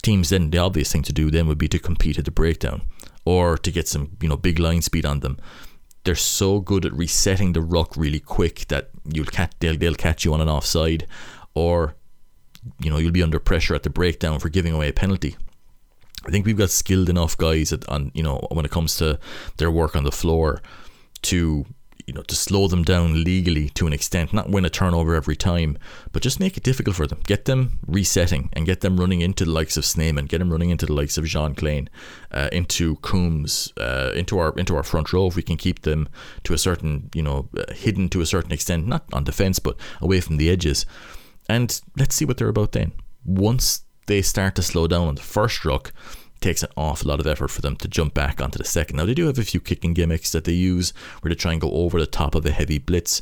teams 0.00 0.30
then 0.30 0.50
the 0.50 0.58
obvious 0.58 0.92
thing 0.92 1.02
to 1.02 1.12
do 1.12 1.30
then 1.30 1.46
would 1.46 1.58
be 1.58 1.68
to 1.68 1.78
compete 1.78 2.18
at 2.18 2.24
the 2.24 2.30
breakdown 2.30 2.82
or 3.24 3.56
to 3.58 3.70
get 3.70 3.88
some 3.88 4.16
you 4.20 4.28
know 4.28 4.36
big 4.36 4.58
line 4.58 4.82
speed 4.82 5.06
on 5.06 5.20
them. 5.20 5.38
They're 6.04 6.14
so 6.14 6.60
good 6.60 6.86
at 6.86 6.92
resetting 6.92 7.52
the 7.52 7.60
ruck 7.60 7.96
really 7.96 8.20
quick 8.20 8.66
that 8.68 8.90
you'll 9.04 9.26
catch 9.26 9.52
they'll, 9.60 9.76
they'll 9.76 9.94
catch 9.94 10.24
you 10.24 10.32
on 10.32 10.40
an 10.40 10.48
offside 10.48 11.06
or 11.54 11.94
you 12.78 12.90
know 12.90 12.98
you'll 12.98 13.12
be 13.12 13.22
under 13.22 13.38
pressure 13.38 13.74
at 13.74 13.82
the 13.82 13.90
breakdown 13.90 14.38
for 14.38 14.48
giving 14.48 14.72
away 14.72 14.88
a 14.88 14.92
penalty. 14.92 15.36
I 16.26 16.30
think 16.30 16.44
we've 16.44 16.56
got 16.56 16.70
skilled 16.70 17.08
enough 17.08 17.36
guys 17.36 17.72
at, 17.72 17.88
on 17.88 18.10
you 18.14 18.22
know 18.22 18.46
when 18.50 18.64
it 18.64 18.70
comes 18.70 18.96
to 18.96 19.18
their 19.56 19.70
work 19.70 19.96
on 19.96 20.04
the 20.04 20.12
floor 20.12 20.62
to 21.22 21.66
you 22.06 22.14
know, 22.14 22.22
to 22.22 22.34
slow 22.34 22.68
them 22.68 22.82
down 22.82 23.24
legally 23.24 23.68
to 23.70 23.86
an 23.86 23.92
extent, 23.92 24.32
not 24.32 24.50
win 24.50 24.64
a 24.64 24.70
turnover 24.70 25.14
every 25.14 25.36
time, 25.36 25.78
but 26.12 26.22
just 26.22 26.40
make 26.40 26.56
it 26.56 26.62
difficult 26.62 26.96
for 26.96 27.06
them. 27.06 27.20
Get 27.26 27.44
them 27.44 27.78
resetting 27.86 28.48
and 28.52 28.66
get 28.66 28.80
them 28.80 28.98
running 28.98 29.20
into 29.20 29.44
the 29.44 29.50
likes 29.50 29.76
of 29.76 29.84
Snyman, 29.84 30.26
get 30.26 30.38
them 30.38 30.50
running 30.50 30.70
into 30.70 30.86
the 30.86 30.92
likes 30.92 31.18
of 31.18 31.24
Jean 31.24 31.54
Kleyn, 31.54 31.88
uh, 32.32 32.48
into 32.52 32.96
Coombes, 32.96 33.72
uh, 33.78 34.12
into 34.14 34.38
our 34.38 34.52
into 34.56 34.76
our 34.76 34.82
front 34.82 35.12
row. 35.12 35.26
If 35.26 35.36
we 35.36 35.42
can 35.42 35.56
keep 35.56 35.82
them 35.82 36.08
to 36.44 36.54
a 36.54 36.58
certain, 36.58 37.10
you 37.14 37.22
know, 37.22 37.48
uh, 37.56 37.72
hidden 37.72 38.08
to 38.10 38.20
a 38.20 38.26
certain 38.26 38.52
extent, 38.52 38.86
not 38.86 39.04
on 39.12 39.24
defence, 39.24 39.58
but 39.58 39.76
away 40.00 40.20
from 40.20 40.36
the 40.36 40.50
edges, 40.50 40.86
and 41.48 41.80
let's 41.96 42.14
see 42.14 42.24
what 42.24 42.38
they're 42.38 42.48
about 42.48 42.72
then. 42.72 42.92
Once 43.24 43.84
they 44.06 44.22
start 44.22 44.54
to 44.56 44.62
slow 44.62 44.86
down 44.86 45.08
on 45.08 45.14
the 45.14 45.22
first 45.22 45.64
ruck, 45.64 45.92
takes 46.40 46.62
an 46.62 46.70
awful 46.76 47.08
lot 47.08 47.20
of 47.20 47.26
effort 47.26 47.48
for 47.48 47.60
them 47.60 47.76
to 47.76 47.88
jump 47.88 48.14
back 48.14 48.40
onto 48.40 48.58
the 48.58 48.64
second. 48.64 48.96
Now 48.96 49.04
they 49.04 49.14
do 49.14 49.26
have 49.26 49.38
a 49.38 49.44
few 49.44 49.60
kicking 49.60 49.94
gimmicks 49.94 50.32
that 50.32 50.44
they 50.44 50.52
use 50.52 50.92
where 51.20 51.30
they 51.30 51.34
try 51.34 51.52
and 51.52 51.60
go 51.60 51.70
over 51.70 52.00
the 52.00 52.06
top 52.06 52.34
of 52.34 52.46
a 52.46 52.50
heavy 52.50 52.78
blitz. 52.78 53.20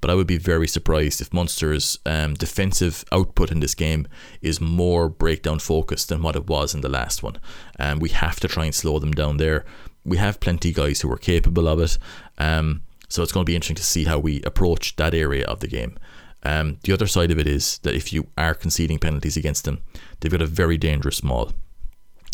But 0.00 0.10
I 0.10 0.14
would 0.14 0.26
be 0.26 0.38
very 0.38 0.66
surprised 0.66 1.20
if 1.20 1.32
Munster's 1.32 1.98
um, 2.06 2.34
defensive 2.34 3.04
output 3.12 3.50
in 3.50 3.60
this 3.60 3.74
game 3.74 4.06
is 4.40 4.60
more 4.60 5.08
breakdown 5.10 5.58
focused 5.58 6.08
than 6.08 6.22
what 6.22 6.36
it 6.36 6.46
was 6.46 6.74
in 6.74 6.80
the 6.80 6.88
last 6.88 7.22
one. 7.22 7.38
Um, 7.78 7.98
we 7.98 8.08
have 8.10 8.40
to 8.40 8.48
try 8.48 8.64
and 8.64 8.74
slow 8.74 8.98
them 8.98 9.12
down 9.12 9.36
there. 9.36 9.64
We 10.04 10.16
have 10.16 10.40
plenty 10.40 10.72
guys 10.72 11.00
who 11.02 11.12
are 11.12 11.18
capable 11.18 11.68
of 11.68 11.80
it. 11.80 11.98
Um, 12.38 12.82
so 13.08 13.22
it's 13.22 13.32
going 13.32 13.44
to 13.44 13.50
be 13.50 13.56
interesting 13.56 13.76
to 13.76 13.82
see 13.82 14.04
how 14.04 14.18
we 14.18 14.40
approach 14.42 14.96
that 14.96 15.12
area 15.12 15.44
of 15.44 15.60
the 15.60 15.68
game. 15.68 15.98
Um, 16.42 16.78
the 16.84 16.92
other 16.92 17.06
side 17.06 17.30
of 17.30 17.38
it 17.38 17.46
is 17.46 17.78
that 17.78 17.94
if 17.94 18.12
you 18.12 18.28
are 18.38 18.54
conceding 18.54 18.98
penalties 18.98 19.36
against 19.36 19.64
them, 19.64 19.82
they've 20.20 20.32
got 20.32 20.40
a 20.40 20.46
very 20.46 20.78
dangerous 20.78 21.22
maul. 21.22 21.52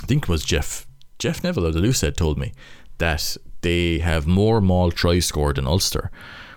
I 0.02 0.06
think 0.06 0.24
it 0.24 0.28
was 0.28 0.44
Jeff 0.44 0.86
Jeff 1.18 1.42
Neville 1.42 1.66
of 1.66 1.74
the 1.74 1.80
Lucid 1.80 2.16
told 2.16 2.38
me 2.38 2.52
that 2.98 3.36
they 3.62 3.98
have 3.98 4.26
more 4.26 4.60
maul 4.60 4.90
tries 4.90 5.26
scored 5.26 5.56
than 5.56 5.66
Ulster, 5.66 6.10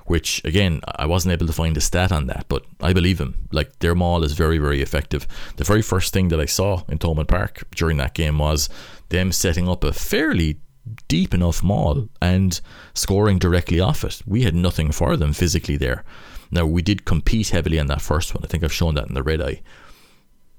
which 0.05 0.43
again 0.43 0.81
I 0.95 1.05
wasn't 1.05 1.33
able 1.33 1.47
to 1.47 1.53
find 1.53 1.77
a 1.77 1.81
stat 1.81 2.11
on 2.11 2.27
that, 2.27 2.45
but 2.49 2.65
I 2.81 2.93
believe 2.93 3.19
him. 3.19 3.47
Like 3.51 3.79
their 3.79 3.95
maul 3.95 4.23
is 4.23 4.33
very 4.33 4.57
very 4.57 4.81
effective. 4.81 5.27
The 5.55 5.63
very 5.63 5.81
first 5.81 6.13
thing 6.13 6.27
that 6.29 6.39
I 6.39 6.45
saw 6.45 6.83
in 6.87 6.97
Thomond 6.97 7.27
Park 7.27 7.63
during 7.75 7.97
that 7.97 8.13
game 8.13 8.37
was 8.39 8.69
them 9.09 9.31
setting 9.31 9.67
up 9.67 9.83
a 9.83 9.93
fairly 9.93 10.59
deep 11.07 11.33
enough 11.33 11.61
maul 11.63 12.09
and 12.21 12.59
scoring 12.93 13.37
directly 13.39 13.79
off 13.79 14.03
it. 14.03 14.21
We 14.25 14.43
had 14.43 14.55
nothing 14.55 14.91
for 14.91 15.15
them 15.15 15.33
physically 15.33 15.77
there. 15.77 16.03
Now 16.51 16.65
we 16.65 16.81
did 16.81 17.05
compete 17.05 17.49
heavily 17.49 17.79
on 17.79 17.87
that 17.87 18.01
first 18.01 18.33
one. 18.33 18.43
I 18.43 18.47
think 18.47 18.63
I've 18.63 18.73
shown 18.73 18.95
that 18.95 19.07
in 19.07 19.13
the 19.13 19.23
red 19.23 19.41
eye. 19.41 19.61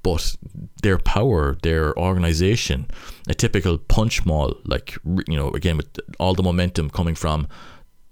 But 0.02 0.36
their 0.82 0.98
power, 0.98 1.58
their 1.62 1.96
organization, 1.98 2.88
a 3.28 3.34
typical 3.34 3.76
punch 3.78 4.24
maul, 4.24 4.54
like 4.64 4.96
you 5.04 5.36
know, 5.36 5.50
again 5.50 5.76
with 5.76 5.98
all 6.18 6.34
the 6.34 6.42
momentum 6.42 6.90
coming 6.90 7.14
from, 7.14 7.48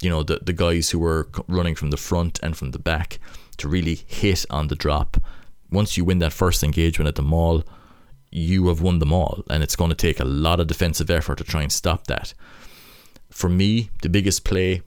you 0.03 0.11
know, 0.11 0.23
the 0.23 0.41
the 0.43 0.53
guys 0.53 0.91
who 0.91 0.99
were 0.99 1.29
running 1.47 1.75
from 1.75 1.91
the 1.91 1.97
front 1.97 2.39
and 2.43 2.57
from 2.57 2.73
the 2.73 2.79
back 2.79 3.19
to 3.59 3.69
really 3.69 4.01
hit 4.07 4.45
on 4.51 4.69
the 4.69 4.77
drop. 4.77 5.17
Once 5.71 5.97
you 5.97 6.05
win 6.05 6.19
that 6.19 6.33
first 6.33 6.63
engagement 6.63 7.09
at 7.09 7.15
the 7.15 7.23
maul, 7.23 7.63
you 8.31 8.69
have 8.69 8.81
won 8.81 8.99
them 8.99 9.13
all, 9.13 9.43
and 9.51 9.63
it's 9.63 9.77
going 9.77 9.91
to 9.91 9.97
take 9.97 10.21
a 10.21 10.25
lot 10.25 10.61
of 10.61 10.67
defensive 10.67 11.11
effort 11.11 11.39
to 11.39 11.45
try 11.45 11.63
and 11.63 11.73
stop 11.73 12.07
that. 12.07 12.33
For 13.31 13.49
me, 13.51 13.91
the 14.03 14.09
biggest 14.09 14.45
play 14.45 14.83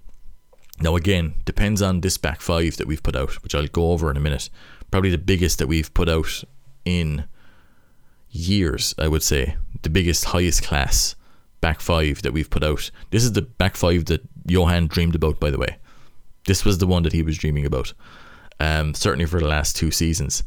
now, 0.82 0.96
again, 0.96 1.36
depends 1.46 1.82
on 1.82 2.02
this 2.02 2.18
back 2.18 2.42
five 2.42 2.78
that 2.78 2.88
we've 2.88 3.04
put 3.04 3.16
out, 3.16 3.44
which 3.44 3.54
I'll 3.54 3.68
go 3.68 3.92
over 3.92 4.10
in 4.10 4.18
a 4.18 4.22
minute. 4.22 4.50
Probably 4.90 5.12
the 5.12 5.18
biggest 5.18 5.60
that 5.60 5.68
we've 5.68 5.94
put 5.94 6.10
out 6.10 6.44
in 6.86 7.26
years, 8.30 8.96
I 8.98 9.08
would 9.08 9.24
say. 9.24 9.56
The 9.82 9.90
biggest, 9.90 10.26
highest 10.26 10.64
class 10.64 11.16
back 11.60 11.80
five 11.80 12.22
that 12.24 12.34
we've 12.34 12.50
put 12.50 12.64
out. 12.64 12.90
This 13.12 13.24
is 13.24 13.34
the 13.34 13.42
back 13.42 13.76
five 13.76 14.06
that 14.06 14.22
Johan 14.46 14.88
dreamed 14.88 15.16
about, 15.16 15.40
by 15.40 15.52
the 15.52 15.60
way. 15.60 15.78
This 16.46 16.66
was 16.66 16.80
the 16.80 16.88
one 16.88 17.04
that 17.04 17.14
he 17.14 17.24
was 17.24 17.38
dreaming 17.38 17.66
about. 17.66 17.94
Um, 18.60 18.94
certainly 18.94 19.26
for 19.26 19.40
the 19.40 19.48
last 19.48 19.76
two 19.76 19.92
seasons. 19.92 20.44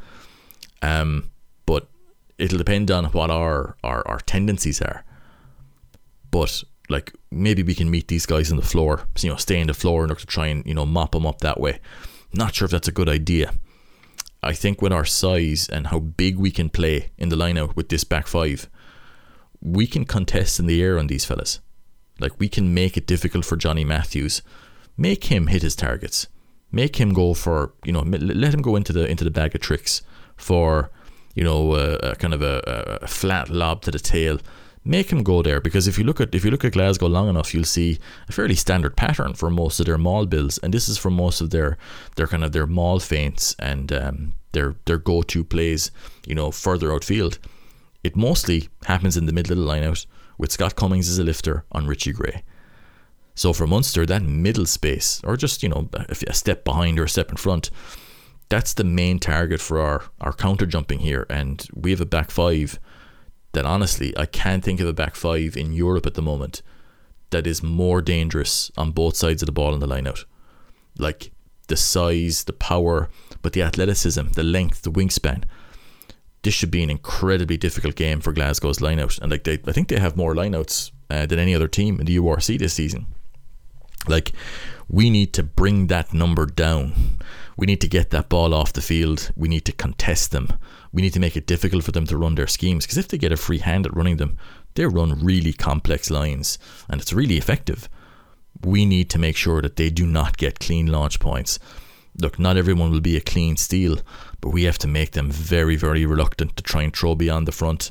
Um, 0.83 1.31
but 1.67 1.89
it'll 2.39 2.59
depend 2.59 2.91
on 2.91 3.07
what 3.07 3.31
our, 3.31 3.77
our, 3.83 4.07
our 4.07 4.21
tendencies 4.21 4.81
are. 4.81 5.05
But 6.31 6.63
like 6.89 7.13
maybe 7.31 7.63
we 7.63 7.75
can 7.75 7.91
meet 7.91 8.09
these 8.09 8.27
guys 8.27 8.51
on 8.51 8.57
the 8.57 8.63
floor, 8.63 9.07
you 9.21 9.31
know, 9.31 9.37
stay 9.37 9.61
in 9.61 9.69
the 9.69 9.75
floor 9.75 10.03
and 10.03 10.11
order 10.11 10.21
to 10.21 10.27
try 10.27 10.47
and 10.47 10.65
you 10.67 10.75
know 10.75 10.87
mop 10.87 11.13
them 11.13 11.27
up 11.27 11.41
that 11.41 11.61
way. 11.61 11.81
Not 12.33 12.55
sure 12.55 12.67
if 12.67 12.73
that's 12.73 12.89
a 12.89 12.93
good 12.93 13.09
idea. 13.09 13.55
I 14.45 14.53
think 14.53 14.83
with 14.83 14.93
our 14.93 15.05
size 15.05 15.69
and 15.69 15.89
how 15.89 15.99
big 15.99 16.37
we 16.37 16.51
can 16.51 16.69
play 16.69 17.11
in 17.17 17.29
the 17.29 17.37
lineout 17.37 17.77
with 17.77 17.89
this 17.89 18.05
back 18.05 18.27
five, 18.27 18.69
we 19.61 19.87
can 19.87 20.05
contest 20.05 20.61
in 20.61 20.67
the 20.67 20.83
air 20.83 20.99
on 20.99 21.07
these 21.07 21.25
fellas. 21.25 21.61
Like 22.21 22.39
we 22.39 22.49
can 22.49 22.75
make 22.75 22.97
it 22.97 23.07
difficult 23.07 23.45
for 23.45 23.57
Johnny 23.57 23.85
Matthews, 23.85 24.43
make 24.97 25.25
him 25.25 25.49
hit 25.49 25.63
his 25.63 25.75
targets, 25.75 26.29
make 26.71 26.97
him 26.97 27.13
go 27.13 27.35
for 27.35 27.73
you 27.85 27.93
know 27.93 28.01
let 28.01 28.55
him 28.55 28.63
go 28.63 28.77
into 28.77 28.93
the 28.93 29.09
into 29.09 29.25
the 29.25 29.31
bag 29.31 29.55
of 29.55 29.61
tricks 29.61 30.03
for 30.37 30.91
you 31.35 31.43
know 31.43 31.75
a, 31.75 31.95
a 31.97 32.17
kind 32.17 32.35
of 32.35 32.43
a, 32.43 32.99
a 33.03 33.07
flat 33.07 33.49
lob 33.49 33.83
to 33.83 33.91
the 33.91 33.99
tail 33.99 34.39
make 34.85 35.11
him 35.11 35.23
go 35.23 35.43
there 35.43 35.61
because 35.61 35.89
if 35.89 35.99
you 35.99 36.05
look 36.05 36.21
at 36.21 36.35
if 36.35 36.45
you 36.45 36.51
look 36.51 36.65
at 36.65 36.73
Glasgow 36.73 37.07
long 37.07 37.29
enough, 37.29 37.55
you'll 37.55 37.65
see 37.65 37.99
a 38.29 38.33
fairly 38.33 38.55
standard 38.55 38.97
pattern 38.97 39.35
for 39.35 39.51
most 39.51 39.81
of 39.81 39.87
their 39.87 39.99
maul 39.99 40.27
builds, 40.27 40.59
and 40.59 40.73
this 40.73 40.89
is 40.89 40.99
for 40.99 41.11
most 41.11 41.41
of 41.41 41.51
their 41.51 41.79
their 42.17 42.27
kind 42.27 42.45
of 42.45 42.53
their 42.53 42.67
maul 42.67 43.01
feints 43.01 43.57
and 43.59 43.93
um, 43.93 44.35
their 44.53 44.77
their 44.85 44.99
go 44.99 45.23
to 45.23 45.45
plays. 45.45 45.91
You 46.27 46.35
know, 46.35 46.51
further 46.51 46.93
outfield, 46.93 47.39
it 48.03 48.17
mostly 48.17 48.69
happens 48.85 49.17
in 49.17 49.27
the 49.27 49.33
middle 49.33 49.59
of 49.59 49.65
the 49.65 49.89
out 49.89 50.07
with 50.37 50.53
Scott 50.53 50.77
Cummings 50.77 51.09
as 51.09 51.19
a 51.19 51.25
lifter 51.25 51.65
on 51.73 51.87
Richie 51.87 52.13
Gray. 52.13 52.43
So 53.35 53.53
for 53.53 53.67
Munster, 53.67 54.07
that 54.07 54.23
middle 54.23 54.67
space, 54.67 55.21
or 55.25 55.37
just 55.37 55.63
you 55.63 55.69
know 55.69 55.89
a 56.09 56.35
step 56.35 56.65
behind 56.65 56.99
or 56.99 57.05
a 57.05 57.09
step 57.09 57.31
in 57.31 57.37
front, 57.37 57.71
that's 58.49 58.75
the 58.75 58.85
main 58.85 59.19
target 59.19 59.61
for 59.61 59.81
our 59.81 60.05
our 60.21 60.33
counter 60.33 60.67
jumping 60.67 61.01
here, 61.01 61.27
and 61.31 61.67
we 61.75 61.91
have 61.91 62.03
a 62.03 62.07
back 62.07 62.31
five 62.31 62.79
that 63.55 63.67
honestly, 63.67 64.17
I 64.17 64.27
can't 64.27 64.63
think 64.63 64.81
of 64.81 64.89
a 64.89 64.93
back 64.93 65.17
five 65.17 65.57
in 65.57 65.73
Europe 65.73 66.07
at 66.07 66.15
the 66.15 66.23
moment 66.23 66.63
that 67.31 67.47
is 67.47 67.63
more 67.63 68.01
dangerous 68.01 68.71
on 68.77 68.93
both 68.93 69.17
sides 69.17 69.43
of 69.43 69.47
the 69.47 69.53
ball 69.53 69.75
in 69.75 69.81
the 69.81 69.89
lineout. 69.89 70.25
Like 70.99 71.33
the 71.69 71.77
size, 71.77 72.45
the 72.45 72.53
power, 72.53 73.09
but 73.43 73.53
the 73.53 73.63
athleticism, 73.63 74.29
the 74.35 74.45
length, 74.45 74.83
the 74.83 74.93
wingspan. 74.93 75.45
This 76.43 76.55
should 76.55 76.71
be 76.71 76.83
an 76.83 76.91
incredibly 76.91 77.57
difficult 77.57 77.97
game 77.97 78.21
for 78.21 78.33
Glasgow's 78.33 78.79
lineout, 78.79 79.21
and 79.21 79.31
like 79.31 79.45
they, 79.45 79.59
I 79.67 79.73
think 79.73 79.89
they 79.89 79.99
have 79.99 80.17
more 80.17 80.35
lineouts 80.35 80.91
uh, 81.09 81.27
than 81.27 81.39
any 81.39 81.55
other 81.55 81.69
team 81.69 81.99
in 81.99 82.07
the 82.07 82.19
URC 82.19 82.59
this 82.59 82.75
season. 82.75 83.07
Like 84.07 84.33
we 84.89 85.09
need 85.09 85.33
to 85.35 85.43
bring 85.43 85.87
that 85.87 86.13
number 86.13 86.47
down. 86.47 87.17
We 87.57 87.67
need 87.67 87.81
to 87.81 87.89
get 87.89 88.11
that 88.11 88.29
ball 88.29 88.53
off 88.53 88.75
the 88.75 88.83
field. 88.83 89.31
We 89.35 89.49
need 89.49 89.65
to 89.65 89.73
contest 89.73 90.33
them 90.33 90.53
we 90.95 91.03
need 91.03 91.13
to 91.13 91.21
make 91.21 91.37
it 91.37 91.49
difficult 91.49 91.83
for 91.83 91.91
them 91.91 92.07
to 92.07 92.17
run 92.17 92.37
their 92.37 92.47
schemes 92.47 92.87
because 92.87 92.99
if 92.99 93.09
they 93.09 93.19
get 93.19 93.33
a 93.33 93.37
free 93.37 93.59
hand 93.59 93.85
at 93.85 93.97
running 93.97 94.17
them, 94.17 94.39
they 94.75 94.87
run 94.87 95.25
really 95.25 95.53
complex 95.53 96.09
lines 96.09 96.57
and 96.89 97.01
it's 97.01 97.13
really 97.13 97.37
effective. 97.37 97.89
We 98.63 98.87
need 98.87 99.11
to 99.11 99.19
make 99.19 99.37
sure 99.37 99.61
that 99.61 99.75
they 99.75 99.91
do 99.91 100.07
not 100.07 100.37
get 100.37 100.61
clean 100.61 100.87
launch 100.87 101.19
points. 101.19 101.59
Look, 102.17 102.39
not 102.39 102.57
everyone 102.57 102.93
will 102.93 103.01
be 103.01 103.17
a 103.17 103.21
clean 103.21 103.57
steal, 103.57 103.99
but 104.41 104.51
we 104.51 104.63
have 104.63 104.79
to 104.79 104.87
make 104.87 105.11
them 105.11 105.33
very, 105.33 105.75
very 105.75 106.07
reluctant 106.07 106.57
to 106.57 106.63
try 106.63 106.85
and 106.85 106.97
throw 106.97 107.17
beyond 107.17 107.49
the 107.49 107.53
front 107.53 107.91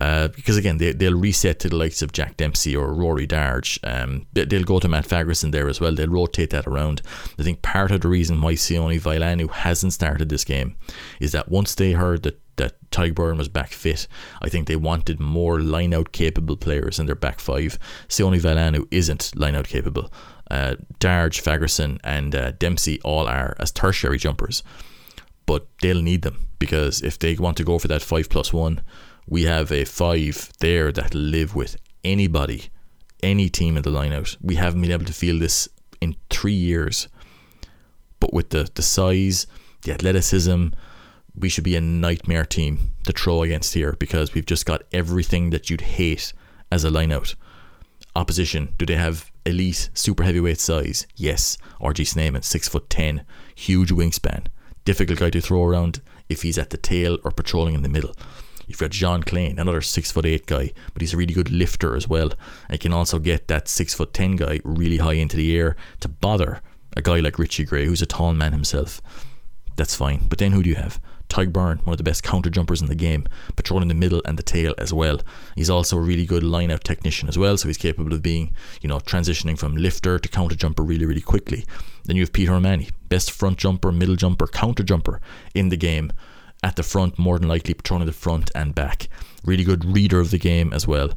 uh, 0.00 0.28
because 0.28 0.56
again, 0.56 0.78
they, 0.78 0.92
they'll 0.92 1.18
reset 1.18 1.60
to 1.60 1.68
the 1.68 1.76
likes 1.76 2.02
of 2.02 2.12
Jack 2.12 2.36
Dempsey 2.36 2.74
or 2.74 2.92
Rory 2.92 3.26
Darge. 3.26 3.78
Um, 3.84 4.26
they, 4.32 4.44
will 4.44 4.64
go 4.64 4.80
to 4.80 4.88
Matt 4.88 5.06
Fagerson 5.06 5.52
there 5.52 5.68
as 5.68 5.80
well. 5.80 5.94
They'll 5.94 6.08
rotate 6.08 6.50
that 6.50 6.66
around. 6.66 7.00
I 7.38 7.42
think 7.42 7.62
part 7.62 7.90
of 7.90 8.00
the 8.00 8.08
reason 8.08 8.40
why 8.40 8.54
Sione 8.54 9.00
Vailanu 9.00 9.50
hasn't 9.50 9.92
started 9.92 10.28
this 10.28 10.44
game 10.44 10.76
is 11.20 11.32
that 11.32 11.48
once 11.48 11.74
they 11.74 11.92
heard 11.92 12.24
that 12.24 12.40
that 12.56 12.74
Tadhg 12.90 13.36
was 13.36 13.48
back 13.48 13.70
fit. 13.70 14.06
I 14.42 14.48
think 14.48 14.66
they 14.66 14.76
wanted 14.76 15.20
more 15.20 15.60
line 15.60 15.94
out 15.94 16.12
capable 16.12 16.56
players 16.56 16.98
in 16.98 17.06
their 17.06 17.14
back 17.14 17.40
five. 17.40 17.78
Sione 18.08 18.40
Vailanu 18.40 18.86
isn't 18.90 19.36
line 19.36 19.54
out 19.54 19.68
capable. 19.68 20.12
Uh, 20.50 20.76
Darge, 20.98 21.42
Fagerson, 21.42 21.98
and 22.04 22.34
uh, 22.34 22.52
Dempsey 22.52 23.00
all 23.02 23.26
are 23.26 23.56
as 23.58 23.72
tertiary 23.72 24.18
jumpers, 24.18 24.62
but 25.46 25.66
they'll 25.80 26.02
need 26.02 26.22
them 26.22 26.48
because 26.58 27.02
if 27.02 27.18
they 27.18 27.34
want 27.34 27.56
to 27.56 27.64
go 27.64 27.78
for 27.78 27.88
that 27.88 28.02
five 28.02 28.28
plus 28.28 28.52
one, 28.52 28.82
we 29.26 29.44
have 29.44 29.72
a 29.72 29.84
five 29.84 30.52
there 30.60 30.92
that 30.92 31.14
live 31.14 31.54
with 31.54 31.76
anybody, 32.04 32.64
any 33.22 33.48
team 33.48 33.76
in 33.76 33.82
the 33.82 33.90
lineout. 33.90 34.36
We 34.42 34.56
haven't 34.56 34.82
been 34.82 34.92
able 34.92 35.06
to 35.06 35.12
feel 35.12 35.38
this 35.38 35.68
in 36.00 36.16
three 36.30 36.52
years. 36.52 37.08
But 38.20 38.32
with 38.32 38.50
the, 38.50 38.68
the 38.74 38.82
size, 38.82 39.46
the 39.82 39.92
athleticism, 39.92 40.68
we 41.36 41.48
should 41.48 41.64
be 41.64 41.76
a 41.76 41.80
nightmare 41.80 42.44
team 42.44 42.92
to 43.04 43.12
throw 43.12 43.42
against 43.42 43.74
here 43.74 43.96
because 43.98 44.34
we've 44.34 44.46
just 44.46 44.66
got 44.66 44.84
everything 44.92 45.50
that 45.50 45.68
you'd 45.68 45.80
hate 45.80 46.32
as 46.70 46.84
a 46.84 46.90
lineout. 46.90 47.34
Opposition, 48.16 48.72
do 48.78 48.86
they 48.86 48.94
have 48.94 49.32
elite 49.44 49.90
super 49.94 50.22
heavyweight 50.22 50.60
size? 50.60 51.06
Yes. 51.16 51.58
RG 51.80 52.06
Snyman, 52.06 52.42
six 52.42 52.68
foot 52.68 52.88
ten, 52.88 53.24
huge 53.54 53.90
wingspan, 53.90 54.46
difficult 54.84 55.18
guy 55.18 55.30
to 55.30 55.40
throw 55.40 55.64
around 55.64 56.00
if 56.28 56.42
he's 56.42 56.58
at 56.58 56.70
the 56.70 56.76
tail 56.76 57.18
or 57.24 57.30
patrolling 57.32 57.74
in 57.74 57.82
the 57.82 57.88
middle. 57.88 58.14
You've 58.66 58.78
got 58.78 58.92
Jean 58.92 59.22
Kleyn, 59.22 59.58
another 59.58 59.80
six 59.80 60.10
foot 60.10 60.24
eight 60.24 60.46
guy, 60.46 60.72
but 60.92 61.02
he's 61.02 61.12
a 61.12 61.16
really 61.16 61.34
good 61.34 61.50
lifter 61.50 61.96
as 61.96 62.08
well. 62.08 62.32
And 62.68 62.80
can 62.80 62.92
also 62.92 63.18
get 63.18 63.48
that 63.48 63.68
six 63.68 63.92
foot 63.92 64.14
ten 64.14 64.36
guy 64.36 64.60
really 64.64 64.98
high 64.98 65.14
into 65.14 65.36
the 65.36 65.56
air 65.56 65.76
to 66.00 66.08
bother 66.08 66.62
a 66.96 67.02
guy 67.02 67.20
like 67.20 67.38
Richie 67.38 67.64
Gray, 67.64 67.86
who's 67.86 68.02
a 68.02 68.06
tall 68.06 68.32
man 68.34 68.52
himself. 68.52 69.02
That's 69.76 69.94
fine. 69.94 70.26
But 70.28 70.38
then 70.38 70.52
who 70.52 70.62
do 70.62 70.70
you 70.70 70.76
have? 70.76 71.00
Tadhg 71.28 71.52
Beirne, 71.52 71.84
one 71.84 71.94
of 71.94 71.98
the 71.98 72.04
best 72.04 72.22
counter 72.22 72.50
jumpers 72.50 72.80
in 72.80 72.86
the 72.86 72.94
game, 72.94 73.26
patrolling 73.56 73.88
the 73.88 73.94
middle 73.94 74.22
and 74.24 74.38
the 74.38 74.42
tail 74.42 74.74
as 74.78 74.92
well. 74.92 75.20
He's 75.56 75.70
also 75.70 75.96
a 75.96 76.00
really 76.00 76.26
good 76.26 76.44
line 76.44 76.70
out 76.70 76.84
technician 76.84 77.28
as 77.28 77.38
well, 77.38 77.56
so 77.56 77.68
he's 77.68 77.78
capable 77.78 78.12
of 78.12 78.22
being, 78.22 78.54
you 78.82 78.88
know, 78.88 78.98
transitioning 78.98 79.58
from 79.58 79.76
lifter 79.76 80.18
to 80.18 80.28
counter 80.28 80.54
jumper 80.54 80.82
really, 80.82 81.06
really 81.06 81.20
quickly. 81.20 81.64
Then 82.04 82.16
you 82.16 82.22
have 82.22 82.32
Peter 82.32 82.54
O'Mahony, 82.54 82.90
best 83.08 83.32
front 83.32 83.58
jumper, 83.58 83.90
middle 83.90 84.16
jumper, 84.16 84.46
counter 84.46 84.82
jumper 84.82 85.20
in 85.54 85.70
the 85.70 85.76
game 85.76 86.12
at 86.62 86.76
the 86.76 86.82
front, 86.82 87.18
more 87.18 87.38
than 87.38 87.48
likely 87.48 87.74
patrolling 87.74 88.06
the 88.06 88.12
front 88.12 88.50
and 88.54 88.74
back. 88.74 89.08
Really 89.44 89.64
good 89.64 89.84
reader 89.84 90.20
of 90.20 90.30
the 90.30 90.38
game 90.38 90.72
as 90.72 90.86
well. 90.86 91.10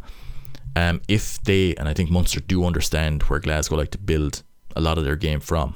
Um, 0.75 1.01
if 1.07 1.41
they, 1.43 1.75
and 1.75 1.87
I 1.87 1.93
think 1.93 2.09
Munster 2.09 2.39
do 2.39 2.65
understand 2.65 3.23
where 3.23 3.39
Glasgow 3.39 3.75
like 3.75 3.91
to 3.91 3.97
build 3.97 4.43
a 4.75 4.81
lot 4.81 4.97
of 4.97 5.03
their 5.03 5.15
game 5.15 5.39
from, 5.39 5.75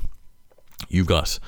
you've 0.89 1.08
got 1.08 1.39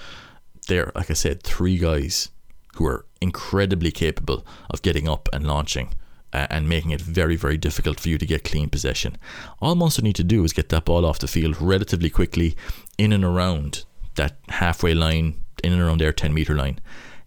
there, 0.65 0.91
like 0.95 1.10
I 1.10 1.13
said, 1.13 1.43
three 1.43 1.78
guys 1.78 2.30
who 2.76 2.86
are 2.86 3.06
incredibly 3.21 3.91
capable 3.91 4.45
of 4.69 4.82
getting 4.82 5.08
up 5.08 5.30
and 5.32 5.45
launching 5.45 5.93
uh, 6.34 6.47
and 6.49 6.67
making 6.67 6.91
it 6.91 7.02
very, 7.02 7.36
very 7.36 7.58
difficult 7.58 7.99
for 7.99 8.10
you 8.10 8.17
to 8.17 8.26
get 8.26 8.43
clean 8.43 8.69
possession. 8.69 9.17
All 9.62 9.76
Munster 9.76 10.02
need 10.02 10.15
to 10.15 10.23
do 10.23 10.43
is 10.43 10.54
get 10.54 10.69
that 10.69 10.86
ball 10.86 11.06
off 11.06 11.19
the 11.19 11.28
field 11.28 11.62
relatively 11.62 12.10
quickly 12.10 12.56
in 12.97 13.13
and 13.13 13.23
around 13.23 13.86
that 14.15 14.38
halfway 14.49 14.93
line, 14.93 15.43
in 15.63 15.73
and 15.73 15.82
around 15.82 15.99
their 15.99 16.13
10 16.13 16.34
metre 16.34 16.56
line. 16.56 16.80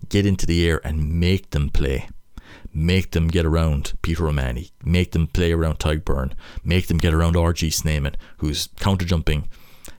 Get 0.09 0.27
into 0.27 0.47
the 0.47 0.69
air 0.69 0.81
and 0.85 1.21
make 1.21 1.51
them 1.51 1.71
play. 1.71 2.09
Make 2.73 3.13
them 3.13 3.29
get 3.29 3.47
around 3.47 3.95
Peter 4.03 4.29
O'Mahony. 4.29 4.71
Make 4.85 5.13
them 5.13 5.29
play 5.29 5.53
around 5.53 5.79
Beirne. 5.79 6.33
Make 6.63 6.89
them 6.89 6.99
get 6.99 7.15
around 7.15 7.35
RG 7.35 7.73
Snyman, 7.73 8.17
who's 8.39 8.69
counter 8.79 9.07
jumping 9.07 9.49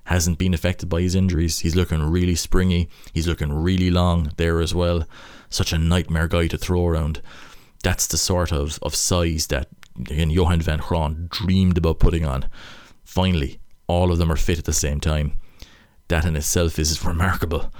hasn't 0.07 0.37
been 0.37 0.53
affected 0.53 0.87
by 0.87 1.01
his 1.01 1.15
injuries. 1.15 1.59
He's 1.59 1.75
looking 1.75 2.01
really 2.01 2.35
springy. 2.35 2.89
He's 3.13 3.27
looking 3.27 3.51
really 3.51 3.91
long 3.91 4.31
there 4.37 4.61
as 4.61 4.73
well. 4.73 5.05
Such 5.49 5.73
a 5.73 5.77
nightmare 5.77 6.29
guy 6.29 6.47
to 6.47 6.57
throw 6.57 6.87
around. 6.87 7.21
That's 7.83 8.07
the 8.07 8.17
sort 8.17 8.53
of, 8.53 8.79
of 8.81 8.95
size 8.95 9.47
that 9.47 9.67
again, 9.99 10.29
Johan 10.29 10.61
van 10.61 10.79
Graan 10.79 11.27
dreamed 11.29 11.77
about 11.77 11.99
putting 11.99 12.25
on. 12.25 12.49
Finally, 13.03 13.59
all 13.87 14.11
of 14.11 14.17
them 14.17 14.31
are 14.31 14.37
fit 14.37 14.57
at 14.57 14.65
the 14.65 14.73
same 14.73 15.01
time. 15.01 15.37
That 16.07 16.23
in 16.23 16.37
itself 16.37 16.79
is 16.79 17.03
remarkable. 17.03 17.73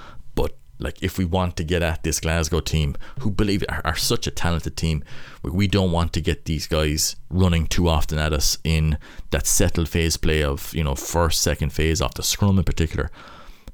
Like 0.78 1.02
if 1.02 1.18
we 1.18 1.24
want 1.24 1.56
to 1.56 1.64
get 1.64 1.82
at 1.82 2.02
this 2.02 2.20
Glasgow 2.20 2.60
team, 2.60 2.96
who 3.20 3.30
believe 3.30 3.64
are, 3.68 3.82
are 3.84 3.96
such 3.96 4.26
a 4.26 4.30
talented 4.30 4.76
team, 4.76 5.02
we 5.42 5.66
don't 5.66 5.92
want 5.92 6.12
to 6.12 6.20
get 6.20 6.44
these 6.44 6.66
guys 6.66 7.16
running 7.30 7.66
too 7.66 7.88
often 7.88 8.18
at 8.18 8.32
us 8.32 8.58
in 8.64 8.98
that 9.30 9.46
settled 9.46 9.88
phase 9.88 10.16
play 10.16 10.42
of 10.42 10.72
you 10.74 10.84
know 10.84 10.94
first, 10.94 11.40
second 11.40 11.72
phase 11.72 12.00
off 12.00 12.14
the 12.14 12.22
scrum 12.22 12.58
in 12.58 12.64
particular. 12.64 13.10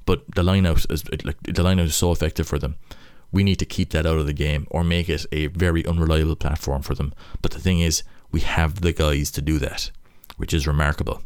But 0.06 0.24
the 0.34 0.42
line 0.42 0.66
out 0.66 0.84
is 0.90 1.04
like 1.24 1.40
the 1.42 1.62
line 1.62 1.78
out 1.78 1.86
is 1.86 1.94
so 1.94 2.12
effective 2.12 2.46
for 2.46 2.58
them. 2.58 2.76
We 3.32 3.42
need 3.42 3.58
to 3.58 3.66
keep 3.66 3.90
that 3.90 4.06
out 4.06 4.18
of 4.18 4.26
the 4.26 4.32
game 4.32 4.66
or 4.70 4.84
make 4.84 5.08
it 5.08 5.26
a 5.32 5.48
very 5.48 5.84
unreliable 5.84 6.36
platform 6.36 6.82
for 6.82 6.94
them. 6.94 7.12
But 7.42 7.50
the 7.50 7.58
thing 7.58 7.80
is, 7.80 8.04
we 8.30 8.40
have 8.40 8.80
the 8.80 8.92
guys 8.92 9.30
to 9.32 9.42
do 9.42 9.58
that, 9.58 9.90
which 10.36 10.54
is 10.54 10.68
remarkable. 10.68 11.22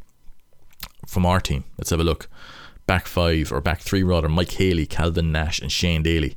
From 1.07 1.27
our 1.27 1.41
team, 1.41 1.65
let's 1.77 1.91
have 1.91 2.01
a 2.01 2.05
look 2.05 2.29
back 2.89 3.07
five 3.07 3.53
or 3.53 3.61
back 3.61 3.81
three 3.81 4.03
rather, 4.03 4.29
Mike 4.29 4.53
Haley, 4.53 4.87
Calvin 4.87 5.31
Nash, 5.31 5.61
and 5.61 5.71
Shane 5.71 6.03
Daly. 6.03 6.37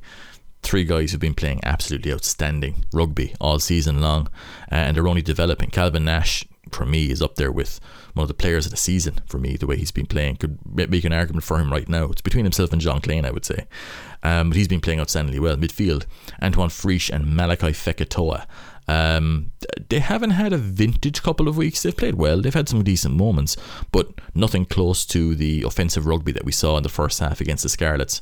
Three 0.62 0.84
guys 0.84 1.10
who've 1.10 1.20
been 1.20 1.34
playing 1.34 1.60
absolutely 1.64 2.12
outstanding 2.12 2.84
rugby 2.92 3.34
all 3.40 3.58
season 3.58 4.00
long, 4.00 4.28
uh, 4.70 4.76
and 4.76 4.96
they're 4.96 5.08
only 5.08 5.22
developing. 5.22 5.70
Calvin 5.70 6.04
Nash, 6.04 6.44
for 6.70 6.86
me, 6.86 7.10
is 7.10 7.20
up 7.20 7.34
there 7.34 7.50
with 7.50 7.80
one 8.14 8.22
of 8.22 8.28
the 8.28 8.34
players 8.34 8.66
of 8.66 8.70
the 8.70 8.76
season 8.76 9.20
for 9.26 9.38
me. 9.38 9.56
The 9.56 9.66
way 9.66 9.76
he's 9.76 9.90
been 9.90 10.06
playing 10.06 10.36
could 10.36 10.58
make 10.72 11.04
an 11.04 11.12
argument 11.12 11.42
for 11.42 11.58
him 11.58 11.72
right 11.72 11.88
now. 11.88 12.04
It's 12.04 12.20
between 12.20 12.44
himself 12.44 12.70
and 12.72 12.80
Jean 12.80 13.00
Kleyn, 13.00 13.24
I 13.24 13.32
would 13.32 13.46
say, 13.46 13.66
um, 14.22 14.50
but 14.50 14.56
he's 14.56 14.68
been 14.68 14.80
playing 14.80 15.00
outstandingly 15.00 15.40
well. 15.40 15.56
Midfield, 15.56 16.04
Antoine 16.40 16.68
Frisch 16.68 17.10
and 17.10 17.24
Malakai 17.24 17.72
Fekitoa. 17.72 18.46
Um, 18.88 19.52
they 19.88 20.00
haven't 20.00 20.30
had 20.30 20.52
a 20.52 20.58
vintage 20.58 21.22
couple 21.22 21.48
of 21.48 21.56
weeks. 21.56 21.82
They've 21.82 21.96
played 21.96 22.16
well. 22.16 22.40
They've 22.40 22.52
had 22.52 22.68
some 22.68 22.82
decent 22.82 23.14
moments, 23.14 23.56
but 23.92 24.08
nothing 24.34 24.64
close 24.64 25.06
to 25.06 25.34
the 25.34 25.62
offensive 25.62 26.06
rugby 26.06 26.32
that 26.32 26.44
we 26.44 26.52
saw 26.52 26.76
in 26.76 26.82
the 26.82 26.88
first 26.88 27.20
half 27.20 27.40
against 27.40 27.62
the 27.62 27.68
Scarlets. 27.68 28.20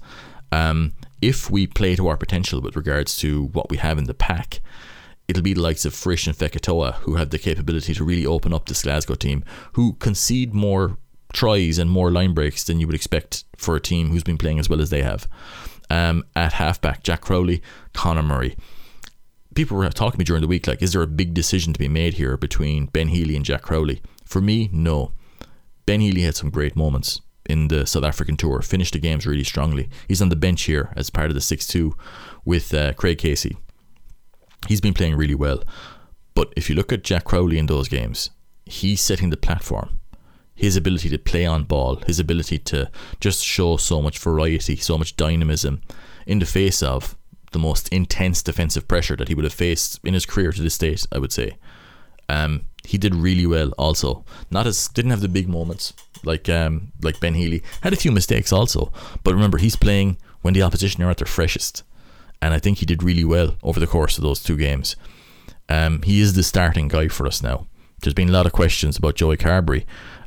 Um, 0.53 0.93
if 1.23 1.51
we 1.51 1.67
play 1.67 1.97
to 1.97 2.09
our 2.09 2.17
potential 2.17 2.61
with 2.61 2.77
regards 2.77 3.17
to 3.19 3.47
what 3.47 3.71
we 3.71 3.77
have 3.79 3.99
in 3.99 4.05
the 4.05 4.15
pack, 4.15 4.61
it'll 5.29 5.43
be 5.43 5.55
the 5.55 5.61
likes 5.61 5.85
of 5.85 5.95
Frisch 5.95 6.27
and 6.27 6.37
Fekitoa 6.37 6.95
who 6.97 7.17
have 7.17 7.31
the 7.31 7.39
capability 7.39 7.95
to 7.95 8.05
really 8.05 8.27
open 8.27 8.53
up 8.53 8.67
this 8.67 8.83
Glasgow 8.83 9.15
team, 9.15 9.45
who 9.75 9.95
concede 9.95 10.53
more 10.55 10.99
tries 11.33 11.79
and 11.79 11.89
more 11.89 12.11
line 12.11 12.35
breaks 12.35 12.65
than 12.65 12.81
you 12.81 12.87
would 12.87 12.97
expect 12.97 13.45
for 13.57 13.77
a 13.77 13.81
team 13.81 14.11
who's 14.11 14.25
been 14.25 14.39
playing 14.39 14.59
as 14.59 14.69
well 14.69 14.81
as 14.81 14.91
they 14.91 15.03
have. 15.03 15.29
Um, 15.89 16.25
at 16.35 16.55
halfback, 16.55 17.03
Jack 17.03 17.23
Crowley, 17.23 17.63
Conor 17.93 18.23
Murray 18.23 18.57
people 19.61 19.77
were 19.77 19.91
talking 19.91 20.13
to 20.13 20.19
me 20.19 20.25
during 20.25 20.41
the 20.41 20.49
week 20.49 20.67
like, 20.67 20.81
is 20.81 20.95
there 20.95 21.03
a 21.03 21.07
big 21.07 21.35
decision 21.35 21.75
to 21.75 21.79
be 21.79 21.87
made 21.87 22.15
here 22.15 22.39
between 22.39 22.87
Ben 22.87 23.09
Healy 23.09 23.37
and 23.37 23.45
Jack 23.45 23.61
Crowley? 23.61 24.01
For 24.25 24.41
me, 24.41 24.71
no. 24.73 25.13
Ben 25.85 26.01
Healy 26.01 26.23
had 26.23 26.35
some 26.35 26.49
great 26.49 26.75
moments 26.75 27.21
in 27.45 27.69
the 27.69 27.85
South 27.85 28.05
African 28.05 28.39
tour, 28.39 28.63
finished 28.63 28.95
the 28.95 28.99
games 28.99 29.27
really 29.27 29.45
strongly. 29.45 29.91
He's 30.09 30.23
on 30.23 30.31
the 30.31 30.37
bench 30.37 30.63
here 30.63 30.95
as 30.97 31.11
part 31.11 31.29
of 31.29 31.35
the 31.35 31.43
6 31.43 31.67
2 31.67 31.95
with 32.43 32.73
uh, 32.73 32.95
Craig 32.95 33.19
Casey. 33.19 33.59
He's 34.67 34.81
been 34.81 34.95
playing 34.95 35.17
really 35.17 35.35
well. 35.35 35.63
But 36.35 36.55
if 36.57 36.71
you 36.71 36.75
look 36.75 36.91
at 36.91 37.05
Jack 37.05 37.25
Crowley 37.25 37.59
in 37.59 37.67
those 37.67 37.89
games, 37.89 38.31
he's 38.65 39.03
setting 39.03 39.29
the 39.29 39.37
platform. 39.37 40.01
His 40.55 40.75
ability 40.75 41.11
to 41.11 41.19
play 41.19 41.45
on 41.45 41.65
ball, 41.65 41.97
his 42.07 42.19
ability 42.19 42.61
to 42.71 42.91
just 43.21 43.45
show 43.45 43.77
so 43.77 44.01
much 44.01 44.19
variety, 44.19 44.77
so 44.77 44.97
much 44.97 45.17
dynamism 45.17 45.83
in 46.27 46.39
the 46.39 46.47
face 46.47 46.83
of 46.83 47.15
the 47.53 47.59
most 47.59 47.89
intense 47.89 48.43
defensive 48.43 48.87
pressure 48.87 49.17
that 49.17 49.29
he 49.29 49.35
would 49.35 49.45
have 49.45 49.53
faced 49.53 50.01
in 50.05 50.15
his 50.15 50.27
career 50.27 50.53
to 50.53 50.63
this 50.63 50.79
date, 50.79 51.07
I 51.13 51.19
would 51.19 51.33
say. 51.33 51.57
Um, 52.29 52.67
he 52.85 52.97
did 52.97 53.15
really 53.15 53.47
well 53.47 53.71
also. 53.77 54.25
Not 54.51 54.67
as 54.67 54.89
didn't 54.89 55.11
have 55.11 55.21
the 55.21 55.29
big 55.29 55.49
moments 55.49 55.93
like 56.25 56.49
um, 56.49 56.93
like 57.03 57.21
Ben 57.21 57.35
Healy. 57.35 57.63
Had 57.83 57.93
a 57.93 57.97
few 57.97 58.13
mistakes 58.13 58.53
also, 58.53 58.93
but 59.25 59.35
remember 59.35 59.59
he's 59.59 59.77
playing 59.77 60.17
when 60.43 60.55
the 60.55 60.63
opposition 60.63 61.03
are 61.03 61.11
at 61.11 61.19
their 61.19 61.27
freshest, 61.27 61.83
and 62.41 62.55
I 62.55 62.59
think 62.59 62.79
he 62.79 62.87
did 62.87 63.03
really 63.03 63.25
well 63.25 63.57
over 63.63 63.81
the 63.81 63.87
course 63.87 64.17
of 64.17 64.25
those 64.25 64.43
two 64.43 64.57
games. 64.57 64.97
Um, 65.69 66.03
he 66.03 66.21
is 66.21 66.35
the 66.35 66.43
starting 66.43 66.89
guy 66.89 67.09
for 67.09 67.27
us 67.27 67.43
now. 67.43 67.67
There's 68.01 68.15
been 68.15 68.31
a 68.31 68.33
lot 68.33 68.47
of 68.47 68.53
questions 68.53 68.97
about 68.97 69.17
Joey 69.17 69.37
Carbery. 69.37 69.85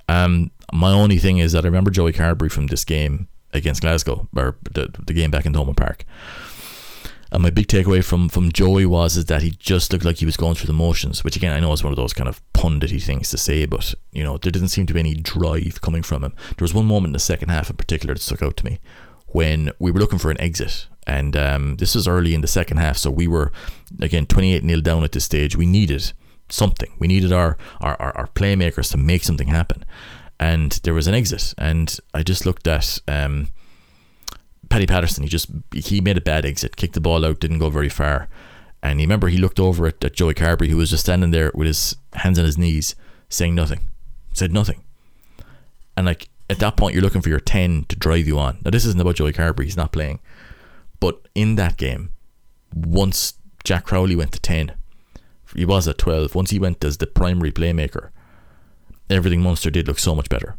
Um, 0.07 0.51
my 0.71 0.91
only 0.91 1.17
thing 1.17 1.39
is 1.39 1.53
that 1.53 1.65
I 1.65 1.67
remember 1.67 1.91
Joey 1.91 2.13
Carbery 2.13 2.51
from 2.51 2.67
this 2.67 2.85
game 2.85 3.27
against 3.51 3.81
Glasgow, 3.81 4.27
or 4.35 4.57
the, 4.71 4.93
the 5.05 5.13
game 5.13 5.31
back 5.31 5.45
in 5.45 5.53
Thomond 5.53 5.77
Park. 5.77 6.05
And 7.33 7.41
my 7.41 7.49
big 7.49 7.67
takeaway 7.67 8.03
from 8.03 8.29
from 8.29 8.51
Joey 8.51 8.85
was 8.85 9.17
is 9.17 9.25
that 9.25 9.41
he 9.41 9.51
just 9.51 9.91
looked 9.91 10.05
like 10.05 10.17
he 10.17 10.25
was 10.25 10.37
going 10.37 10.53
through 10.53 10.67
the 10.67 10.73
motions, 10.73 11.23
which 11.23 11.35
again 11.35 11.51
I 11.51 11.59
know 11.59 11.73
is 11.73 11.83
one 11.83 11.91
of 11.91 11.97
those 11.97 12.13
kind 12.13 12.29
of 12.29 12.41
pundity 12.53 12.99
things 12.99 13.31
to 13.31 13.37
say, 13.37 13.65
but 13.65 13.95
you 14.11 14.23
know 14.23 14.37
there 14.37 14.51
didn't 14.51 14.67
seem 14.67 14.85
to 14.85 14.93
be 14.93 14.99
any 14.99 15.15
drive 15.15 15.81
coming 15.81 16.03
from 16.03 16.23
him. 16.23 16.33
There 16.57 16.63
was 16.63 16.75
one 16.75 16.85
moment 16.85 17.09
in 17.09 17.13
the 17.13 17.19
second 17.19 17.49
half 17.49 17.71
in 17.71 17.75
particular 17.75 18.13
that 18.13 18.21
stuck 18.21 18.43
out 18.43 18.55
to 18.57 18.65
me 18.65 18.79
when 19.27 19.71
we 19.79 19.89
were 19.89 19.99
looking 19.99 20.19
for 20.19 20.29
an 20.29 20.39
exit, 20.39 20.87
and 21.07 21.35
um, 21.35 21.77
this 21.77 21.95
was 21.95 22.07
early 22.07 22.35
in 22.35 22.41
the 22.41 22.47
second 22.47 22.77
half, 22.77 22.97
so 22.97 23.09
we 23.09 23.27
were 23.27 23.51
again 23.99 24.27
28 24.27 24.63
nil 24.63 24.81
down 24.81 25.03
at 25.03 25.11
this 25.11 25.25
stage. 25.25 25.57
We 25.57 25.65
needed 25.65 26.13
something. 26.49 26.91
We 26.99 27.07
needed 27.07 27.33
our, 27.33 27.57
our, 27.81 27.99
our, 27.99 28.15
our 28.15 28.27
playmakers 28.27 28.91
to 28.91 28.97
make 28.97 29.23
something 29.23 29.47
happen. 29.47 29.83
And 30.39 30.73
there 30.83 30.93
was 30.93 31.07
an 31.07 31.15
exit, 31.15 31.55
and 31.57 31.97
I 32.13 32.21
just 32.21 32.45
looked 32.45 32.67
at 32.67 32.99
um, 33.07 33.47
Paddy 34.73 34.87
Patterson, 34.87 35.21
he 35.21 35.29
just 35.29 35.51
he 35.71 36.01
made 36.01 36.17
a 36.17 36.21
bad 36.21 36.47
exit, 36.47 36.77
kicked 36.77 36.95
the 36.95 36.99
ball 36.99 37.23
out, 37.23 37.39
didn't 37.39 37.59
go 37.59 37.69
very 37.69 37.89
far. 37.89 38.27
And 38.81 38.99
you 38.99 39.05
remember 39.05 39.27
he 39.27 39.37
looked 39.37 39.59
over 39.59 39.85
at, 39.85 40.03
at 40.03 40.13
Joey 40.13 40.33
Carbery, 40.33 40.67
who 40.67 40.77
was 40.77 40.89
just 40.89 41.03
standing 41.03 41.29
there 41.29 41.51
with 41.53 41.67
his 41.67 41.95
hands 42.13 42.39
on 42.39 42.45
his 42.45 42.57
knees, 42.57 42.95
saying 43.29 43.53
nothing, 43.53 43.81
said 44.33 44.51
nothing. 44.51 44.83
And 45.95 46.07
like 46.07 46.27
at 46.49 46.57
that 46.57 46.75
point, 46.75 46.95
you're 46.95 47.03
looking 47.03 47.21
for 47.21 47.29
your 47.29 47.39
ten 47.39 47.85
to 47.89 47.95
drive 47.95 48.25
you 48.25 48.39
on. 48.39 48.61
Now 48.65 48.71
this 48.71 48.83
isn't 48.85 48.99
about 48.99 49.17
Joey 49.17 49.31
Carbery; 49.31 49.65
he's 49.65 49.77
not 49.77 49.91
playing. 49.91 50.19
But 50.99 51.21
in 51.35 51.53
that 51.57 51.77
game, 51.77 52.11
once 52.73 53.35
Jack 53.63 53.85
Crowley 53.85 54.15
went 54.15 54.31
to 54.31 54.39
ten, 54.39 54.71
he 55.55 55.65
was 55.65 55.87
at 55.87 55.99
twelve. 55.99 56.33
Once 56.33 56.49
he 56.49 56.57
went 56.57 56.83
as 56.83 56.97
the 56.97 57.05
primary 57.05 57.51
playmaker, 57.51 58.09
everything 59.07 59.41
Munster 59.41 59.69
did 59.69 59.87
look 59.87 59.99
so 59.99 60.15
much 60.15 60.29
better. 60.29 60.57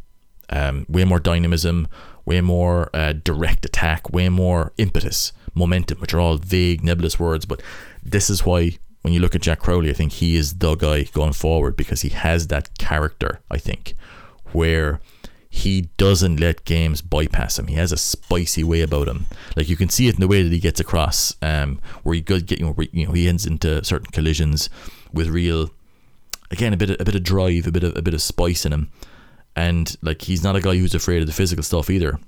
Um, 0.49 0.85
way 0.87 1.03
more 1.03 1.19
dynamism, 1.19 1.89
way 2.25 2.41
more 2.41 2.89
uh, 2.93 3.13
direct 3.13 3.65
attack, 3.65 4.11
way 4.11 4.29
more 4.29 4.73
impetus, 4.77 5.31
momentum, 5.53 5.99
which 5.99 6.13
are 6.13 6.19
all 6.19 6.37
vague, 6.37 6.83
nebulous 6.83 7.19
words. 7.19 7.45
But 7.45 7.61
this 8.03 8.29
is 8.29 8.45
why, 8.45 8.77
when 9.01 9.13
you 9.13 9.19
look 9.19 9.35
at 9.35 9.41
Jack 9.41 9.59
Crowley, 9.59 9.89
I 9.89 9.93
think 9.93 10.13
he 10.13 10.35
is 10.35 10.55
the 10.55 10.75
guy 10.75 11.03
going 11.03 11.33
forward 11.33 11.77
because 11.77 12.01
he 12.01 12.09
has 12.09 12.47
that 12.47 12.77
character, 12.77 13.41
I 13.49 13.57
think, 13.57 13.95
where 14.51 14.99
he 15.49 15.89
doesn't 15.97 16.39
let 16.39 16.65
games 16.65 17.01
bypass 17.01 17.57
him. 17.57 17.67
He 17.67 17.75
has 17.75 17.93
a 17.93 17.97
spicy 17.97 18.63
way 18.63 18.81
about 18.81 19.07
him. 19.07 19.27
Like 19.55 19.69
you 19.69 19.77
can 19.77 19.89
see 19.89 20.07
it 20.07 20.15
in 20.15 20.19
the 20.19 20.27
way 20.27 20.43
that 20.43 20.51
he 20.51 20.59
gets 20.59 20.81
across, 20.81 21.35
um, 21.41 21.79
where 22.03 22.15
he 22.15 22.21
get 22.21 22.59
you 22.59 22.65
know, 22.65 22.75
you 22.91 23.07
know 23.07 23.13
he 23.13 23.29
ends 23.29 23.45
into 23.45 23.83
certain 23.85 24.11
collisions 24.11 24.69
with 25.13 25.29
real, 25.29 25.69
again 26.51 26.73
a 26.73 26.77
bit 26.77 26.89
of, 26.89 26.97
a 26.99 27.05
bit 27.05 27.15
of 27.15 27.23
drive, 27.23 27.67
a 27.67 27.71
bit 27.71 27.83
of 27.83 27.95
a 27.95 28.01
bit 28.01 28.13
of 28.13 28.21
spice 28.21 28.65
in 28.65 28.73
him 28.73 28.91
and 29.55 29.95
like 30.01 30.21
he's 30.23 30.43
not 30.43 30.55
a 30.55 30.61
guy 30.61 30.77
who's 30.77 30.95
afraid 30.95 31.21
of 31.21 31.27
the 31.27 31.33
physical 31.33 31.63
stuff 31.63 31.89
either. 31.89 32.19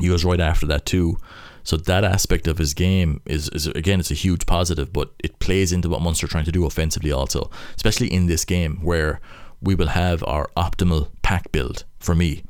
He 0.00 0.08
goes 0.08 0.24
right 0.24 0.40
after 0.40 0.66
that 0.66 0.86
too. 0.86 1.18
So 1.62 1.76
that 1.76 2.04
aspect 2.04 2.46
of 2.46 2.58
his 2.58 2.74
game 2.74 3.20
is, 3.24 3.48
is 3.48 3.66
again 3.66 3.98
it's 3.98 4.10
a 4.10 4.14
huge 4.14 4.46
positive, 4.46 4.92
but 4.92 5.10
it 5.18 5.38
plays 5.38 5.72
into 5.72 5.88
what 5.88 6.02
Munster 6.02 6.26
are 6.26 6.28
trying 6.28 6.44
to 6.44 6.52
do 6.52 6.64
offensively 6.64 7.10
also, 7.10 7.50
especially 7.74 8.12
in 8.12 8.26
this 8.26 8.44
game 8.44 8.78
where 8.82 9.20
we 9.60 9.74
will 9.74 9.88
have 9.88 10.22
our 10.24 10.48
optimal 10.56 11.08
pack 11.22 11.50
build 11.52 11.84
for 11.98 12.14
me. 12.14 12.44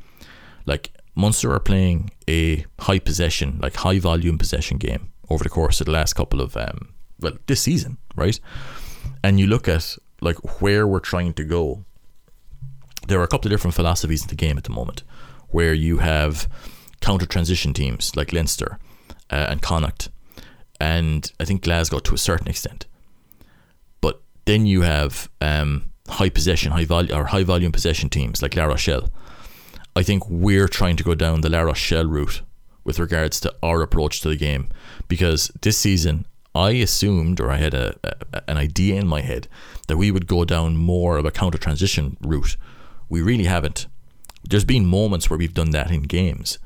Like 0.66 0.92
Munster 1.14 1.52
are 1.52 1.60
playing 1.60 2.10
a 2.28 2.66
high 2.80 2.98
possession, 2.98 3.58
like 3.62 3.76
high 3.76 3.98
volume 3.98 4.36
possession 4.36 4.76
game 4.76 5.10
over 5.30 5.42
the 5.42 5.50
course 5.50 5.80
of 5.80 5.86
the 5.86 5.92
last 5.92 6.12
couple 6.12 6.40
of 6.40 6.56
um, 6.56 6.92
well 7.20 7.38
this 7.46 7.62
season, 7.62 7.96
right? 8.14 8.38
And 9.22 9.40
you 9.40 9.46
look 9.46 9.66
at 9.66 9.96
like 10.20 10.60
where 10.60 10.86
we're 10.86 11.00
trying 11.00 11.32
to 11.34 11.44
go. 11.44 11.84
There 13.06 13.20
are 13.20 13.24
a 13.24 13.28
couple 13.28 13.48
of 13.48 13.52
different 13.52 13.74
philosophies 13.74 14.22
in 14.22 14.28
the 14.28 14.34
game 14.34 14.58
at 14.58 14.64
the 14.64 14.70
moment, 14.70 15.02
where 15.48 15.74
you 15.74 15.98
have 15.98 16.48
counter 17.00 17.26
transition 17.26 17.72
teams 17.72 18.16
like 18.16 18.32
Leinster 18.32 18.78
uh, 19.30 19.46
and 19.48 19.62
Connacht, 19.62 20.08
and 20.80 21.30
I 21.38 21.44
think 21.44 21.62
Glasgow 21.62 22.00
to 22.00 22.14
a 22.14 22.18
certain 22.18 22.48
extent. 22.48 22.86
But 24.00 24.22
then 24.44 24.66
you 24.66 24.82
have 24.82 25.30
um, 25.40 25.90
high 26.08 26.30
possession, 26.30 26.72
high 26.72 26.84
volume, 26.84 27.16
or 27.16 27.24
high 27.26 27.44
volume 27.44 27.72
possession 27.72 28.08
teams 28.08 28.42
like 28.42 28.56
La 28.56 28.64
Rochelle. 28.64 29.08
I 29.94 30.02
think 30.02 30.28
we're 30.28 30.68
trying 30.68 30.96
to 30.96 31.04
go 31.04 31.14
down 31.14 31.40
the 31.40 31.48
La 31.48 31.60
Rochelle 31.60 32.06
route 32.06 32.42
with 32.84 32.98
regards 32.98 33.40
to 33.40 33.54
our 33.62 33.82
approach 33.82 34.20
to 34.20 34.28
the 34.28 34.36
game 34.36 34.68
because 35.08 35.50
this 35.62 35.78
season 35.78 36.26
I 36.54 36.70
assumed 36.70 37.40
or 37.40 37.50
I 37.50 37.56
had 37.56 37.74
a, 37.74 37.96
a, 38.04 38.42
an 38.48 38.56
idea 38.56 38.94
in 38.96 39.06
my 39.06 39.20
head 39.20 39.48
that 39.88 39.96
we 39.96 40.10
would 40.10 40.26
go 40.26 40.44
down 40.44 40.76
more 40.76 41.18
of 41.18 41.24
a 41.24 41.30
counter 41.30 41.58
transition 41.58 42.16
route. 42.20 42.56
We 43.08 43.22
really 43.22 43.44
haven't. 43.44 43.86
There's 44.48 44.64
been 44.64 44.86
moments 44.86 45.28
where 45.28 45.38
we've 45.38 45.54
done 45.54 45.70
that 45.70 45.90
in 45.90 46.02
games, 46.02 46.58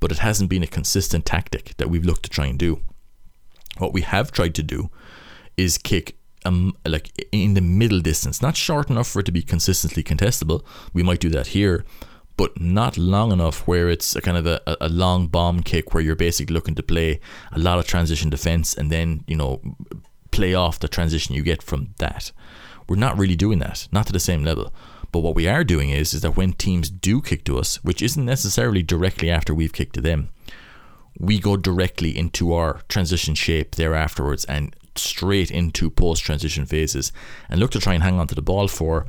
but 0.00 0.12
it 0.12 0.18
hasn't 0.18 0.50
been 0.50 0.62
a 0.62 0.68
consistent 0.68 1.24
tactic 1.26 1.74
that 1.78 1.90
we've 1.90 2.04
looked 2.04 2.24
to 2.24 2.30
try 2.30 2.46
and 2.46 2.58
do. 2.58 2.80
What 3.78 3.92
we 3.92 4.02
have 4.02 4.30
tried 4.30 4.54
to 4.56 4.62
do 4.62 4.90
is 5.56 5.78
kick 5.78 6.16
um, 6.44 6.76
like 6.86 7.10
in 7.32 7.54
the 7.54 7.60
middle 7.60 8.00
distance, 8.00 8.42
not 8.42 8.56
short 8.56 8.90
enough 8.90 9.08
for 9.08 9.20
it 9.20 9.26
to 9.26 9.32
be 9.32 9.42
consistently 9.42 10.02
contestable. 10.02 10.64
We 10.92 11.02
might 11.02 11.20
do 11.20 11.30
that 11.30 11.48
here, 11.48 11.84
but 12.36 12.60
not 12.60 12.98
long 12.98 13.32
enough 13.32 13.66
where 13.66 13.88
it's 13.88 14.14
a 14.14 14.20
kind 14.20 14.36
of 14.36 14.46
a, 14.46 14.60
a 14.80 14.88
long 14.88 15.28
bomb 15.28 15.62
kick 15.62 15.94
where 15.94 16.02
you're 16.02 16.16
basically 16.16 16.54
looking 16.54 16.74
to 16.74 16.82
play 16.82 17.20
a 17.52 17.58
lot 17.58 17.78
of 17.78 17.86
transition 17.86 18.30
defense 18.30 18.74
and 18.74 18.90
then 18.90 19.24
you 19.26 19.36
know 19.36 19.60
play 20.30 20.52
off 20.52 20.80
the 20.80 20.88
transition 20.88 21.34
you 21.34 21.42
get 21.42 21.62
from 21.62 21.94
that. 21.98 22.32
We're 22.88 22.96
not 22.96 23.16
really 23.16 23.36
doing 23.36 23.60
that, 23.60 23.88
not 23.92 24.06
to 24.08 24.12
the 24.12 24.20
same 24.20 24.44
level. 24.44 24.74
But 25.14 25.20
what 25.20 25.36
we 25.36 25.46
are 25.46 25.62
doing 25.62 25.90
is 25.90 26.12
is 26.12 26.22
that 26.22 26.36
when 26.36 26.54
teams 26.54 26.90
do 26.90 27.22
kick 27.22 27.44
to 27.44 27.56
us, 27.56 27.76
which 27.84 28.02
isn't 28.02 28.24
necessarily 28.24 28.82
directly 28.82 29.30
after 29.30 29.54
we've 29.54 29.72
kicked 29.72 29.94
to 29.94 30.00
them, 30.00 30.30
we 31.20 31.38
go 31.38 31.56
directly 31.56 32.18
into 32.18 32.52
our 32.52 32.80
transition 32.88 33.36
shape 33.36 33.76
there 33.76 33.94
afterwards 33.94 34.44
and 34.46 34.74
straight 34.96 35.52
into 35.52 35.88
post 35.88 36.24
transition 36.24 36.66
phases 36.66 37.12
and 37.48 37.60
look 37.60 37.70
to 37.70 37.78
try 37.78 37.94
and 37.94 38.02
hang 38.02 38.18
on 38.18 38.26
to 38.26 38.34
the 38.34 38.42
ball 38.42 38.66
for 38.66 39.06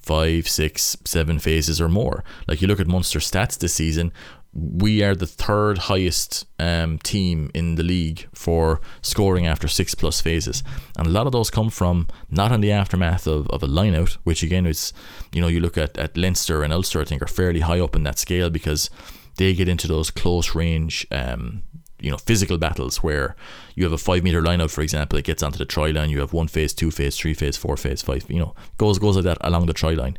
five, 0.00 0.48
six, 0.48 0.96
seven 1.04 1.40
phases 1.40 1.80
or 1.80 1.88
more. 1.88 2.22
Like 2.46 2.62
you 2.62 2.68
look 2.68 2.78
at 2.78 2.86
Munster 2.86 3.18
stats 3.18 3.58
this 3.58 3.74
season, 3.74 4.12
we 4.58 5.02
are 5.02 5.14
the 5.14 5.26
third 5.26 5.78
highest 5.78 6.46
um, 6.58 6.98
team 6.98 7.50
in 7.54 7.76
the 7.76 7.82
league 7.82 8.26
for 8.34 8.80
scoring 9.02 9.46
after 9.46 9.68
six 9.68 9.94
plus 9.94 10.20
phases. 10.20 10.62
And 10.96 11.06
a 11.06 11.10
lot 11.10 11.26
of 11.26 11.32
those 11.32 11.50
come 11.50 11.70
from 11.70 12.08
not 12.30 12.52
in 12.52 12.60
the 12.60 12.72
aftermath 12.72 13.26
of, 13.26 13.48
of 13.50 13.62
a 13.62 13.66
line 13.66 13.94
out, 13.94 14.18
which 14.24 14.42
again 14.42 14.66
is, 14.66 14.92
you 15.32 15.40
know, 15.40 15.48
you 15.48 15.60
look 15.60 15.78
at, 15.78 15.96
at 15.96 16.16
Leinster 16.16 16.62
and 16.62 16.72
Ulster, 16.72 17.00
I 17.00 17.04
think 17.04 17.22
are 17.22 17.28
fairly 17.28 17.60
high 17.60 17.80
up 17.80 17.94
in 17.94 18.02
that 18.04 18.18
scale 18.18 18.50
because 18.50 18.90
they 19.36 19.54
get 19.54 19.68
into 19.68 19.86
those 19.86 20.10
close 20.10 20.54
range 20.54 21.06
um, 21.12 21.62
you 22.00 22.10
know 22.10 22.16
physical 22.16 22.58
battles 22.58 23.02
where 23.02 23.34
you 23.74 23.84
have 23.84 23.92
a 23.92 23.98
five 23.98 24.22
meter 24.22 24.42
lineout, 24.42 24.70
for 24.70 24.82
example, 24.82 25.18
it 25.18 25.24
gets 25.24 25.42
onto 25.42 25.58
the 25.58 25.64
try 25.64 25.90
line. 25.90 26.10
You 26.10 26.20
have 26.20 26.32
one 26.32 26.48
phase, 26.48 26.72
two 26.72 26.90
phase, 26.90 27.16
three 27.16 27.34
phase, 27.34 27.56
four 27.56 27.76
phase, 27.76 28.02
five. 28.02 28.24
You 28.28 28.40
know, 28.40 28.54
goes 28.76 28.98
goes 28.98 29.16
like 29.16 29.24
that 29.24 29.38
along 29.40 29.66
the 29.66 29.72
try 29.72 29.94
line. 29.94 30.18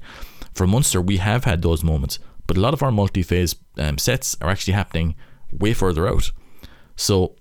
For 0.54 0.68
Munster, 0.68 1.02
we 1.02 1.18
have 1.18 1.46
had 1.46 1.62
those 1.62 1.84
moments, 1.84 2.20
but 2.50 2.58
a 2.58 2.62
lot 2.62 2.74
of 2.74 2.82
our 2.82 2.92
multi 2.92 3.22
phase 3.22 3.56
um, 3.78 4.00
sets 4.00 4.36
are 4.42 4.50
actually 4.50 4.74
happening 4.74 5.16
way 5.52 5.72
further 5.72 6.08
out. 6.08 6.32
So, 6.96 7.36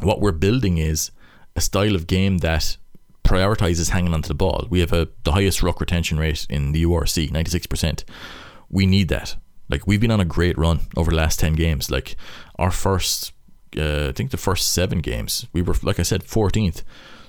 what 0.00 0.20
we're 0.20 0.32
building 0.32 0.76
is 0.76 1.12
a 1.54 1.60
style 1.60 1.94
of 1.94 2.08
game 2.08 2.38
that 2.38 2.76
prioritizes 3.22 3.90
hanging 3.90 4.12
onto 4.12 4.26
the 4.26 4.34
ball. 4.34 4.66
We 4.68 4.80
have 4.80 4.92
a 4.92 5.06
the 5.22 5.30
highest 5.30 5.62
ruck 5.62 5.80
retention 5.80 6.18
rate 6.18 6.48
in 6.50 6.72
the 6.72 6.82
URC, 6.82 7.30
ninety 7.30 7.52
six 7.52 7.68
percent. 7.68 8.04
We 8.68 8.86
need 8.86 9.06
that. 9.10 9.36
Like 9.68 9.86
we've 9.86 10.00
been 10.00 10.10
on 10.10 10.20
a 10.20 10.24
great 10.24 10.58
run 10.58 10.80
over 10.96 11.12
the 11.12 11.16
last 11.16 11.38
ten 11.38 11.52
games. 11.52 11.88
Like 11.88 12.16
our 12.58 12.72
first 12.72 13.32
uh, 13.78 14.08
I 14.08 14.12
think 14.12 14.32
the 14.32 14.36
first 14.36 14.72
seven 14.72 14.98
games, 14.98 15.46
we 15.52 15.62
were, 15.62 15.76
like 15.82 16.00
I 16.00 16.04
said, 16.04 16.22
14th. 16.22 16.82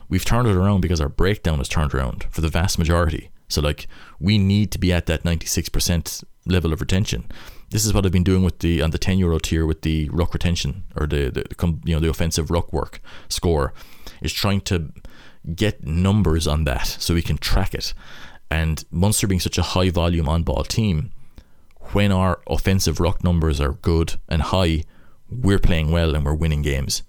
We've 0.10 0.26
turned 0.26 0.48
it 0.48 0.56
around 0.56 0.82
because 0.82 1.02
our 1.02 1.10
breakdown 1.10 1.58
has 1.58 1.70
turned 1.70 1.94
around 1.94 2.26
for 2.30 2.42
the 2.42 2.50
vast 2.50 2.78
majority. 2.78 3.32
So, 3.48 3.62
like, 3.62 3.88
we 4.20 4.38
need 4.38 4.72
to 4.72 4.78
be 4.78 4.94
at 4.94 5.08
that 5.08 5.24
96% 5.24 6.24
level 6.46 6.74
of 6.74 6.82
retention. 6.82 7.26
This 7.70 7.86
is 7.86 7.94
what 7.94 8.06
I've 8.06 8.12
been 8.12 8.24
doing 8.24 8.44
with 8.44 8.60
the 8.60 8.82
on 8.82 8.92
the 8.92 8.98
10 8.98 9.18
euro 9.18 9.40
tier 9.40 9.66
with 9.66 9.82
the 9.82 10.10
ruck 10.10 10.34
retention 10.34 10.84
or 10.96 11.08
the, 11.08 11.32
the 11.32 11.80
you 11.84 11.96
know 11.96 12.00
the 12.00 12.10
offensive 12.10 12.52
ruck 12.52 12.72
work 12.72 13.02
score 13.28 13.74
is 14.22 14.32
trying 14.32 14.62
to 14.62 14.92
get 15.56 15.84
numbers 15.84 16.48
on 16.48 16.64
that 16.66 16.88
so 16.88 17.14
we 17.14 17.22
can 17.22 17.38
track 17.38 17.74
it. 17.74 17.94
And 18.50 18.84
Munster 18.92 19.28
being 19.28 19.40
such 19.40 19.58
a 19.58 19.64
high 19.64 19.90
volume 19.90 20.30
on 20.30 20.44
ball 20.44 20.64
team, 20.64 21.12
when 21.94 22.12
our 22.12 22.42
offensive 22.48 23.00
ruck 23.00 23.24
numbers 23.24 23.60
are 23.60 23.74
good 23.74 24.16
and 24.30 24.42
high, 24.42 24.84
we're 25.30 25.60
playing 25.60 25.92
well 25.92 26.16
and 26.16 26.26
we're 26.26 26.34
winning 26.34 26.62
games. 26.62 27.04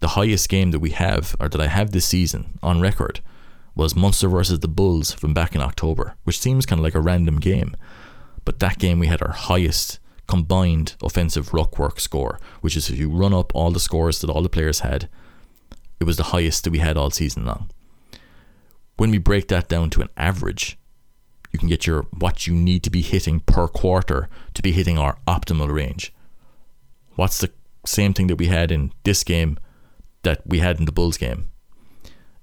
The 0.00 0.08
highest 0.08 0.48
game 0.48 0.72
that 0.72 0.80
we 0.80 0.90
have, 0.90 1.36
or 1.40 1.48
that 1.48 1.60
I 1.60 1.68
have 1.68 1.92
this 1.92 2.06
season 2.06 2.58
on 2.62 2.80
record, 2.80 3.20
was 3.74 3.96
Munster 3.96 4.28
versus 4.28 4.60
the 4.60 4.68
Bulls 4.68 5.12
from 5.12 5.32
back 5.32 5.54
in 5.54 5.60
October, 5.60 6.16
which 6.24 6.38
seems 6.38 6.66
kind 6.66 6.80
of 6.80 6.84
like 6.84 6.94
a 6.94 7.00
random 7.00 7.38
game. 7.38 7.76
But 8.44 8.58
that 8.60 8.78
game 8.78 8.98
we 8.98 9.06
had 9.06 9.22
our 9.22 9.32
highest 9.32 9.98
combined 10.26 10.94
offensive 11.02 11.52
ruck 11.52 11.78
work 11.78 12.00
score, 12.00 12.38
which 12.60 12.76
is 12.76 12.88
if 12.88 12.98
you 12.98 13.10
run 13.10 13.34
up 13.34 13.54
all 13.54 13.70
the 13.70 13.80
scores 13.80 14.20
that 14.20 14.30
all 14.30 14.42
the 14.42 14.48
players 14.48 14.80
had, 14.80 15.08
it 16.00 16.04
was 16.04 16.16
the 16.16 16.24
highest 16.34 16.64
that 16.64 16.70
we 16.70 16.78
had 16.78 16.96
all 16.96 17.10
season 17.10 17.44
long. 17.44 17.70
When 18.96 19.10
we 19.10 19.18
break 19.18 19.48
that 19.48 19.68
down 19.68 19.90
to 19.90 20.02
an 20.02 20.08
average, 20.16 20.78
you 21.52 21.58
can 21.58 21.68
get 21.68 21.86
your 21.86 22.02
what 22.18 22.46
you 22.46 22.54
need 22.54 22.82
to 22.84 22.90
be 22.90 23.02
hitting 23.02 23.40
per 23.40 23.68
quarter 23.68 24.28
to 24.54 24.62
be 24.62 24.72
hitting 24.72 24.98
our 24.98 25.18
optimal 25.28 25.72
range. 25.72 26.12
What's 27.14 27.38
the 27.38 27.52
same 27.84 28.14
thing 28.14 28.28
that 28.28 28.36
we 28.36 28.46
had 28.46 28.72
in 28.72 28.92
this 29.04 29.22
game 29.22 29.58
that 30.22 30.40
we 30.46 30.60
had 30.60 30.78
in 30.78 30.86
the 30.86 30.92
Bulls 30.92 31.18
game? 31.18 31.50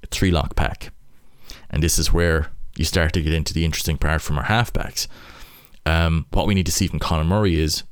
A 0.03 0.07
three 0.07 0.31
lock 0.31 0.55
pack. 0.55 0.91
And 1.69 1.81
this 1.81 1.97
is 1.97 2.13
where 2.13 2.51
you 2.77 2.85
start 2.85 3.13
to 3.13 3.21
get 3.21 3.33
into 3.33 3.53
the 3.53 3.65
interesting 3.65 3.97
part 3.97 4.21
from 4.21 4.38
our 4.38 4.45
halfbacks. 4.45 5.07
Um, 5.86 6.26
what 6.32 6.48
we 6.48 6.54
need 6.54 6.65
to 6.65 6.72
see 6.72 6.88
from 6.88 7.00
Conor 7.00 7.24
Murray 7.24 7.60
is, 7.60 7.84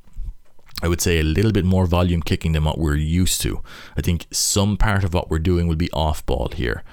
I 0.83 0.87
would 0.87 1.01
say, 1.01 1.19
a 1.19 1.23
little 1.23 1.51
bit 1.51 1.65
more 1.65 1.85
volume 1.85 2.21
kicking 2.21 2.51
than 2.51 2.63
what 2.63 2.77
we're 2.77 2.95
used 2.95 3.41
to. 3.41 3.61
I 3.97 4.01
think 4.01 4.27
some 4.31 4.77
part 4.77 5.03
of 5.03 5.13
what 5.13 5.29
we're 5.29 5.39
doing 5.39 5.67
will 5.67 5.75
be 5.75 5.91
off 5.91 6.25
ball 6.25 6.49
here. 6.53 6.83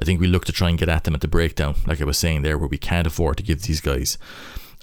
I 0.00 0.04
think 0.04 0.20
we 0.20 0.26
look 0.26 0.44
to 0.46 0.52
try 0.52 0.70
and 0.70 0.78
get 0.78 0.88
at 0.88 1.04
them 1.04 1.14
at 1.14 1.20
the 1.20 1.28
breakdown, 1.28 1.76
like 1.86 2.00
I 2.00 2.04
was 2.04 2.18
saying 2.18 2.42
there, 2.42 2.58
where 2.58 2.68
we 2.68 2.78
can't 2.78 3.06
afford 3.06 3.36
to 3.36 3.42
give 3.42 3.62
these 3.62 3.80
guys 3.80 4.18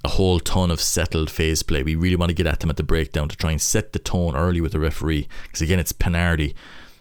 a 0.04 0.10
whole 0.10 0.40
ton 0.40 0.72
of 0.72 0.82
settled 0.82 1.30
phase 1.30 1.64
play. 1.64 1.84
We 1.84 1.96
really 1.96 2.16
want 2.16 2.30
to 2.30 2.36
get 2.36 2.48
at 2.48 2.60
them 2.60 2.70
at 2.70 2.78
the 2.78 2.84
breakdown 2.84 3.30
to 3.30 3.38
try 3.38 3.52
and 3.52 3.62
set 3.62 3.94
the 3.94 4.00
tone 4.00 4.36
early 4.36 4.62
with 4.62 4.72
the 4.72 4.80
referee. 4.80 5.28
Because 5.44 5.62
again, 5.62 5.80
it's 5.80 5.92
penalty. 5.92 6.56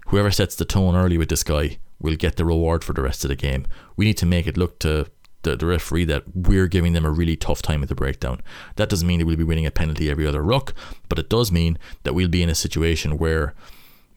Whoever 0.09 0.31
sets 0.31 0.57
the 0.57 0.65
tone 0.65 0.97
early 0.97 1.17
with 1.17 1.29
this 1.29 1.45
guy 1.45 1.79
will 2.01 2.17
get 2.17 2.37
the 2.37 2.45
reward 2.45 2.83
for 2.83 2.93
the 2.93 3.03
rest 3.03 3.25
of 3.25 3.29
the 3.29 3.37
game. 3.37 3.67
We 3.97 4.05
need 4.05 4.17
to 4.19 4.27
make 4.27 4.47
it 4.47 4.57
look 4.57 4.79
to 4.81 5.07
the, 5.43 5.57
the 5.57 5.67
referee 5.67 6.05
that 6.05 6.25
we're 6.35 6.67
giving 6.67 6.93
them 6.93 7.05
a 7.05 7.11
really 7.11 7.37
tough 7.37 7.63
time 7.63 7.83
at 7.83 7.89
the 7.89 7.95
breakdown. 7.95 8.41
That 8.77 8.89
doesn't 8.89 9.07
mean 9.07 9.19
that 9.19 9.27
we'll 9.27 9.37
be 9.37 9.45
winning 9.45 9.67
a 9.67 9.71
penalty 9.71 10.11
every 10.11 10.27
other 10.27 10.43
ruck, 10.43 10.75
but 11.09 11.19
it 11.19 11.29
does 11.29 11.51
mean 11.51 11.79
that 12.03 12.15
we'll 12.15 12.29
be 12.29 12.43
in 12.43 12.51
a 12.51 12.55
situation 12.55 13.19
where 13.19 13.55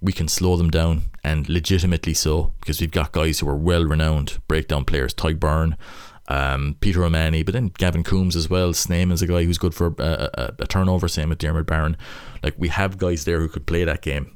we 0.02 0.12
can 0.12 0.28
slow 0.28 0.58
them 0.58 0.70
down 0.70 1.04
and 1.24 1.48
legitimately 1.48 2.14
so 2.14 2.54
because 2.60 2.82
we've 2.82 2.92
got 2.92 3.14
guys 3.14 3.40
who 3.40 3.48
are 3.48 3.56
well 3.56 3.86
renowned 3.86 4.40
breakdown 4.48 4.84
players, 4.84 5.14
Tadhg 5.14 5.40
Beirne, 5.40 5.78
um, 6.28 6.76
Peter 6.82 7.04
O'Mahony, 7.04 7.44
but 7.44 7.54
then 7.54 7.68
Gavin 7.78 8.04
Coombes 8.04 8.36
as 8.36 8.50
well. 8.50 8.74
Snyman 8.74 9.14
is 9.14 9.22
a 9.22 9.28
guy 9.28 9.44
who's 9.44 9.58
good 9.58 9.74
for 9.74 9.96
a, 9.98 10.30
a, 10.34 10.54
a 10.60 10.68
turnover. 10.68 11.08
Same 11.08 11.30
with 11.30 11.38
Diarmuid 11.38 11.66
Barron. 11.66 11.98
Like 12.42 12.56
we 12.58 12.68
have 12.68 12.98
guys 12.98 13.24
there 13.24 13.40
who 13.40 13.48
could 13.48 13.66
play 13.66 13.86
that 13.86 14.02
game, 14.02 14.36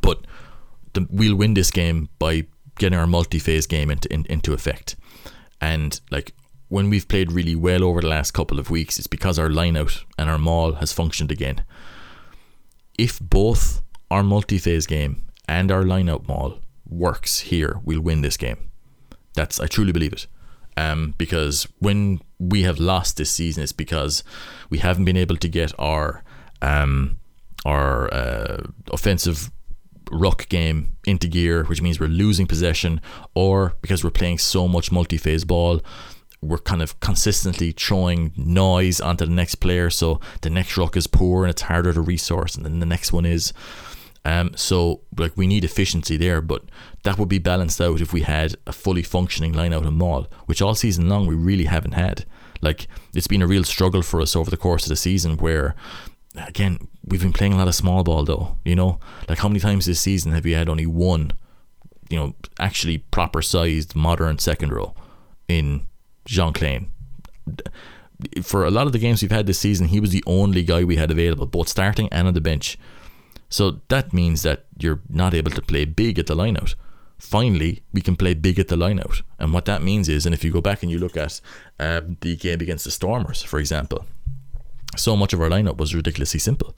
but 0.00 0.26
the, 0.92 1.06
we'll 1.10 1.36
win 1.36 1.54
this 1.54 1.72
game 1.72 2.08
by 2.20 2.46
getting 2.78 2.98
our 2.98 3.06
multi-phase 3.06 3.66
game 3.66 3.90
into 3.90 4.12
in, 4.12 4.24
into 4.26 4.52
effect. 4.52 4.94
And 5.60 6.00
like 6.10 6.32
when 6.68 6.90
we've 6.90 7.08
played 7.08 7.32
really 7.32 7.56
well 7.56 7.82
over 7.84 8.00
the 8.00 8.08
last 8.08 8.32
couple 8.32 8.58
of 8.58 8.70
weeks, 8.70 8.98
it's 8.98 9.06
because 9.06 9.38
our 9.38 9.50
line 9.50 9.76
out 9.76 10.04
and 10.18 10.28
our 10.28 10.38
maul 10.38 10.74
has 10.74 10.92
functioned 10.92 11.32
again. 11.32 11.64
If 12.96 13.18
both 13.20 13.82
our 14.10 14.22
multi-phase 14.22 14.86
game 14.86 15.24
and 15.48 15.70
our 15.70 15.82
line 15.82 16.10
maul 16.26 16.60
works 16.88 17.40
here, 17.40 17.80
we'll 17.84 18.00
win 18.00 18.22
this 18.22 18.36
game. 18.36 18.70
That's 19.34 19.60
I 19.60 19.66
truly 19.66 19.92
believe 19.92 20.12
it. 20.12 20.26
Um, 20.76 21.14
because 21.18 21.66
when 21.80 22.20
we 22.38 22.62
have 22.62 22.78
lost 22.78 23.16
this 23.16 23.30
season, 23.30 23.62
it's 23.62 23.72
because 23.72 24.22
we 24.70 24.78
haven't 24.78 25.04
been 25.04 25.16
able 25.16 25.36
to 25.36 25.48
get 25.48 25.72
our 25.78 26.22
um, 26.62 27.18
our 27.64 28.12
uh, 28.12 28.62
offensive 28.92 29.50
ruck 30.10 30.48
game 30.48 30.96
into 31.06 31.28
gear, 31.28 31.64
which 31.64 31.82
means 31.82 31.98
we're 31.98 32.08
losing 32.08 32.46
possession, 32.46 33.00
or 33.34 33.74
because 33.80 34.02
we're 34.02 34.10
playing 34.10 34.38
so 34.38 34.68
much 34.68 34.92
multi-phase 34.92 35.44
ball, 35.44 35.80
we're 36.40 36.58
kind 36.58 36.82
of 36.82 36.98
consistently 37.00 37.72
throwing 37.72 38.32
noise 38.36 39.00
onto 39.00 39.24
the 39.24 39.32
next 39.32 39.56
player, 39.56 39.90
so 39.90 40.20
the 40.42 40.50
next 40.50 40.76
ruck 40.76 40.96
is 40.96 41.06
poor 41.06 41.44
and 41.44 41.50
it's 41.50 41.62
harder 41.62 41.92
to 41.92 42.00
resource, 42.00 42.54
and 42.54 42.64
then 42.64 42.80
the 42.80 42.86
next 42.86 43.12
one 43.12 43.26
is. 43.26 43.52
Um, 44.24 44.50
so 44.56 45.00
like 45.16 45.36
we 45.36 45.46
need 45.46 45.64
efficiency 45.64 46.16
there, 46.16 46.42
but 46.42 46.64
that 47.04 47.18
would 47.18 47.28
be 47.28 47.38
balanced 47.38 47.80
out 47.80 48.00
if 48.00 48.12
we 48.12 48.22
had 48.22 48.56
a 48.66 48.72
fully 48.72 49.02
functioning 49.02 49.54
line 49.54 49.72
out 49.72 49.86
of 49.86 49.92
Maul, 49.94 50.26
which 50.44 50.60
all 50.60 50.74
season 50.74 51.08
long 51.08 51.26
we 51.26 51.34
really 51.34 51.64
haven't 51.64 51.92
had. 51.92 52.26
Like 52.60 52.88
it's 53.14 53.28
been 53.28 53.42
a 53.42 53.46
real 53.46 53.64
struggle 53.64 54.02
for 54.02 54.20
us 54.20 54.36
over 54.36 54.50
the 54.50 54.56
course 54.56 54.84
of 54.84 54.90
the 54.90 54.96
season 54.96 55.38
where 55.38 55.74
again, 56.36 56.88
we've 57.04 57.22
been 57.22 57.32
playing 57.32 57.52
a 57.52 57.56
lot 57.56 57.68
of 57.68 57.74
small 57.74 58.04
ball 58.04 58.24
though, 58.24 58.58
you 58.64 58.76
know? 58.76 58.98
Like 59.28 59.38
how 59.38 59.48
many 59.48 59.60
times 59.60 59.86
this 59.86 60.00
season 60.00 60.32
have 60.32 60.44
we 60.44 60.52
had 60.52 60.68
only 60.68 60.86
one, 60.86 61.32
you 62.08 62.18
know, 62.18 62.34
actually 62.58 62.98
proper 62.98 63.42
sized 63.42 63.96
modern 63.96 64.38
second 64.38 64.72
row 64.72 64.94
in 65.48 65.86
Jean 66.26 66.52
Kleyn? 66.52 66.88
For 68.42 68.64
a 68.64 68.70
lot 68.70 68.86
of 68.86 68.92
the 68.92 68.98
games 68.98 69.22
we've 69.22 69.30
had 69.30 69.46
this 69.46 69.60
season, 69.60 69.88
he 69.88 70.00
was 70.00 70.10
the 70.10 70.24
only 70.26 70.62
guy 70.64 70.84
we 70.84 70.96
had 70.96 71.10
available, 71.10 71.46
both 71.46 71.68
starting 71.68 72.08
and 72.10 72.26
on 72.26 72.34
the 72.34 72.40
bench. 72.40 72.76
So 73.48 73.80
that 73.88 74.12
means 74.12 74.42
that 74.42 74.66
you're 74.78 75.00
not 75.08 75.34
able 75.34 75.52
to 75.52 75.62
play 75.62 75.84
big 75.84 76.18
at 76.18 76.26
the 76.26 76.34
lineout. 76.34 76.74
Finally, 77.18 77.82
we 77.92 78.00
can 78.00 78.16
play 78.16 78.34
big 78.34 78.58
at 78.58 78.68
the 78.68 78.76
lineout. 78.76 79.22
And 79.38 79.52
what 79.52 79.64
that 79.64 79.82
means 79.82 80.08
is, 80.08 80.26
and 80.26 80.34
if 80.34 80.44
you 80.44 80.52
go 80.52 80.60
back 80.60 80.82
and 80.82 80.90
you 80.90 80.98
look 80.98 81.16
at 81.16 81.40
uh, 81.80 82.02
the 82.20 82.36
game 82.36 82.60
against 82.60 82.84
the 82.84 82.90
Stormers, 82.90 83.42
for 83.42 83.58
example, 83.58 84.04
so 84.96 85.16
much 85.16 85.32
of 85.32 85.40
our 85.40 85.48
lineup 85.48 85.76
was 85.76 85.94
ridiculously 85.94 86.40
simple. 86.40 86.74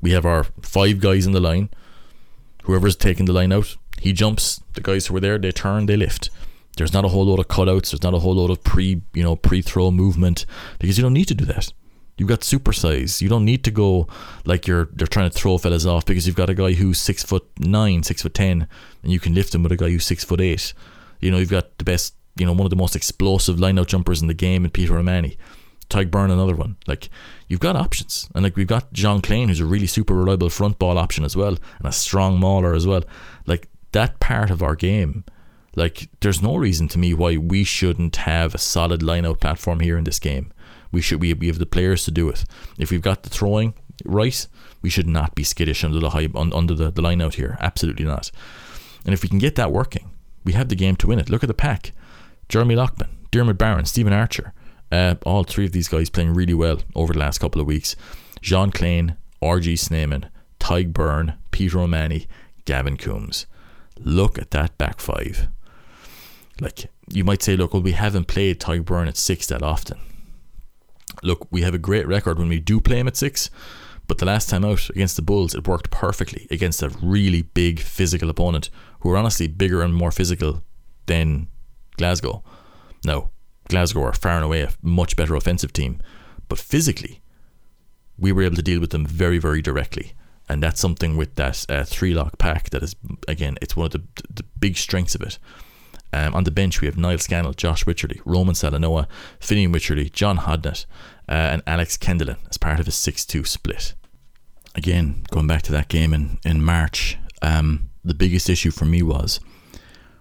We 0.00 0.12
have 0.12 0.26
our 0.26 0.44
five 0.62 1.00
guys 1.00 1.26
in 1.26 1.32
the 1.32 1.40
line. 1.40 1.70
Whoever's 2.64 2.96
taking 2.96 3.26
the 3.26 3.32
line 3.32 3.52
out, 3.52 3.76
he 4.00 4.12
jumps. 4.12 4.60
The 4.74 4.80
guys 4.80 5.06
who 5.06 5.16
are 5.16 5.20
there, 5.20 5.38
they 5.38 5.52
turn, 5.52 5.86
they 5.86 5.96
lift. 5.96 6.30
There's 6.76 6.92
not 6.92 7.04
a 7.04 7.08
whole 7.08 7.24
lot 7.24 7.38
of 7.38 7.48
cutouts. 7.48 7.90
There's 7.90 8.02
not 8.02 8.14
a 8.14 8.18
whole 8.18 8.34
lot 8.34 8.50
of 8.50 8.62
pre, 8.62 9.02
you 9.14 9.22
know, 9.22 9.36
pre-throw 9.36 9.90
movement 9.90 10.44
because 10.78 10.98
you 10.98 11.02
don't 11.02 11.14
need 11.14 11.28
to 11.28 11.34
do 11.34 11.44
that. 11.46 11.72
You've 12.18 12.28
got 12.28 12.44
super 12.44 12.72
size. 12.72 13.20
You 13.20 13.28
don't 13.28 13.44
need 13.44 13.62
to 13.64 13.70
go 13.70 14.08
like 14.44 14.66
you're 14.66 14.88
they're 14.92 15.06
trying 15.06 15.30
to 15.30 15.36
throw 15.36 15.58
fellas 15.58 15.84
off 15.84 16.06
because 16.06 16.26
you've 16.26 16.36
got 16.36 16.50
a 16.50 16.54
guy 16.54 16.72
who's 16.72 16.98
six 16.98 17.22
foot 17.22 17.46
nine, 17.58 18.02
six 18.02 18.22
foot 18.22 18.34
ten, 18.34 18.66
and 19.02 19.12
you 19.12 19.20
can 19.20 19.34
lift 19.34 19.54
him 19.54 19.62
with 19.62 19.72
a 19.72 19.76
guy 19.76 19.90
who's 19.90 20.06
six 20.06 20.24
foot 20.24 20.40
eight. 20.40 20.72
You 21.20 21.30
know, 21.30 21.38
you've 21.38 21.50
got 21.50 21.76
the 21.78 21.84
best, 21.84 22.14
you 22.36 22.46
know, 22.46 22.52
one 22.52 22.64
of 22.64 22.70
the 22.70 22.76
most 22.76 22.96
explosive 22.96 23.60
line 23.60 23.78
out 23.78 23.88
jumpers 23.88 24.22
in 24.22 24.28
the 24.28 24.34
game 24.34 24.64
in 24.64 24.70
Peter 24.70 24.96
O'Mahony. 24.98 25.36
Tadhg 25.88 26.10
Beirne 26.10 26.32
another 26.32 26.56
one. 26.56 26.76
Like 26.86 27.08
you've 27.48 27.60
got 27.60 27.76
options, 27.76 28.28
and 28.34 28.44
like 28.44 28.56
we've 28.56 28.66
got 28.66 28.92
Jean 28.92 29.20
Kleyn, 29.20 29.48
who's 29.48 29.60
a 29.60 29.66
really 29.66 29.86
super 29.86 30.14
reliable 30.14 30.50
front 30.50 30.78
ball 30.78 30.98
option 30.98 31.24
as 31.24 31.36
well, 31.36 31.56
and 31.78 31.86
a 31.86 31.92
strong 31.92 32.38
mauler 32.38 32.74
as 32.74 32.86
well. 32.86 33.02
Like 33.46 33.68
that 33.92 34.20
part 34.20 34.50
of 34.50 34.62
our 34.62 34.74
game, 34.74 35.24
like 35.76 36.08
there's 36.20 36.42
no 36.42 36.56
reason 36.56 36.88
to 36.88 36.98
me 36.98 37.14
why 37.14 37.36
we 37.36 37.64
shouldn't 37.64 38.16
have 38.16 38.54
a 38.54 38.58
solid 38.58 39.02
line 39.02 39.26
out 39.26 39.40
platform 39.40 39.80
here 39.80 39.96
in 39.98 40.04
this 40.04 40.18
game. 40.18 40.52
We 40.90 41.00
should 41.00 41.20
we, 41.20 41.32
we 41.34 41.46
have 41.48 41.58
the 41.58 41.66
players 41.66 42.04
to 42.04 42.10
do 42.10 42.28
it. 42.28 42.44
If 42.78 42.90
we've 42.90 43.02
got 43.02 43.22
the 43.22 43.30
throwing 43.30 43.74
right, 44.04 44.46
we 44.82 44.90
should 44.90 45.06
not 45.06 45.34
be 45.34 45.44
skittish 45.44 45.84
under 45.84 46.00
the 46.00 46.10
high 46.10 46.28
under 46.34 46.74
the, 46.74 46.90
the 46.90 47.02
line 47.02 47.22
out 47.22 47.34
here. 47.34 47.56
Absolutely 47.60 48.04
not. 48.04 48.30
And 49.04 49.14
if 49.14 49.22
we 49.22 49.28
can 49.28 49.38
get 49.38 49.54
that 49.56 49.72
working, 49.72 50.10
we 50.44 50.52
have 50.52 50.68
the 50.68 50.74
game 50.74 50.96
to 50.96 51.06
win 51.06 51.18
it. 51.18 51.30
Look 51.30 51.44
at 51.44 51.48
the 51.48 51.54
pack. 51.54 51.92
Jeremy 52.48 52.76
Loughman, 52.76 53.08
Diarmuid 53.30 53.58
Barron, 53.58 53.84
Stephen 53.84 54.12
Archer, 54.12 54.52
uh, 54.92 55.14
all 55.24 55.44
three 55.44 55.64
of 55.64 55.72
these 55.72 55.88
guys 55.88 56.10
playing 56.10 56.34
really 56.34 56.54
well 56.54 56.80
over 56.94 57.12
the 57.12 57.18
last 57.18 57.38
couple 57.38 57.60
of 57.60 57.66
weeks. 57.66 57.96
Jean 58.40 58.70
Kleyn, 58.70 59.16
RG 59.42 59.78
Snyman, 59.78 60.28
Tadhg 60.60 60.92
Beirne, 60.92 61.36
Peter 61.50 61.80
O'Mahony, 61.80 62.26
Gavin 62.64 62.96
Coombes. 62.96 63.46
Look 63.98 64.38
at 64.38 64.50
that 64.50 64.76
back 64.78 65.00
five. 65.00 65.48
Like 66.60 66.90
you 67.08 67.24
might 67.24 67.42
say, 67.42 67.56
look, 67.56 67.72
well, 67.72 67.82
we 67.82 67.92
haven't 67.92 68.28
played 68.28 68.60
Tadhg 68.60 68.84
Beirne 68.84 69.08
at 69.08 69.16
six 69.16 69.46
that 69.48 69.62
often. 69.62 69.98
Look, 71.22 71.46
we 71.50 71.62
have 71.62 71.74
a 71.74 71.78
great 71.78 72.06
record 72.06 72.38
when 72.38 72.48
we 72.48 72.60
do 72.60 72.80
play 72.80 72.98
him 72.98 73.08
at 73.08 73.16
six, 73.16 73.50
but 74.06 74.18
the 74.18 74.26
last 74.26 74.48
time 74.48 74.64
out 74.64 74.88
against 74.90 75.16
the 75.16 75.22
Bulls, 75.22 75.54
it 75.54 75.66
worked 75.66 75.90
perfectly 75.90 76.46
against 76.50 76.82
a 76.82 76.90
really 77.02 77.42
big 77.42 77.80
physical 77.80 78.30
opponent 78.30 78.70
who 79.00 79.10
are 79.10 79.16
honestly 79.16 79.46
bigger 79.48 79.82
and 79.82 79.94
more 79.94 80.10
physical 80.10 80.62
than 81.06 81.48
Glasgow. 81.96 82.42
Now, 83.04 83.30
Glasgow 83.68 84.02
are 84.04 84.12
far 84.12 84.36
and 84.36 84.44
away 84.44 84.62
a 84.62 84.72
much 84.82 85.16
better 85.16 85.34
offensive 85.34 85.72
team, 85.72 86.00
but 86.48 86.58
physically, 86.58 87.20
we 88.18 88.32
were 88.32 88.42
able 88.42 88.56
to 88.56 88.62
deal 88.62 88.80
with 88.80 88.90
them 88.90 89.06
very, 89.06 89.38
very 89.38 89.60
directly. 89.60 90.12
And 90.48 90.62
that's 90.62 90.80
something 90.80 91.16
with 91.16 91.34
that 91.34 91.66
uh, 91.68 91.84
three 91.84 92.14
lock 92.14 92.38
pack 92.38 92.70
that 92.70 92.82
is, 92.82 92.94
again, 93.26 93.58
it's 93.60 93.76
one 93.76 93.86
of 93.86 93.92
the, 93.92 94.02
the 94.32 94.44
big 94.58 94.76
strengths 94.76 95.14
of 95.14 95.22
it. 95.22 95.38
Um, 96.12 96.34
on 96.34 96.44
the 96.44 96.52
bench, 96.52 96.80
we 96.80 96.86
have 96.86 96.96
Niall 96.96 97.18
Scannell, 97.18 97.52
Josh 97.52 97.84
Wycherley, 97.84 98.20
Roman 98.24 98.54
Salanoa, 98.54 99.06
Fineen 99.40 99.72
Wycherley, 99.72 100.10
John 100.12 100.38
Hodnett, 100.38 100.86
uh, 101.28 101.32
and 101.32 101.62
Alex 101.66 101.96
Kendellen 101.96 102.38
as 102.48 102.58
part 102.58 102.78
of 102.78 102.86
a 102.86 102.92
6 102.92 103.26
2 103.26 103.44
split. 103.44 103.94
Again, 104.76 105.24
going 105.30 105.46
back 105.46 105.62
to 105.62 105.72
that 105.72 105.88
game 105.88 106.14
in, 106.14 106.38
in 106.44 106.62
March, 106.62 107.18
um, 107.42 107.90
the 108.04 108.14
biggest 108.14 108.48
issue 108.48 108.70
for 108.70 108.84
me 108.84 109.02
was 109.02 109.40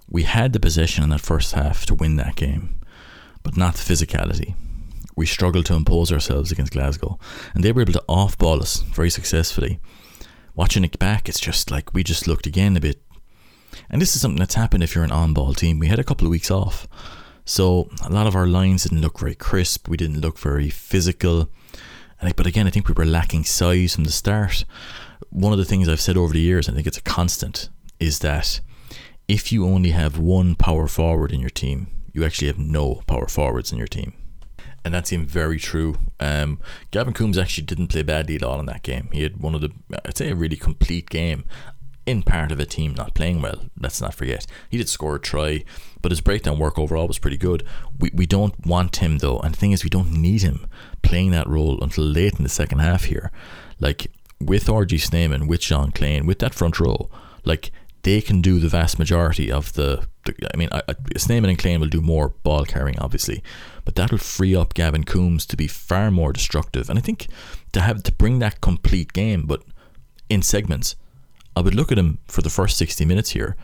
we 0.10 0.24
had 0.24 0.54
the 0.54 0.60
possession 0.60 1.04
in 1.04 1.12
that 1.12 1.22
first 1.22 1.54
half 1.54 1.86
to 1.86 1.94
win 1.94 2.16
that 2.16 2.36
game 2.36 2.80
but 3.46 3.56
not 3.56 3.76
the 3.76 3.94
physicality. 3.94 4.56
We 5.16 5.26
struggled 5.26 5.68
to 5.68 5.76
impose 5.76 6.12
ourselves 6.12 6.52
against 6.52 6.74
Glasgow, 6.74 7.18
and 7.54 7.64
they 7.64 7.72
were 7.72 7.84
able 7.84 7.94
to 7.94 8.04
off 8.10 8.38
ball 8.38 8.60
us 8.60 8.82
very 8.82 9.10
successfully. 9.10 9.80
Watching 10.56 10.84
it 10.84 11.00
back, 11.00 11.30
it's 11.30 11.40
just 11.40 11.72
like 11.72 11.94
we 11.94 12.04
just 12.04 12.28
looked 12.28 12.48
again 12.48 12.76
a 12.76 12.82
bit. 12.82 13.02
And 13.90 14.02
this 14.02 14.16
is 14.16 14.22
something 14.22 14.40
that's 14.40 14.56
happened 14.56 14.84
if 14.84 14.96
you're 14.96 15.04
an 15.04 15.12
on 15.12 15.34
ball 15.34 15.54
team. 15.54 15.80
We 15.80 15.88
had 15.88 16.00
a 16.00 16.04
couple 16.04 16.26
of 16.26 16.32
weeks 16.32 16.50
off. 16.50 16.88
So 17.46 17.88
a 18.04 18.10
lot 18.10 18.26
of 18.26 18.36
our 18.36 18.48
lines 18.48 18.84
didn't 18.84 19.02
look 19.02 19.20
very 19.20 19.36
crisp. 19.36 19.88
We 19.88 19.96
didn't 19.96 20.22
look 20.22 20.40
very 20.40 20.70
physical. 20.70 21.50
But 22.20 22.48
again, 22.48 22.66
I 22.66 22.72
think 22.72 22.88
we 22.88 22.94
were 22.94 23.06
lacking 23.06 23.44
size 23.44 23.94
from 23.94 24.06
the 24.06 24.12
start. 24.12 24.66
One 25.30 25.54
of 25.54 25.60
the 25.60 25.66
things 25.66 25.88
I've 25.88 26.02
said 26.02 26.18
over 26.18 26.34
the 26.34 26.40
years, 26.40 26.68
I 26.68 26.74
think 26.74 26.88
it's 26.88 26.98
a 26.98 27.04
constant, 27.04 27.70
is 28.00 28.20
that 28.20 28.60
if 29.28 29.52
you 29.52 29.66
only 29.66 29.92
have 29.92 30.18
one 30.18 30.56
power 30.56 30.88
forward 30.88 31.32
in 31.32 31.40
your 31.40 31.50
team, 31.52 31.88
you 32.16 32.24
actually 32.24 32.48
have 32.48 32.58
no 32.58 33.02
power 33.08 33.28
forwards 33.28 33.72
in 33.72 33.78
your 33.78 33.88
team. 33.88 34.14
And 34.86 34.94
that 34.94 35.06
seemed 35.06 35.28
very 35.30 35.60
true. 35.60 35.96
Um, 36.20 36.60
Gavin 36.92 37.14
Coombes 37.14 37.38
actually 37.38 37.66
didn't 37.66 37.88
play 37.88 38.04
badly 38.04 38.36
at 38.36 38.44
all 38.44 38.60
in 38.60 38.68
that 38.68 38.84
game. 38.84 39.10
He 39.12 39.24
had 39.24 39.38
one 39.38 39.54
of 39.54 39.62
the, 39.62 39.72
I'd 40.06 40.16
say, 40.18 40.30
a 40.30 40.36
really 40.36 40.56
complete 40.56 41.10
game 41.10 41.44
in 42.06 42.22
part 42.24 42.52
of 42.52 42.60
a 42.60 42.66
team 42.66 42.94
not 42.94 43.16
playing 43.16 43.42
well. 43.42 43.64
Let's 43.80 44.00
not 44.00 44.14
forget. 44.14 44.46
He 44.70 44.78
did 44.78 44.88
score 44.88 45.16
a 45.16 45.20
try, 45.20 45.66
but 46.02 46.12
his 46.12 46.22
breakdown 46.22 46.60
work 46.60 46.78
overall 46.78 47.08
was 47.08 47.20
pretty 47.20 47.38
good. 47.38 47.66
We, 48.00 48.12
we 48.14 48.26
don't 48.26 48.66
want 48.66 48.98
him, 48.98 49.18
though. 49.18 49.40
And 49.40 49.54
the 49.54 49.58
thing 49.58 49.72
is, 49.72 49.84
we 49.84 49.90
don't 49.90 50.12
need 50.12 50.44
him 50.44 50.68
playing 51.02 51.32
that 51.32 51.48
role 51.48 51.82
until 51.82 52.04
late 52.04 52.36
in 52.36 52.44
the 52.44 52.50
second 52.50 52.80
half 52.80 53.06
here. 53.06 53.32
Like, 53.80 54.08
with 54.40 54.68
RG 54.68 55.02
Snyman, 55.02 55.48
with 55.48 55.62
Jean 55.62 55.92
Kleyn, 55.92 56.28
with 56.28 56.40
that 56.40 56.54
front 56.54 56.80
row, 56.80 57.10
like, 57.44 57.72
they 58.06 58.22
can 58.22 58.40
do 58.40 58.60
the 58.60 58.70
vast 58.70 59.00
majority 59.00 59.52
of 59.52 59.74
the. 59.74 60.08
the 60.26 60.36
I 60.54 60.58
mean, 60.58 60.70
I, 60.72 60.84
and 60.88 61.60
Kleyn 61.60 61.80
will 61.80 61.88
do 61.88 62.02
more 62.02 62.30
ball 62.44 62.64
carrying, 62.64 63.00
obviously, 63.00 63.44
but 63.84 63.96
that 63.96 64.12
will 64.12 64.20
free 64.20 64.56
up 64.56 64.76
Gavin 64.76 65.04
Coombes 65.04 65.46
to 65.48 65.58
be 65.58 65.68
far 65.68 66.12
more 66.12 66.32
destructive. 66.32 66.88
And 66.88 67.00
I 67.00 67.02
think 67.02 67.28
to 67.74 67.82
have 67.82 68.04
to 68.04 68.12
bring 68.12 68.38
that 68.40 68.62
complete 68.62 69.12
game, 69.12 69.48
but 69.48 69.64
in 70.30 70.44
segments, 70.44 70.96
I 71.56 71.62
would 71.62 71.74
look 71.74 71.92
at 71.92 71.98
him 71.98 72.20
for 72.28 72.44
the 72.44 72.50
first 72.52 72.78
60 72.78 73.06
minutes 73.06 73.32
here 73.32 73.56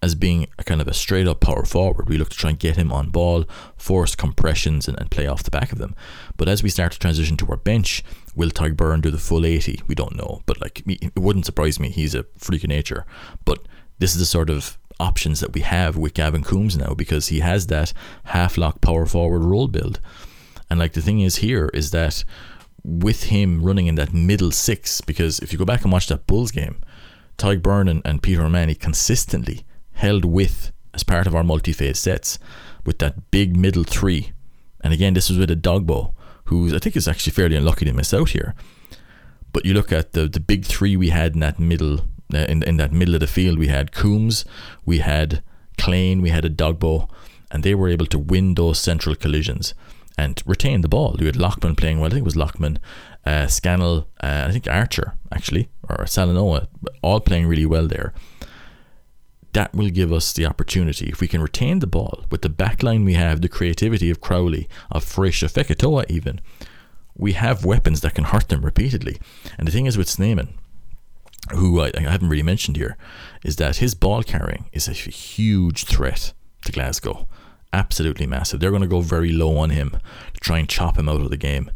as 0.00 0.14
being 0.14 0.46
a 0.60 0.62
kind 0.62 0.80
of 0.80 0.86
a 0.86 0.94
straight 0.94 1.26
up 1.26 1.40
power 1.40 1.64
forward. 1.64 2.08
We 2.08 2.18
look 2.18 2.28
to 2.28 2.36
try 2.36 2.50
and 2.50 2.58
get 2.58 2.76
him 2.76 2.92
on 2.92 3.10
ball, 3.10 3.46
force 3.76 4.14
compressions, 4.14 4.86
and, 4.86 4.96
and 5.00 5.10
play 5.10 5.26
off 5.26 5.42
the 5.42 5.50
back 5.50 5.72
of 5.72 5.78
them. 5.78 5.96
But 6.36 6.48
as 6.48 6.62
we 6.62 6.68
start 6.68 6.92
to 6.92 7.00
transition 7.00 7.36
to 7.38 7.48
our 7.48 7.56
bench, 7.56 8.04
will 8.36 8.50
Beirne 8.50 9.02
do 9.02 9.10
the 9.10 9.18
full 9.18 9.44
80? 9.44 9.82
We 9.88 9.96
don't 9.96 10.14
know. 10.14 10.42
But 10.46 10.60
like, 10.60 10.84
it 10.86 11.18
wouldn't 11.18 11.46
surprise 11.46 11.80
me. 11.80 11.88
He's 11.88 12.14
a 12.14 12.26
freak 12.36 12.62
of 12.62 12.68
nature. 12.68 13.04
But 13.44 13.66
this 13.98 14.12
is 14.12 14.18
the 14.18 14.26
sort 14.26 14.50
of 14.50 14.78
options 15.00 15.40
that 15.40 15.52
we 15.52 15.60
have 15.60 15.96
with 15.96 16.14
Gavin 16.14 16.42
Coombes 16.42 16.76
now 16.76 16.94
because 16.94 17.28
he 17.28 17.40
has 17.40 17.66
that 17.68 17.92
half 18.24 18.58
lock 18.58 18.80
power 18.80 19.06
forward 19.06 19.44
role 19.44 19.68
build. 19.68 20.00
And 20.70 20.78
like 20.78 20.92
the 20.92 21.02
thing 21.02 21.20
is 21.20 21.36
here 21.36 21.70
is 21.72 21.90
that 21.92 22.24
with 22.84 23.24
him 23.24 23.62
running 23.62 23.86
in 23.86 23.94
that 23.96 24.12
middle 24.12 24.50
six, 24.50 25.00
because 25.00 25.38
if 25.40 25.52
you 25.52 25.58
go 25.58 25.64
back 25.64 25.82
and 25.82 25.92
watch 25.92 26.08
that 26.08 26.26
Bulls 26.26 26.50
game, 26.50 26.80
Tadhg 27.36 27.60
Beirne 27.60 27.90
and, 27.90 28.02
and 28.04 28.22
Peter 28.22 28.42
O'Mahony 28.42 28.74
consistently 28.74 29.64
held 29.92 30.24
with 30.24 30.72
as 30.94 31.02
part 31.04 31.26
of 31.26 31.34
our 31.34 31.44
multi 31.44 31.72
phase 31.72 31.98
sets 31.98 32.38
with 32.84 32.98
that 32.98 33.30
big 33.30 33.56
middle 33.56 33.84
three. 33.84 34.32
And 34.82 34.92
again, 34.92 35.14
this 35.14 35.28
was 35.28 35.38
with 35.38 35.50
Edogbo, 35.50 36.14
who 36.44 36.74
I 36.74 36.78
think 36.78 36.96
is 36.96 37.08
actually 37.08 37.32
fairly 37.32 37.56
unlucky 37.56 37.84
to 37.84 37.92
miss 37.92 38.14
out 38.14 38.30
here. 38.30 38.54
But 39.52 39.64
you 39.64 39.74
look 39.74 39.92
at 39.92 40.12
the 40.12 40.26
the 40.28 40.40
big 40.40 40.64
three 40.64 40.96
we 40.96 41.10
had 41.10 41.34
in 41.34 41.40
that 41.40 41.58
middle 41.58 42.00
in 42.32 42.62
in 42.62 42.76
that 42.76 42.92
middle 42.92 43.14
of 43.14 43.20
the 43.20 43.26
field, 43.26 43.58
we 43.58 43.68
had 43.68 43.92
Coombes, 43.92 44.44
we 44.84 44.98
had 44.98 45.42
Kleyn, 45.76 46.20
we 46.20 46.30
had 46.30 46.44
Edogbo, 46.44 47.08
and 47.50 47.62
they 47.62 47.74
were 47.74 47.88
able 47.88 48.06
to 48.06 48.18
win 48.18 48.54
those 48.54 48.78
central 48.78 49.14
collisions 49.14 49.74
and 50.18 50.42
retain 50.44 50.80
the 50.80 50.88
ball. 50.88 51.16
You 51.18 51.26
had 51.26 51.36
Loughman 51.36 51.76
playing 51.76 52.00
well. 52.00 52.08
I 52.08 52.14
think 52.14 52.22
it 52.22 52.24
was 52.24 52.36
Loughman, 52.36 52.78
uh, 53.24 53.46
Scannell, 53.46 54.08
uh, 54.20 54.46
I 54.48 54.52
think 54.52 54.66
Archer 54.66 55.14
actually, 55.30 55.68
or 55.88 55.98
Salanoa, 56.04 56.66
all 57.02 57.20
playing 57.20 57.46
really 57.46 57.66
well 57.66 57.86
there. 57.86 58.12
That 59.52 59.74
will 59.74 59.88
give 59.88 60.12
us 60.12 60.32
the 60.32 60.44
opportunity 60.44 61.06
if 61.06 61.20
we 61.20 61.28
can 61.28 61.40
retain 61.40 61.78
the 61.78 61.86
ball 61.86 62.24
with 62.30 62.42
the 62.42 62.50
backline 62.50 63.04
we 63.04 63.14
have, 63.14 63.40
the 63.40 63.48
creativity 63.48 64.10
of 64.10 64.20
Crowley, 64.20 64.68
of 64.90 65.04
Frisch, 65.04 65.42
of 65.42 65.52
Fekitoa 65.52 66.04
even. 66.10 66.40
We 67.16 67.32
have 67.32 67.64
weapons 67.64 68.00
that 68.02 68.14
can 68.14 68.24
hurt 68.24 68.48
them 68.48 68.64
repeatedly. 68.64 69.18
And 69.56 69.66
the 69.66 69.72
thing 69.72 69.86
is 69.86 69.96
with 69.96 70.08
Snyman, 70.08 70.54
who 71.52 71.80
I, 71.80 71.90
I 71.96 72.00
haven't 72.00 72.28
really 72.28 72.42
mentioned 72.42 72.76
here, 72.76 72.96
is 73.44 73.56
that 73.56 73.76
his 73.76 73.94
ball 73.94 74.22
carrying 74.22 74.66
is 74.72 74.88
a 74.88 74.92
huge 74.92 75.84
threat 75.84 76.32
to 76.64 76.72
Glasgow. 76.72 77.26
Absolutely 77.72 78.26
massive. 78.26 78.60
They're 78.60 78.70
going 78.70 78.82
to 78.82 78.88
go 78.88 79.00
very 79.00 79.30
low 79.30 79.56
on 79.58 79.70
him 79.70 79.90
to 80.34 80.40
try 80.40 80.58
and 80.58 80.68
chop 80.68 80.98
him 80.98 81.08
out 81.08 81.20
of 81.20 81.30
the 81.30 81.36
game. 81.36 81.70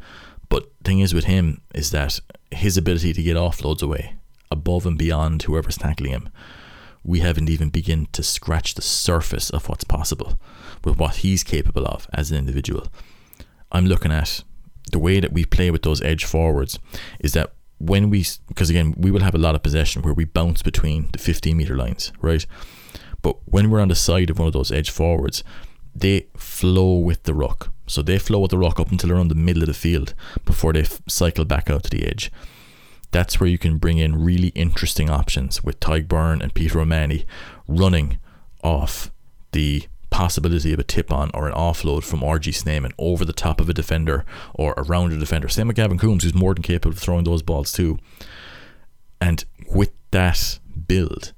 But 0.49 0.71
the 0.79 0.85
thing 0.85 1.01
is 1.01 1.15
with 1.15 1.25
him 1.25 1.61
is 1.75 1.91
that 1.91 2.21
his 2.51 2.77
ability 2.77 3.13
to 3.13 3.23
get 3.23 3.37
offloads 3.37 3.83
away 3.83 4.17
above 4.51 4.87
and 4.87 4.99
beyond 4.99 5.43
whoever's 5.43 5.79
tackling 5.79 6.13
him, 6.13 6.29
we 7.05 7.21
haven't 7.21 7.51
even 7.51 7.69
begun 7.69 8.07
to 8.13 8.23
scratch 8.23 8.75
the 8.75 8.83
surface 8.83 9.51
of 9.51 9.69
what's 9.69 9.85
possible 9.85 10.39
with 10.85 10.99
what 10.99 11.17
he's 11.17 11.43
capable 11.43 11.87
of 11.87 12.07
as 12.13 12.31
an 12.31 12.39
individual. 12.39 12.87
I'm 13.73 13.87
looking 13.87 14.13
at 14.13 14.45
the 14.93 14.99
way 14.99 15.21
that 15.21 15.33
we 15.33 15.45
play 15.45 15.71
with 15.71 15.83
those 15.83 16.03
edge 16.03 16.25
forwards 16.25 16.79
is 17.19 17.33
that 17.33 17.53
when 17.83 18.11
we, 18.11 18.25
because 18.47 18.71
again, 18.71 18.95
we 18.97 19.11
will 19.11 19.23
have 19.23 19.35
a 19.35 19.39
lot 19.39 19.57
of 19.57 19.63
possession 19.63 20.03
where 20.03 20.15
we 20.15 20.25
bounce 20.25 20.63
between 20.63 21.09
the 21.13 21.19
15 21.19 21.57
meter 21.57 21.77
lines, 21.77 22.13
right? 22.21 22.47
But 23.23 23.37
when 23.45 23.71
we're 23.71 23.81
on 23.81 23.89
the 23.89 23.97
side 23.97 24.31
of 24.31 24.39
one 24.39 24.47
of 24.47 24.53
those 24.53 24.71
edge 24.71 24.91
forwards, 24.91 25.43
they 25.95 26.27
flow 26.37 26.97
with 26.97 27.25
the 27.25 27.35
ruck. 27.35 27.73
So 27.89 28.01
they 28.01 28.19
flow 28.19 28.39
with 28.39 28.53
the 28.53 28.59
ruck 28.59 28.79
up 28.79 28.93
until 28.93 29.11
around 29.11 29.29
the 29.29 29.35
middle 29.35 29.65
of 29.65 29.67
the 29.67 29.75
field 29.75 30.15
before 30.45 30.73
they 30.73 30.83
f- 30.83 31.03
cycle 31.09 31.45
back 31.45 31.69
out 31.69 31.83
to 31.85 31.91
the 31.91 32.07
edge. 32.07 32.31
That's 33.11 33.41
where 33.41 33.49
you 33.49 33.59
can 33.59 33.79
bring 33.79 33.99
in 33.99 34.25
really 34.25 34.49
interesting 34.49 35.11
options 35.11 35.65
with 35.65 35.81
Tadhg 35.81 36.07
Beirne 36.07 36.41
and 36.41 36.55
Peter 36.55 36.81
O'Mahony 36.81 37.27
running 37.67 38.19
off 38.63 39.11
the 39.51 39.85
possibility 40.13 40.73
of 40.73 40.79
a 40.79 40.85
tip 40.85 41.11
on 41.11 41.31
or 41.35 41.49
an 41.49 41.55
offload 41.55 42.05
from 42.05 42.21
RG 42.21 42.55
Snyman 42.55 42.93
over 42.99 43.25
the 43.25 43.33
top 43.33 43.61
of 43.61 43.69
a 43.69 43.75
defender 43.75 44.25
or 44.55 44.75
around 44.77 45.13
a 45.13 45.19
defender. 45.19 45.49
Same 45.49 45.67
with 45.67 45.77
Gavin 45.77 45.99
Coombes, 45.99 46.23
who's 46.23 46.35
more 46.35 46.55
than 46.55 46.63
capable 46.63 46.93
of 46.93 46.99
throwing 46.99 47.25
those 47.25 47.43
balls 47.43 47.73
too. 47.73 47.99
And 49.21 49.45
with 49.69 49.91
that 50.11 50.61
build, 50.87 51.33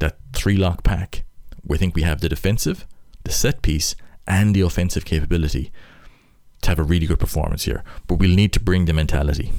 that 0.00 0.18
three 0.32 0.56
lock 0.56 0.82
pack, 0.82 1.24
we 1.64 1.78
think 1.78 1.94
we 1.94 2.02
have 2.02 2.20
the 2.20 2.28
defensive, 2.28 2.86
the 3.24 3.30
set 3.30 3.62
piece, 3.62 3.94
and 4.26 4.54
the 4.54 4.60
offensive 4.62 5.04
capability 5.04 5.72
to 6.62 6.68
have 6.68 6.78
a 6.78 6.82
really 6.82 7.06
good 7.06 7.20
performance 7.20 7.64
here. 7.64 7.84
But 8.06 8.16
we'll 8.16 8.34
need 8.34 8.52
to 8.54 8.60
bring 8.60 8.84
the 8.84 8.92
mentality. 8.92 9.52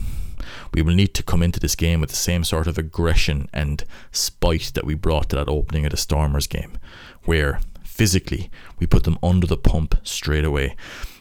We 0.74 0.82
will 0.82 0.93
need 0.93 1.14
to 1.16 1.24
come 1.24 1.41
into 1.41 1.60
this 1.60 1.76
game 1.76 2.02
with 2.02 2.10
the 2.10 2.16
same 2.16 2.43
sort 2.43 2.68
of 2.68 2.78
aggression 2.78 3.49
and 3.54 3.84
spite 4.12 4.72
that 4.74 4.86
we 4.86 4.95
brought 4.95 5.30
to 5.30 5.36
that 5.38 5.49
opening 5.49 5.86
of 5.86 5.91
the 5.91 5.97
Stormers 5.97 6.47
game, 6.47 6.78
where 7.24 7.60
physically, 8.02 8.49
we 8.80 8.88
put 8.88 9.04
them 9.04 9.20
under 9.22 9.45
the 9.45 9.56
pump 9.56 9.93
straight 10.02 10.43
away. 10.43 10.76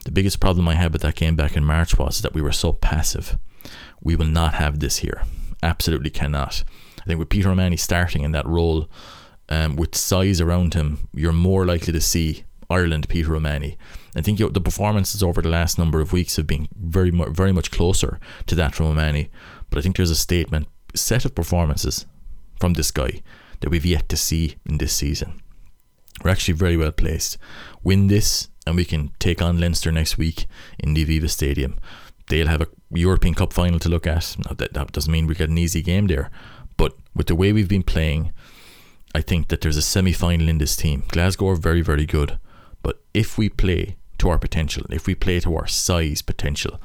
The 0.07 0.11
biggest 0.11 0.41
problem 0.41 0.66
I 0.66 0.76
had 0.76 0.95
with 0.95 1.03
that 1.03 1.14
game 1.14 1.37
back 1.37 1.55
in 1.55 1.62
March 1.62 1.99
was 1.99 2.22
that 2.22 2.33
we 2.33 2.41
were 2.41 2.53
so 2.53 2.72
passive. 2.72 3.37
We 4.01 4.16
will 4.16 4.24
not 4.41 4.55
have 4.55 4.81
this 4.81 4.97
here. 5.01 5.22
Absolutely 5.62 6.09
cannot. 6.09 6.64
I 7.03 7.05
think 7.05 7.18
with 7.18 7.28
Peter 7.28 7.51
O'Mahony 7.51 7.76
starting 7.76 8.22
in 8.22 8.33
that 8.33 8.47
role, 8.47 8.89
um, 9.51 9.76
with 9.76 9.95
size 9.95 10.41
around 10.41 10.72
him, 10.72 11.07
you're 11.12 11.35
more 11.35 11.66
likely 11.66 11.93
to 11.93 12.01
see 12.01 12.45
Ireland 12.70 13.11
Peter 13.11 13.37
O'Mahony. 13.37 13.76
I 14.16 14.22
think 14.22 14.41
you 14.41 14.47
know, 14.47 14.53
the 14.53 14.62
performances 14.62 15.22
over 15.22 15.43
the 15.43 15.51
last 15.51 15.78
number 15.78 16.01
of 16.01 16.14
weeks 16.14 16.37
have 16.37 16.47
been 16.47 16.66
very, 16.74 17.11
very 17.11 17.53
much 17.53 17.70
closer 17.70 18.18
to 18.47 18.55
that 18.55 18.74
from 18.74 18.87
O'Mahony. 18.87 19.28
But 19.68 19.81
I 19.81 19.83
think 19.83 19.97
there's 19.97 20.11
a 20.11 20.16
statement 20.16 20.66
set 20.95 21.26
of 21.26 21.35
performances 21.35 22.07
from 22.59 22.72
this 22.72 22.91
guy 22.91 23.20
that 23.61 23.68
we've 23.68 23.85
yet 23.85 24.09
to 24.09 24.16
see 24.16 24.57
in 24.64 24.78
this 24.78 24.95
season. 24.97 25.43
We're 26.22 26.30
actually 26.30 26.54
very 26.54 26.76
well 26.76 26.92
placed. 26.92 27.38
Win 27.82 28.08
this, 28.08 28.48
and 28.66 28.76
we 28.76 28.84
can 28.84 29.12
take 29.18 29.40
on 29.40 29.58
Leinster 29.58 29.90
next 29.90 30.18
week 30.18 30.46
in 30.78 30.94
the 30.94 31.04
Aviva 31.04 31.30
Stadium. 31.30 31.78
They'll 32.28 32.48
have 32.48 32.62
a 32.62 32.68
European 32.90 33.34
Cup 33.34 33.52
final 33.52 33.78
to 33.80 33.88
look 33.88 34.06
at. 34.06 34.36
Now, 34.44 34.54
that, 34.54 34.74
that 34.74 34.92
doesn't 34.92 35.10
mean 35.10 35.26
we 35.26 35.34
get 35.34 35.50
an 35.50 35.58
easy 35.58 35.82
game 35.82 36.06
there, 36.06 36.30
but 36.76 36.94
with 37.14 37.26
the 37.26 37.34
way 37.34 37.52
we've 37.52 37.68
been 37.68 37.82
playing, 37.82 38.32
I 39.14 39.20
think 39.20 39.48
that 39.48 39.60
there's 39.60 39.76
a 39.76 39.82
semi 39.82 40.12
final 40.12 40.48
in 40.48 40.58
this 40.58 40.76
team. 40.76 41.04
Glasgow 41.08 41.48
are 41.48 41.56
very, 41.56 41.80
very 41.80 42.06
good, 42.06 42.38
but 42.82 43.00
if 43.12 43.36
we 43.36 43.48
play 43.48 43.96
to 44.18 44.28
our 44.28 44.38
potential, 44.38 44.84
if 44.90 45.06
we 45.06 45.14
play 45.14 45.40
to 45.40 45.56
our 45.56 45.66
size 45.66 46.22
potential, 46.22 46.80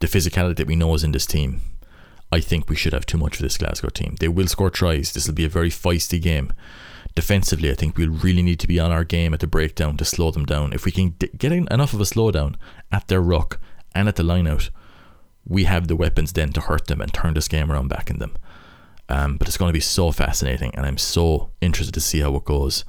the 0.00 0.06
physicality 0.06 0.56
that 0.56 0.66
we 0.66 0.76
know 0.76 0.94
is 0.94 1.02
in 1.02 1.12
this 1.12 1.26
team, 1.26 1.60
I 2.30 2.40
think 2.40 2.68
we 2.68 2.76
should 2.76 2.92
have 2.92 3.06
too 3.06 3.18
much 3.18 3.36
for 3.36 3.42
this 3.42 3.58
Glasgow 3.58 3.88
team. 3.88 4.16
They 4.20 4.28
will 4.28 4.46
score 4.46 4.70
tries. 4.70 5.12
This 5.12 5.26
will 5.26 5.34
be 5.34 5.44
a 5.44 5.48
very 5.48 5.70
feisty 5.70 6.20
game 6.20 6.52
defensively, 7.14 7.70
I 7.70 7.74
think 7.74 7.96
we'll 7.96 8.10
really 8.10 8.42
need 8.42 8.60
to 8.60 8.66
be 8.66 8.80
on 8.80 8.90
our 8.90 9.04
game 9.04 9.32
at 9.34 9.40
the 9.40 9.46
breakdown 9.46 9.96
to 9.98 10.04
slow 10.04 10.30
them 10.30 10.44
down. 10.44 10.72
If 10.72 10.84
we 10.84 10.92
can 10.92 11.10
d- 11.10 11.30
get 11.36 11.52
enough 11.52 11.94
of 11.94 12.00
a 12.00 12.04
slowdown 12.04 12.56
at 12.90 13.08
their 13.08 13.20
ruck 13.20 13.60
and 13.94 14.08
at 14.08 14.16
the 14.16 14.22
lineout, 14.22 14.70
we 15.46 15.64
have 15.64 15.88
the 15.88 15.96
weapons 15.96 16.32
then 16.32 16.52
to 16.52 16.60
hurt 16.60 16.86
them 16.86 17.00
and 17.00 17.12
turn 17.12 17.34
this 17.34 17.48
game 17.48 17.70
around 17.70 17.88
back 17.88 18.10
in 18.10 18.18
them. 18.18 18.36
Um, 19.08 19.36
but 19.36 19.46
it's 19.46 19.58
going 19.58 19.68
to 19.68 19.74
be 19.74 19.80
so 19.80 20.10
fascinating, 20.10 20.74
and 20.74 20.86
I'm 20.86 20.98
so 20.98 21.50
interested 21.60 21.92
to 21.92 22.00
see 22.00 22.20
how 22.20 22.34
it 22.36 22.44
goes. 22.44 22.84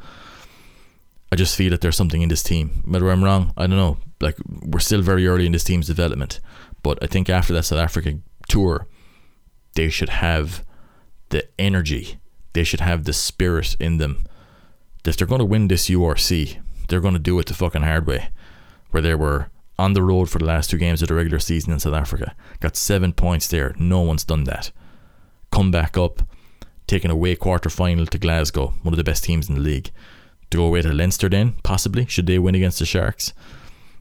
I 1.31 1.35
just 1.35 1.55
feel 1.55 1.71
that 1.71 1.81
there's 1.81 1.97
something 1.97 2.21
in 2.21 2.29
this 2.29 2.43
team. 2.43 2.81
Whether 2.85 3.09
I'm 3.11 3.23
wrong, 3.23 3.53
I 3.57 3.67
don't 3.67 3.77
know. 3.77 3.97
Like 4.21 4.37
we're 4.47 4.79
still 4.79 5.01
very 5.01 5.27
early 5.27 5.45
in 5.45 5.51
this 5.51 5.65
team's 5.65 5.87
development, 5.87 6.39
but 6.81 6.97
I 7.03 7.07
think 7.07 7.29
after 7.29 7.53
that 7.53 7.63
South 7.63 7.79
Africa 7.79 8.19
tour, 8.47 8.87
they 9.75 9.89
should 9.89 10.09
have 10.09 10.63
the 11.29 11.45
energy 11.59 12.17
they 12.55 12.63
should 12.63 12.79
have 12.79 13.03
the 13.03 13.13
spirit 13.13 13.75
in 13.81 13.97
them. 13.97 14.25
If 15.03 15.17
they're 15.17 15.27
going 15.27 15.39
to 15.39 15.45
win 15.45 15.67
this 15.67 15.89
URC, 15.89 16.57
they're 16.87 17.01
going 17.01 17.13
to 17.13 17.19
do 17.19 17.37
it 17.37 17.47
the 17.47 17.53
fucking 17.53 17.83
hard 17.83 18.07
way. 18.07 18.29
Where 18.91 19.03
they 19.03 19.13
were 19.13 19.49
on 19.77 19.91
the 19.91 20.01
road 20.01 20.29
for 20.29 20.39
the 20.39 20.45
last 20.45 20.69
two 20.69 20.77
games 20.77 21.01
of 21.01 21.09
the 21.09 21.15
regular 21.15 21.39
season 21.39 21.73
in 21.73 21.81
South 21.81 21.93
Africa, 21.93 22.33
got 22.61 22.77
seven 22.77 23.11
points 23.11 23.49
there. 23.49 23.75
No 23.77 23.99
one's 23.99 24.23
done 24.23 24.45
that. 24.45 24.71
Come 25.51 25.69
back 25.69 25.97
up, 25.97 26.21
taking 26.87 27.11
away 27.11 27.35
quarter 27.35 27.69
final 27.69 28.05
to 28.05 28.17
Glasgow, 28.17 28.73
one 28.83 28.93
of 28.93 28.97
the 28.97 29.03
best 29.03 29.25
teams 29.25 29.49
in 29.49 29.55
the 29.55 29.61
league. 29.61 29.91
To 30.51 30.57
go 30.57 30.65
away 30.65 30.81
to 30.81 30.93
Leinster 30.93 31.27
then, 31.27 31.55
possibly, 31.61 32.05
should 32.05 32.25
they 32.25 32.39
win 32.39 32.55
against 32.55 32.79
the 32.79 32.85
Sharks. 32.85 33.33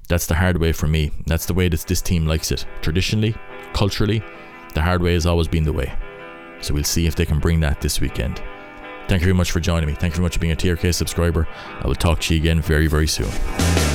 That's 0.08 0.26
the 0.26 0.36
hard 0.36 0.58
way 0.58 0.70
for 0.70 0.86
me. 0.86 1.10
That's 1.26 1.46
the 1.46 1.54
way 1.54 1.68
that 1.68 1.80
this 1.80 2.02
team 2.02 2.24
likes 2.24 2.52
it. 2.52 2.66
Traditionally, 2.82 3.34
culturally, 3.72 4.22
the 4.74 4.82
hard 4.82 5.02
way 5.02 5.14
has 5.14 5.26
always 5.26 5.48
been 5.48 5.64
the 5.64 5.72
way. 5.72 5.92
So 6.64 6.72
we'll 6.72 6.84
see 6.84 7.06
if 7.06 7.14
they 7.14 7.26
can 7.26 7.38
bring 7.38 7.60
that 7.60 7.82
this 7.82 8.00
weekend. 8.00 8.42
Thank 9.06 9.20
you 9.20 9.26
very 9.26 9.34
much 9.34 9.50
for 9.50 9.60
joining 9.60 9.86
me. 9.86 9.94
Thank 9.94 10.14
you 10.14 10.16
very 10.16 10.24
much 10.24 10.34
for 10.34 10.40
being 10.40 10.52
a 10.52 10.56
TRK 10.56 10.94
subscriber. 10.94 11.46
I 11.82 11.86
will 11.86 11.94
talk 11.94 12.20
to 12.20 12.34
you 12.34 12.40
again 12.40 12.62
very, 12.62 12.86
very 12.86 13.06
soon. 13.06 13.93